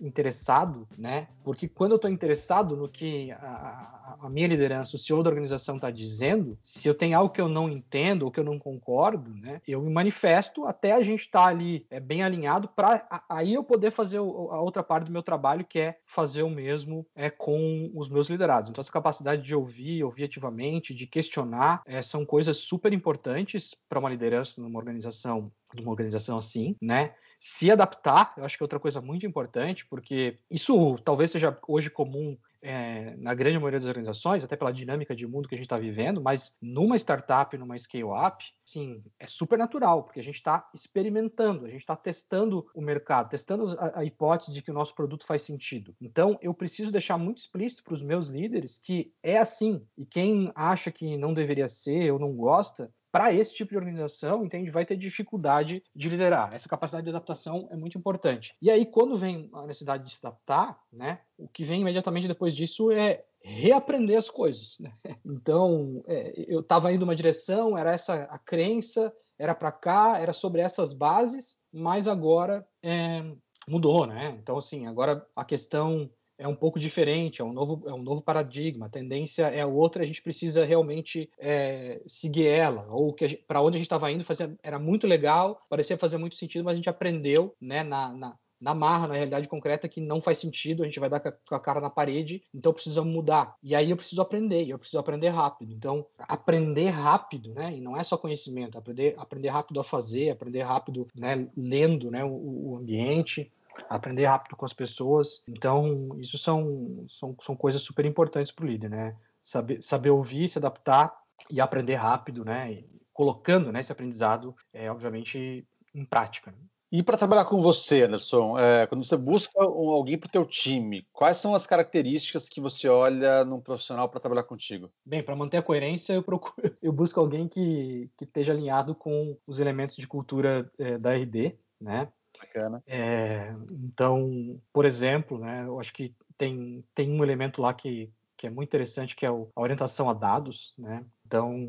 interessado, 0.00 0.88
né, 0.96 1.28
porque 1.44 1.68
quando 1.68 1.92
eu 1.92 1.96
estou 1.96 2.10
interessado 2.10 2.76
no 2.76 2.88
que 2.88 3.30
a, 3.32 4.16
a, 4.22 4.28
minha 4.28 4.48
liderança, 4.48 4.96
o 4.96 4.98
CEO 4.98 5.22
da 5.22 5.30
organização 5.30 5.76
está 5.76 5.90
dizendo, 5.90 6.58
se 6.62 6.88
eu 6.88 6.94
tenho 6.94 7.16
algo 7.18 7.32
que 7.32 7.40
eu 7.40 7.48
não 7.48 7.68
entendo 7.68 8.22
ou 8.22 8.30
que 8.30 8.40
eu 8.40 8.44
não 8.44 8.58
concordo, 8.58 9.30
né, 9.34 9.60
eu 9.68 9.82
me 9.82 9.90
manifesto 9.90 10.64
até 10.64 10.92
a 10.92 11.02
gente 11.02 11.20
estar 11.20 11.42
tá 11.42 11.48
ali 11.48 11.86
é, 11.90 12.00
bem 12.00 12.22
alinhado 12.22 12.68
para 12.68 13.17
aí 13.28 13.54
eu 13.54 13.64
poder 13.64 13.90
fazer 13.90 14.18
a 14.18 14.60
outra 14.60 14.82
parte 14.82 15.06
do 15.06 15.12
meu 15.12 15.22
trabalho, 15.22 15.64
que 15.64 15.78
é 15.78 15.98
fazer 16.06 16.42
o 16.42 16.50
mesmo 16.50 17.06
é, 17.14 17.30
com 17.30 17.90
os 17.94 18.08
meus 18.08 18.28
liderados. 18.28 18.70
Então, 18.70 18.82
essa 18.82 18.92
capacidade 18.92 19.42
de 19.42 19.54
ouvir, 19.54 20.04
ouvir 20.04 20.24
ativamente, 20.24 20.94
de 20.94 21.06
questionar, 21.06 21.82
é, 21.86 22.02
são 22.02 22.24
coisas 22.24 22.56
super 22.56 22.92
importantes 22.92 23.74
para 23.88 23.98
uma 23.98 24.10
liderança 24.10 24.60
numa 24.60 24.78
organização, 24.78 25.52
numa 25.74 25.90
organização 25.90 26.38
assim, 26.38 26.76
né? 26.82 27.14
Se 27.40 27.70
adaptar, 27.70 28.34
eu 28.36 28.44
acho 28.44 28.56
que 28.56 28.62
é 28.62 28.66
outra 28.66 28.80
coisa 28.80 29.00
muito 29.00 29.24
importante, 29.24 29.86
porque 29.86 30.38
isso 30.50 30.98
talvez 31.04 31.30
seja 31.30 31.56
hoje 31.68 31.88
comum 31.88 32.36
é, 32.62 33.14
na 33.16 33.34
grande 33.34 33.58
maioria 33.58 33.80
das 33.80 33.88
organizações, 33.88 34.42
até 34.42 34.56
pela 34.56 34.72
dinâmica 34.72 35.14
de 35.14 35.26
mundo 35.26 35.48
que 35.48 35.54
a 35.54 35.58
gente 35.58 35.66
está 35.66 35.78
vivendo, 35.78 36.20
mas 36.20 36.52
numa 36.60 36.96
startup, 36.96 37.56
numa 37.56 37.78
scale-up, 37.78 38.44
sim, 38.64 39.02
é 39.18 39.26
super 39.26 39.58
natural, 39.58 40.04
porque 40.04 40.20
a 40.20 40.22
gente 40.22 40.36
está 40.36 40.68
experimentando, 40.74 41.64
a 41.64 41.70
gente 41.70 41.80
está 41.80 41.96
testando 41.96 42.66
o 42.74 42.80
mercado, 42.80 43.30
testando 43.30 43.78
a, 43.78 44.00
a, 44.00 44.04
hipótese 44.04 44.52
de 44.52 44.62
que 44.62 44.70
o 44.70 44.74
nosso 44.74 44.94
produto 44.94 45.26
faz 45.26 45.42
sentido. 45.42 45.94
Então, 46.00 46.38
eu 46.42 46.52
preciso 46.52 46.90
deixar 46.90 47.16
muito 47.16 47.38
explícito 47.38 47.82
para 47.82 47.94
os 47.94 48.02
meus 48.02 48.28
líderes 48.28 48.78
que 48.78 49.12
é 49.22 49.38
assim, 49.38 49.82
e 49.96 50.04
quem 50.04 50.50
acha 50.54 50.90
que 50.90 51.16
não 51.16 51.34
deveria 51.34 51.68
ser 51.68 52.12
ou 52.12 52.18
não 52.18 52.34
gosta, 52.34 52.92
para 53.18 53.34
esse 53.34 53.52
tipo 53.52 53.70
de 53.72 53.76
organização, 53.76 54.44
entende, 54.44 54.70
vai 54.70 54.86
ter 54.86 54.96
dificuldade 54.96 55.82
de 55.92 56.08
liderar. 56.08 56.54
Essa 56.54 56.68
capacidade 56.68 57.02
de 57.02 57.10
adaptação 57.10 57.66
é 57.68 57.76
muito 57.76 57.98
importante. 57.98 58.54
E 58.62 58.70
aí, 58.70 58.86
quando 58.86 59.18
vem 59.18 59.50
a 59.52 59.66
necessidade 59.66 60.04
de 60.04 60.10
se 60.10 60.24
adaptar, 60.24 60.78
né, 60.92 61.18
o 61.36 61.48
que 61.48 61.64
vem 61.64 61.80
imediatamente 61.80 62.28
depois 62.28 62.54
disso 62.54 62.92
é 62.92 63.24
reaprender 63.42 64.16
as 64.16 64.30
coisas. 64.30 64.78
Né? 64.78 64.92
Então, 65.26 66.04
é, 66.06 66.32
eu 66.46 66.60
estava 66.60 66.92
indo 66.92 67.02
uma 67.02 67.16
direção, 67.16 67.76
era 67.76 67.90
essa 67.90 68.22
a 68.30 68.38
crença, 68.38 69.12
era 69.36 69.52
para 69.52 69.72
cá, 69.72 70.16
era 70.20 70.32
sobre 70.32 70.60
essas 70.60 70.92
bases, 70.92 71.56
mas 71.72 72.06
agora 72.06 72.64
é, 72.84 73.24
mudou, 73.66 74.06
né? 74.06 74.38
Então, 74.40 74.56
assim, 74.58 74.86
agora 74.86 75.26
a 75.34 75.44
questão 75.44 76.08
é 76.38 76.46
um 76.46 76.54
pouco 76.54 76.78
diferente, 76.78 77.42
é 77.42 77.44
um 77.44 77.52
novo, 77.52 77.88
é 77.88 77.92
um 77.92 78.02
novo 78.02 78.22
paradigma, 78.22 78.86
a 78.86 78.90
tendência 78.90 79.46
é 79.46 79.66
outra, 79.66 80.04
a 80.04 80.06
gente 80.06 80.22
precisa 80.22 80.64
realmente 80.64 81.28
é, 81.38 82.00
seguir 82.06 82.46
ela, 82.46 82.86
ou 82.90 83.14
para 83.46 83.60
onde 83.60 83.76
a 83.76 83.78
gente 83.78 83.86
estava 83.86 84.10
indo 84.10 84.24
fazia, 84.24 84.56
era 84.62 84.78
muito 84.78 85.06
legal, 85.06 85.60
parecia 85.68 85.98
fazer 85.98 86.16
muito 86.16 86.36
sentido, 86.36 86.64
mas 86.64 86.74
a 86.74 86.76
gente 86.76 86.88
aprendeu 86.88 87.54
né, 87.60 87.82
na, 87.82 88.14
na, 88.14 88.36
na 88.60 88.74
marra, 88.74 89.08
na 89.08 89.14
realidade 89.14 89.48
concreta, 89.48 89.88
que 89.88 90.00
não 90.00 90.20
faz 90.20 90.38
sentido, 90.38 90.82
a 90.82 90.86
gente 90.86 91.00
vai 91.00 91.08
dar 91.08 91.20
com 91.20 91.54
a 91.54 91.60
cara 91.60 91.80
na 91.80 91.90
parede, 91.90 92.42
então 92.54 92.72
precisamos 92.72 93.12
mudar. 93.12 93.54
E 93.62 93.74
aí 93.74 93.90
eu 93.90 93.96
preciso 93.96 94.20
aprender, 94.20 94.68
eu 94.68 94.78
preciso 94.78 94.98
aprender 94.98 95.28
rápido. 95.28 95.72
Então, 95.72 96.06
aprender 96.18 96.88
rápido, 96.88 97.54
né? 97.54 97.76
E 97.76 97.80
não 97.80 97.96
é 97.96 98.02
só 98.02 98.16
conhecimento, 98.16 98.76
aprender, 98.76 99.14
aprender 99.16 99.48
rápido 99.48 99.80
a 99.80 99.84
fazer, 99.84 100.30
aprender 100.30 100.62
rápido, 100.62 101.06
né? 101.14 101.48
Lendo, 101.56 102.10
né? 102.10 102.24
O, 102.24 102.70
o 102.70 102.76
ambiente, 102.76 103.50
aprender 103.88 104.26
rápido 104.26 104.56
com 104.56 104.64
as 104.64 104.72
pessoas. 104.72 105.42
Então, 105.48 106.08
isso 106.18 106.38
são, 106.38 107.04
são, 107.08 107.36
são 107.40 107.56
coisas 107.56 107.82
super 107.82 108.04
importantes 108.04 108.52
para 108.52 108.64
o 108.64 108.68
líder, 108.68 108.90
né? 108.90 109.16
Saber, 109.42 109.82
saber 109.82 110.10
ouvir, 110.10 110.48
se 110.48 110.58
adaptar 110.58 111.14
e 111.50 111.60
aprender 111.60 111.94
rápido, 111.94 112.44
né? 112.44 112.72
E 112.72 112.98
colocando 113.12 113.72
né, 113.72 113.80
esse 113.80 113.90
aprendizado, 113.90 114.54
é, 114.72 114.90
obviamente, 114.90 115.66
em 115.94 116.04
prática. 116.04 116.52
Né? 116.52 116.58
E 116.90 117.02
para 117.02 117.18
trabalhar 117.18 117.44
com 117.44 117.60
você, 117.60 118.04
Anderson, 118.04 118.58
é, 118.58 118.86
quando 118.86 119.04
você 119.04 119.16
busca 119.16 119.60
alguém 119.60 120.16
para 120.16 120.28
o 120.28 120.30
teu 120.30 120.46
time, 120.46 121.06
quais 121.12 121.36
são 121.36 121.54
as 121.54 121.66
características 121.66 122.48
que 122.48 122.62
você 122.62 122.88
olha 122.88 123.44
num 123.44 123.60
profissional 123.60 124.08
para 124.08 124.20
trabalhar 124.20 124.44
contigo? 124.44 124.90
Bem, 125.04 125.22
para 125.22 125.36
manter 125.36 125.58
a 125.58 125.62
coerência, 125.62 126.14
eu, 126.14 126.22
procuro, 126.22 126.54
eu 126.80 126.90
busco 126.90 127.20
alguém 127.20 127.46
que, 127.46 128.08
que 128.16 128.24
esteja 128.24 128.52
alinhado 128.52 128.94
com 128.94 129.36
os 129.46 129.60
elementos 129.60 129.96
de 129.96 130.06
cultura 130.06 130.70
é, 130.78 130.96
da 130.96 131.12
RD, 131.14 131.58
né? 131.78 132.08
Bacana. 132.38 132.82
É, 132.86 133.54
então, 133.70 134.60
por 134.72 134.84
exemplo, 134.84 135.38
né, 135.38 135.64
eu 135.66 135.78
acho 135.80 135.92
que 135.92 136.14
tem, 136.36 136.84
tem 136.94 137.10
um 137.10 137.22
elemento 137.22 137.60
lá 137.60 137.74
que, 137.74 138.12
que 138.36 138.46
é 138.46 138.50
muito 138.50 138.68
interessante, 138.68 139.16
que 139.16 139.26
é 139.26 139.30
o, 139.30 139.50
a 139.54 139.60
orientação 139.60 140.08
a 140.08 140.14
dados. 140.14 140.72
Né? 140.78 141.04
Então, 141.26 141.68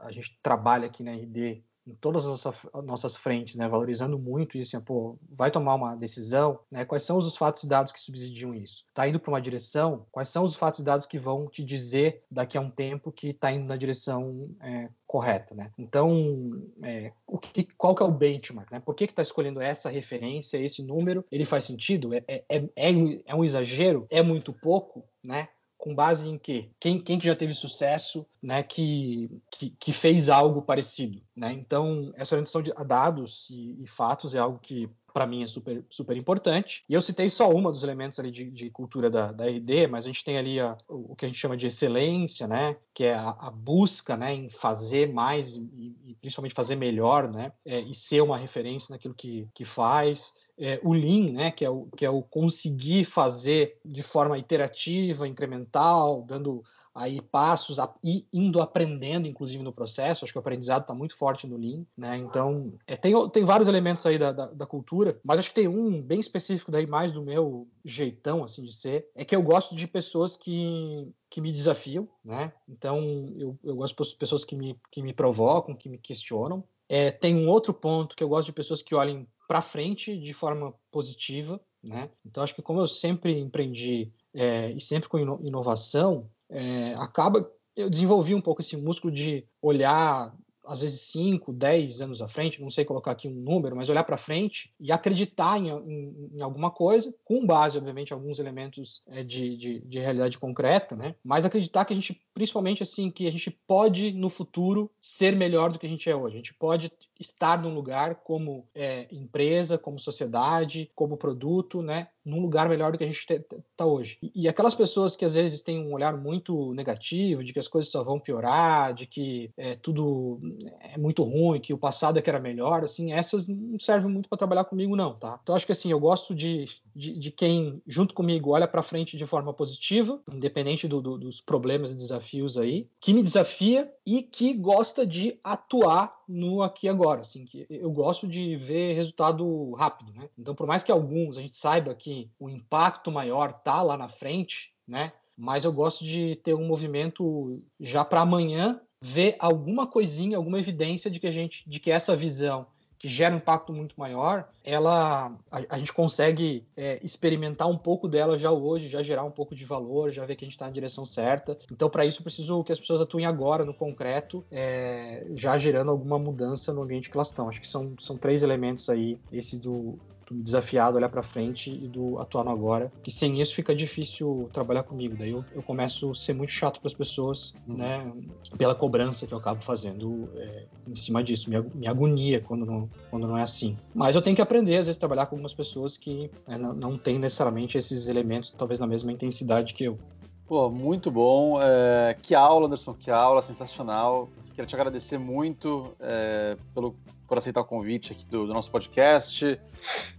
a 0.00 0.12
gente 0.12 0.38
trabalha 0.42 0.86
aqui 0.86 1.02
na 1.02 1.12
RD 1.12 1.64
em 1.86 1.94
todas 1.94 2.26
as 2.26 2.44
nossas 2.84 3.16
frentes, 3.16 3.54
né, 3.54 3.68
valorizando 3.68 4.18
muito 4.18 4.58
isso, 4.58 4.76
assim, 4.76 4.84
pô, 4.84 5.16
vai 5.30 5.50
tomar 5.50 5.74
uma 5.74 5.94
decisão, 5.94 6.58
né, 6.70 6.84
quais 6.84 7.04
são 7.04 7.16
os 7.16 7.36
fatos 7.36 7.62
e 7.62 7.68
dados 7.68 7.92
que 7.92 8.00
subsidiam 8.00 8.54
isso? 8.54 8.84
Está 8.88 9.08
indo 9.08 9.20
para 9.20 9.30
uma 9.30 9.40
direção, 9.40 10.06
quais 10.10 10.28
são 10.28 10.44
os 10.44 10.56
fatos 10.56 10.80
e 10.80 10.84
dados 10.84 11.06
que 11.06 11.18
vão 11.18 11.46
te 11.48 11.64
dizer 11.64 12.22
daqui 12.30 12.58
a 12.58 12.60
um 12.60 12.70
tempo 12.70 13.12
que 13.12 13.28
está 13.28 13.52
indo 13.52 13.66
na 13.66 13.76
direção 13.76 14.50
é, 14.60 14.88
correta, 15.06 15.54
né? 15.54 15.70
Então, 15.78 16.50
é, 16.82 17.12
o 17.26 17.38
que, 17.38 17.64
qual 17.76 17.94
que 17.94 18.02
é 18.02 18.06
o 18.06 18.10
benchmark, 18.10 18.70
né? 18.72 18.80
Por 18.80 18.94
que 18.94 19.04
está 19.04 19.22
escolhendo 19.22 19.60
essa 19.60 19.88
referência, 19.88 20.58
esse 20.58 20.82
número? 20.82 21.24
Ele 21.30 21.44
faz 21.44 21.64
sentido? 21.64 22.12
É, 22.14 22.24
é, 22.28 22.44
é, 22.76 22.90
é 23.26 23.34
um 23.34 23.44
exagero? 23.44 24.06
É 24.10 24.22
muito 24.22 24.52
pouco, 24.52 25.04
né? 25.22 25.48
Com 25.76 25.94
base 25.94 26.28
em 26.28 26.38
quê? 26.38 26.68
Quem, 26.80 27.00
quem 27.00 27.18
que 27.18 27.26
já 27.26 27.36
teve 27.36 27.54
sucesso, 27.54 28.26
né, 28.42 28.62
que, 28.62 29.30
que, 29.50 29.70
que 29.70 29.92
fez 29.92 30.28
algo 30.28 30.62
parecido, 30.62 31.20
né? 31.34 31.52
Então, 31.52 32.12
essa 32.16 32.34
orientação 32.34 32.62
de 32.62 32.72
dados 32.86 33.48
e, 33.50 33.82
e 33.82 33.86
fatos 33.86 34.34
é 34.34 34.38
algo 34.38 34.58
que 34.58 34.88
para 35.16 35.26
mim 35.26 35.42
é 35.42 35.46
super, 35.46 35.82
super 35.88 36.14
importante. 36.14 36.84
E 36.86 36.92
eu 36.92 37.00
citei 37.00 37.30
só 37.30 37.50
uma 37.50 37.72
dos 37.72 37.82
elementos 37.82 38.18
ali 38.18 38.30
de, 38.30 38.50
de 38.50 38.68
cultura 38.68 39.08
da, 39.08 39.32
da 39.32 39.46
RD, 39.46 39.86
mas 39.86 40.04
a 40.04 40.08
gente 40.08 40.22
tem 40.22 40.36
ali 40.36 40.60
a, 40.60 40.76
o 40.86 41.16
que 41.16 41.24
a 41.24 41.28
gente 41.28 41.40
chama 41.40 41.56
de 41.56 41.66
excelência, 41.66 42.46
né? 42.46 42.76
Que 42.92 43.04
é 43.04 43.14
a, 43.14 43.30
a 43.30 43.50
busca, 43.50 44.14
né? 44.14 44.34
Em 44.34 44.50
fazer 44.50 45.10
mais 45.10 45.56
e, 45.56 45.96
e 46.04 46.14
principalmente 46.20 46.54
fazer 46.54 46.76
melhor, 46.76 47.32
né? 47.32 47.50
É, 47.64 47.80
e 47.80 47.94
ser 47.94 48.20
uma 48.20 48.36
referência 48.36 48.92
naquilo 48.92 49.14
que, 49.14 49.48
que 49.54 49.64
faz 49.64 50.34
é, 50.58 50.80
o 50.82 50.92
Lean, 50.92 51.32
né, 51.32 51.50
que 51.50 51.64
é 51.64 51.70
o, 51.70 51.86
que 51.96 52.04
é 52.04 52.10
o 52.10 52.22
conseguir 52.22 53.04
fazer 53.04 53.78
de 53.84 54.02
forma 54.02 54.38
iterativa, 54.38 55.28
incremental, 55.28 56.22
dando 56.22 56.62
aí 56.96 57.20
passos 57.20 57.76
e 58.02 58.26
indo 58.32 58.62
aprendendo, 58.62 59.28
inclusive 59.28 59.62
no 59.62 59.72
processo. 59.72 60.24
Acho 60.24 60.32
que 60.32 60.38
o 60.38 60.40
aprendizado 60.40 60.80
está 60.80 60.94
muito 60.94 61.14
forte 61.14 61.46
no 61.46 61.58
Lean, 61.58 61.84
né? 61.96 62.16
Então 62.16 62.72
é, 62.86 62.96
tem, 62.96 63.12
tem 63.28 63.44
vários 63.44 63.68
elementos 63.68 64.04
aí 64.06 64.18
da, 64.18 64.32
da, 64.32 64.46
da, 64.46 64.66
cultura, 64.66 65.20
mas 65.22 65.38
acho 65.38 65.50
que 65.50 65.54
tem 65.54 65.68
um 65.68 66.00
bem 66.00 66.18
específico 66.18 66.72
daí 66.72 66.86
mais 66.86 67.12
do 67.12 67.22
meu 67.22 67.68
jeitão 67.84 68.42
assim 68.42 68.62
de 68.62 68.72
ser, 68.72 69.06
é 69.14 69.26
que 69.26 69.36
eu 69.36 69.42
gosto 69.42 69.74
de 69.76 69.86
pessoas 69.86 70.36
que 70.36 71.06
que 71.28 71.40
me 71.40 71.52
desafiam, 71.52 72.08
né? 72.24 72.50
Então 72.66 72.98
eu, 73.36 73.58
eu 73.62 73.76
gosto 73.76 74.02
de 74.02 74.16
pessoas 74.16 74.42
que 74.42 74.56
me, 74.56 74.80
que 74.90 75.02
me 75.02 75.12
provocam, 75.12 75.74
que 75.74 75.88
me 75.88 75.98
questionam. 75.98 76.64
É, 76.88 77.10
tem 77.10 77.36
um 77.36 77.48
outro 77.48 77.74
ponto 77.74 78.16
que 78.16 78.24
eu 78.24 78.28
gosto 78.28 78.46
de 78.46 78.52
pessoas 78.52 78.80
que 78.80 78.94
olhem 78.94 79.26
para 79.46 79.62
frente 79.62 80.16
de 80.18 80.32
forma 80.32 80.74
positiva, 80.90 81.60
né? 81.82 82.10
Então 82.24 82.42
acho 82.42 82.54
que 82.54 82.62
como 82.62 82.80
eu 82.80 82.88
sempre 82.88 83.38
empreendi 83.38 84.12
é, 84.34 84.72
e 84.72 84.80
sempre 84.80 85.08
com 85.08 85.18
inovação, 85.18 86.30
é, 86.50 86.94
acaba 86.94 87.50
eu 87.76 87.90
desenvolvi 87.90 88.34
um 88.34 88.40
pouco 88.40 88.62
esse 88.62 88.76
músculo 88.76 89.12
de 89.12 89.46
olhar 89.60 90.34
às 90.66 90.80
vezes 90.80 91.00
5, 91.12 91.52
10 91.52 92.00
anos 92.00 92.20
à 92.20 92.28
frente, 92.28 92.60
não 92.60 92.70
sei 92.70 92.84
colocar 92.84 93.12
aqui 93.12 93.28
um 93.28 93.34
número, 93.34 93.76
mas 93.76 93.88
olhar 93.88 94.04
para 94.04 94.16
frente 94.16 94.72
e 94.80 94.92
acreditar 94.92 95.58
em, 95.58 95.68
em, 95.68 96.30
em, 96.34 96.42
alguma 96.42 96.70
coisa, 96.70 97.14
com 97.24 97.46
base, 97.46 97.78
obviamente, 97.78 98.10
em 98.10 98.14
alguns 98.14 98.38
elementos 98.38 99.02
é, 99.08 99.22
de, 99.22 99.56
de, 99.56 99.80
de, 99.80 99.98
realidade 99.98 100.38
concreta, 100.38 100.94
né? 100.96 101.14
Mas 101.24 101.44
acreditar 101.44 101.84
que 101.84 101.92
a 101.92 101.96
gente, 101.96 102.20
principalmente 102.34 102.82
assim, 102.82 103.10
que 103.10 103.26
a 103.26 103.32
gente 103.32 103.50
pode 103.50 104.12
no 104.12 104.28
futuro 104.28 104.90
ser 105.00 105.34
melhor 105.34 105.70
do 105.70 105.78
que 105.78 105.86
a 105.86 105.90
gente 105.90 106.08
é 106.08 106.16
hoje. 106.16 106.34
A 106.34 106.38
gente 106.38 106.54
pode 106.54 106.92
estar 107.18 107.60
num 107.60 107.74
lugar 107.74 108.16
como 108.16 108.66
é, 108.74 109.06
empresa, 109.10 109.78
como 109.78 109.98
sociedade, 109.98 110.90
como 110.94 111.16
produto, 111.16 111.82
né? 111.82 112.08
Num 112.26 112.40
lugar 112.40 112.68
melhor 112.68 112.90
do 112.90 112.98
que 112.98 113.04
a 113.04 113.06
gente 113.06 113.24
está 113.30 113.86
hoje. 113.86 114.18
E, 114.20 114.42
e, 114.42 114.48
aquelas 114.48 114.74
pessoas 114.74 115.14
que 115.14 115.24
às 115.24 115.34
vezes 115.34 115.62
têm 115.62 115.78
um 115.78 115.92
olhar 115.92 116.16
muito 116.16 116.74
negativo, 116.74 117.44
de 117.44 117.52
que 117.52 117.60
as 117.60 117.68
coisas 117.68 117.90
só 117.90 118.02
vão 118.02 118.18
piorar, 118.18 118.92
de 118.92 119.06
que 119.06 119.48
é, 119.56 119.76
tudo 119.76 120.40
é 120.80 120.98
muito 120.98 121.22
ruim, 121.22 121.60
que 121.60 121.72
o 121.72 121.78
passado 121.78 122.18
é 122.18 122.22
que 122.22 122.28
era 122.28 122.40
melhor, 122.40 122.82
assim, 122.82 123.12
essas 123.12 123.46
não 123.46 123.78
servem 123.78 124.10
muito 124.10 124.28
para 124.28 124.38
trabalhar 124.38 124.64
comigo, 124.64 124.96
não, 124.96 125.14
tá? 125.14 125.38
Então 125.40 125.54
acho 125.54 125.64
que 125.64 125.72
assim, 125.72 125.90
eu 125.90 126.00
gosto 126.00 126.34
de, 126.34 126.68
de, 126.94 127.16
de 127.16 127.30
quem, 127.30 127.80
junto 127.86 128.12
comigo, 128.12 128.50
olha 128.50 128.66
para 128.66 128.82
frente 128.82 129.16
de 129.16 129.26
forma 129.26 129.54
positiva, 129.54 130.20
independente 130.32 130.88
do, 130.88 131.00
do, 131.00 131.16
dos 131.16 131.40
problemas 131.40 131.92
e 131.92 131.96
desafios 131.96 132.58
aí, 132.58 132.88
que 133.00 133.14
me 133.14 133.22
desafia 133.22 133.88
e 134.04 134.22
que 134.22 134.52
gosta 134.52 135.06
de 135.06 135.38
atuar 135.44 136.16
no 136.28 136.62
aqui 136.62 136.86
e 136.86 136.88
agora, 136.88 137.20
assim, 137.20 137.44
que 137.44 137.66
eu 137.70 137.90
gosto 137.90 138.26
de 138.26 138.56
ver 138.56 138.94
resultado 138.94 139.72
rápido, 139.74 140.12
né? 140.12 140.28
Então, 140.38 140.54
por 140.54 140.66
mais 140.66 140.82
que 140.82 140.90
alguns 140.90 141.38
a 141.38 141.40
gente 141.40 141.56
saiba 141.56 141.94
que 141.94 142.15
o 142.38 142.48
impacto 142.48 143.10
maior 143.10 143.52
tá 143.52 143.82
lá 143.82 143.96
na 143.96 144.08
frente, 144.08 144.72
né? 144.86 145.12
Mas 145.36 145.64
eu 145.64 145.72
gosto 145.72 146.04
de 146.04 146.36
ter 146.42 146.54
um 146.54 146.66
movimento 146.66 147.62
já 147.78 148.04
para 148.04 148.20
amanhã 148.20 148.80
ver 149.00 149.36
alguma 149.38 149.86
coisinha, 149.86 150.36
alguma 150.36 150.58
evidência 150.58 151.10
de 151.10 151.20
que 151.20 151.26
a 151.26 151.30
gente, 151.30 151.68
de 151.68 151.78
que 151.78 151.90
essa 151.90 152.16
visão 152.16 152.66
que 152.98 153.08
gera 153.08 153.34
um 153.34 153.38
impacto 153.38 153.72
muito 153.72 153.94
maior, 153.98 154.48
ela 154.64 155.32
a, 155.50 155.62
a 155.68 155.78
gente 155.78 155.92
consegue 155.92 156.66
é, 156.76 156.98
experimentar 157.02 157.68
um 157.68 157.76
pouco 157.76 158.08
dela 158.08 158.38
já 158.38 158.50
hoje, 158.50 158.88
já 158.88 159.02
gerar 159.02 159.24
um 159.24 159.30
pouco 159.30 159.54
de 159.54 159.64
valor, 159.64 160.10
já 160.10 160.24
ver 160.24 160.36
que 160.36 160.44
a 160.44 160.46
gente 160.46 160.54
está 160.54 160.66
na 160.66 160.72
direção 160.72 161.04
certa. 161.04 161.58
Então, 161.70 161.90
para 161.90 162.06
isso, 162.06 162.20
eu 162.20 162.24
preciso 162.24 162.64
que 162.64 162.72
as 162.72 162.80
pessoas 162.80 163.00
atuem 163.00 163.26
agora, 163.26 163.64
no 163.64 163.74
concreto, 163.74 164.44
é, 164.50 165.26
já 165.34 165.58
gerando 165.58 165.90
alguma 165.90 166.18
mudança 166.18 166.72
no 166.72 166.82
ambiente 166.82 167.10
que 167.10 167.16
elas 167.16 167.28
estão. 167.28 167.48
Acho 167.48 167.60
que 167.60 167.68
são, 167.68 167.94
são 168.00 168.16
três 168.16 168.42
elementos 168.42 168.88
aí, 168.88 169.18
esse 169.30 169.58
do, 169.58 169.98
do 170.30 170.42
desafiado 170.42 170.96
olhar 170.96 171.08
para 171.08 171.22
frente 171.22 171.70
e 171.70 171.88
do 171.88 172.18
atuar 172.18 172.44
no 172.44 172.50
agora, 172.50 172.92
que 173.02 173.10
sem 173.10 173.40
isso 173.40 173.54
fica 173.54 173.74
difícil 173.74 174.48
trabalhar 174.52 174.82
comigo. 174.82 175.14
Daí 175.16 175.30
eu, 175.30 175.44
eu 175.54 175.62
começo 175.62 176.10
a 176.10 176.14
ser 176.14 176.32
muito 176.34 176.52
chato 176.52 176.80
para 176.80 176.88
as 176.88 176.94
pessoas, 176.94 177.54
uhum. 177.66 177.76
né, 177.76 178.12
pela 178.58 178.74
cobrança 178.74 179.26
que 179.26 179.32
eu 179.32 179.38
acabo 179.38 179.62
fazendo 179.62 180.28
é, 180.34 180.64
em 180.88 180.94
cima 180.94 181.22
disso, 181.22 181.48
me, 181.48 181.60
me 181.74 181.86
agonia 181.86 182.40
quando 182.40 182.66
não, 182.66 182.90
quando 183.10 183.26
não 183.26 183.38
é 183.38 183.42
assim. 183.42 183.76
Mas 183.94 184.16
eu 184.16 184.22
tenho 184.22 184.34
que 184.34 184.42
aprender, 184.42 184.78
às 184.78 184.86
vezes, 184.86 184.98
trabalhar 184.98 185.26
com 185.26 185.36
algumas 185.36 185.54
pessoas 185.54 185.96
que 185.96 186.30
é, 186.46 186.58
não, 186.58 186.72
não 186.72 186.98
têm 186.98 187.18
necessariamente 187.18 187.78
esses 187.78 188.08
elementos, 188.08 188.50
talvez 188.50 188.80
na 188.80 188.86
mesma 188.86 189.12
intensidade 189.12 189.74
que 189.74 189.84
eu. 189.84 189.98
Pô, 190.46 190.70
muito 190.70 191.10
bom. 191.10 191.60
É, 191.60 192.16
que 192.22 192.34
aula, 192.34 192.66
Anderson, 192.66 192.94
que 192.94 193.10
aula, 193.10 193.42
sensacional. 193.42 194.28
Quero 194.54 194.66
te 194.66 194.76
agradecer 194.76 195.18
muito 195.18 195.90
é, 196.00 196.56
pelo, 196.72 196.94
por 197.26 197.38
aceitar 197.38 197.60
o 197.60 197.64
convite 197.64 198.12
aqui 198.12 198.26
do, 198.26 198.46
do 198.46 198.54
nosso 198.54 198.70
podcast 198.70 199.58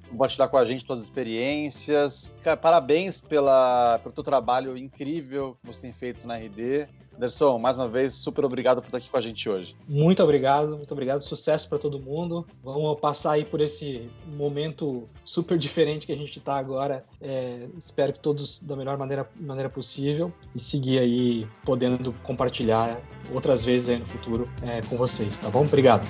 compartilhar 0.08 0.48
com 0.48 0.58
a 0.58 0.66
gente 0.66 0.86
suas 0.86 1.02
experiências. 1.02 2.34
Cara, 2.44 2.58
parabéns 2.58 3.22
pela, 3.22 4.00
pelo 4.00 4.14
teu 4.14 4.24
trabalho 4.24 4.78
incrível 4.78 5.58
que 5.62 5.68
você 5.68 5.82
tem 5.82 5.92
feito 5.92 6.26
na 6.26 6.38
RD. 6.38 6.88
Anderson, 7.16 7.58
mais 7.58 7.76
uma 7.76 7.88
vez, 7.88 8.14
super 8.14 8.46
obrigado 8.46 8.80
por 8.80 8.90
estar 8.90 9.00
aqui 9.00 9.10
com 9.10 9.18
a 9.18 9.22
gente 9.22 9.50
hoje. 9.50 9.76
Muito 9.88 10.22
obrigado, 10.22 10.78
muito 10.78 10.92
obrigado. 10.92 11.22
Sucesso 11.22 11.68
para 11.68 11.80
todo 11.80 12.00
mundo. 12.00 12.46
Vamos 12.64 13.00
passar 13.00 13.32
aí 13.32 13.44
por 13.44 13.60
esse 13.60 14.08
momento 14.28 15.10
super 15.26 15.58
diferente 15.58 16.06
que 16.06 16.12
a 16.12 16.16
gente 16.16 16.38
está 16.38 16.56
agora. 16.58 17.04
É, 17.20 17.68
espero 17.76 18.14
que 18.14 18.20
todos 18.20 18.62
da 18.62 18.76
melhor 18.76 19.00
maneira, 19.00 19.28
maneira 19.36 19.68
possível 19.68 20.32
e 20.54 20.60
seguir 20.60 21.00
aí 21.00 21.48
podendo 21.66 22.14
compartilhar 22.22 23.02
outras 23.34 23.64
vezes 23.64 23.90
aí 23.90 23.98
no 23.98 24.06
futuro 24.06 24.48
é, 24.62 24.82
com 24.88 24.96
vocês, 24.96 25.36
tá 25.38 25.50
bom? 25.50 25.66
Obrigado. 25.66 26.08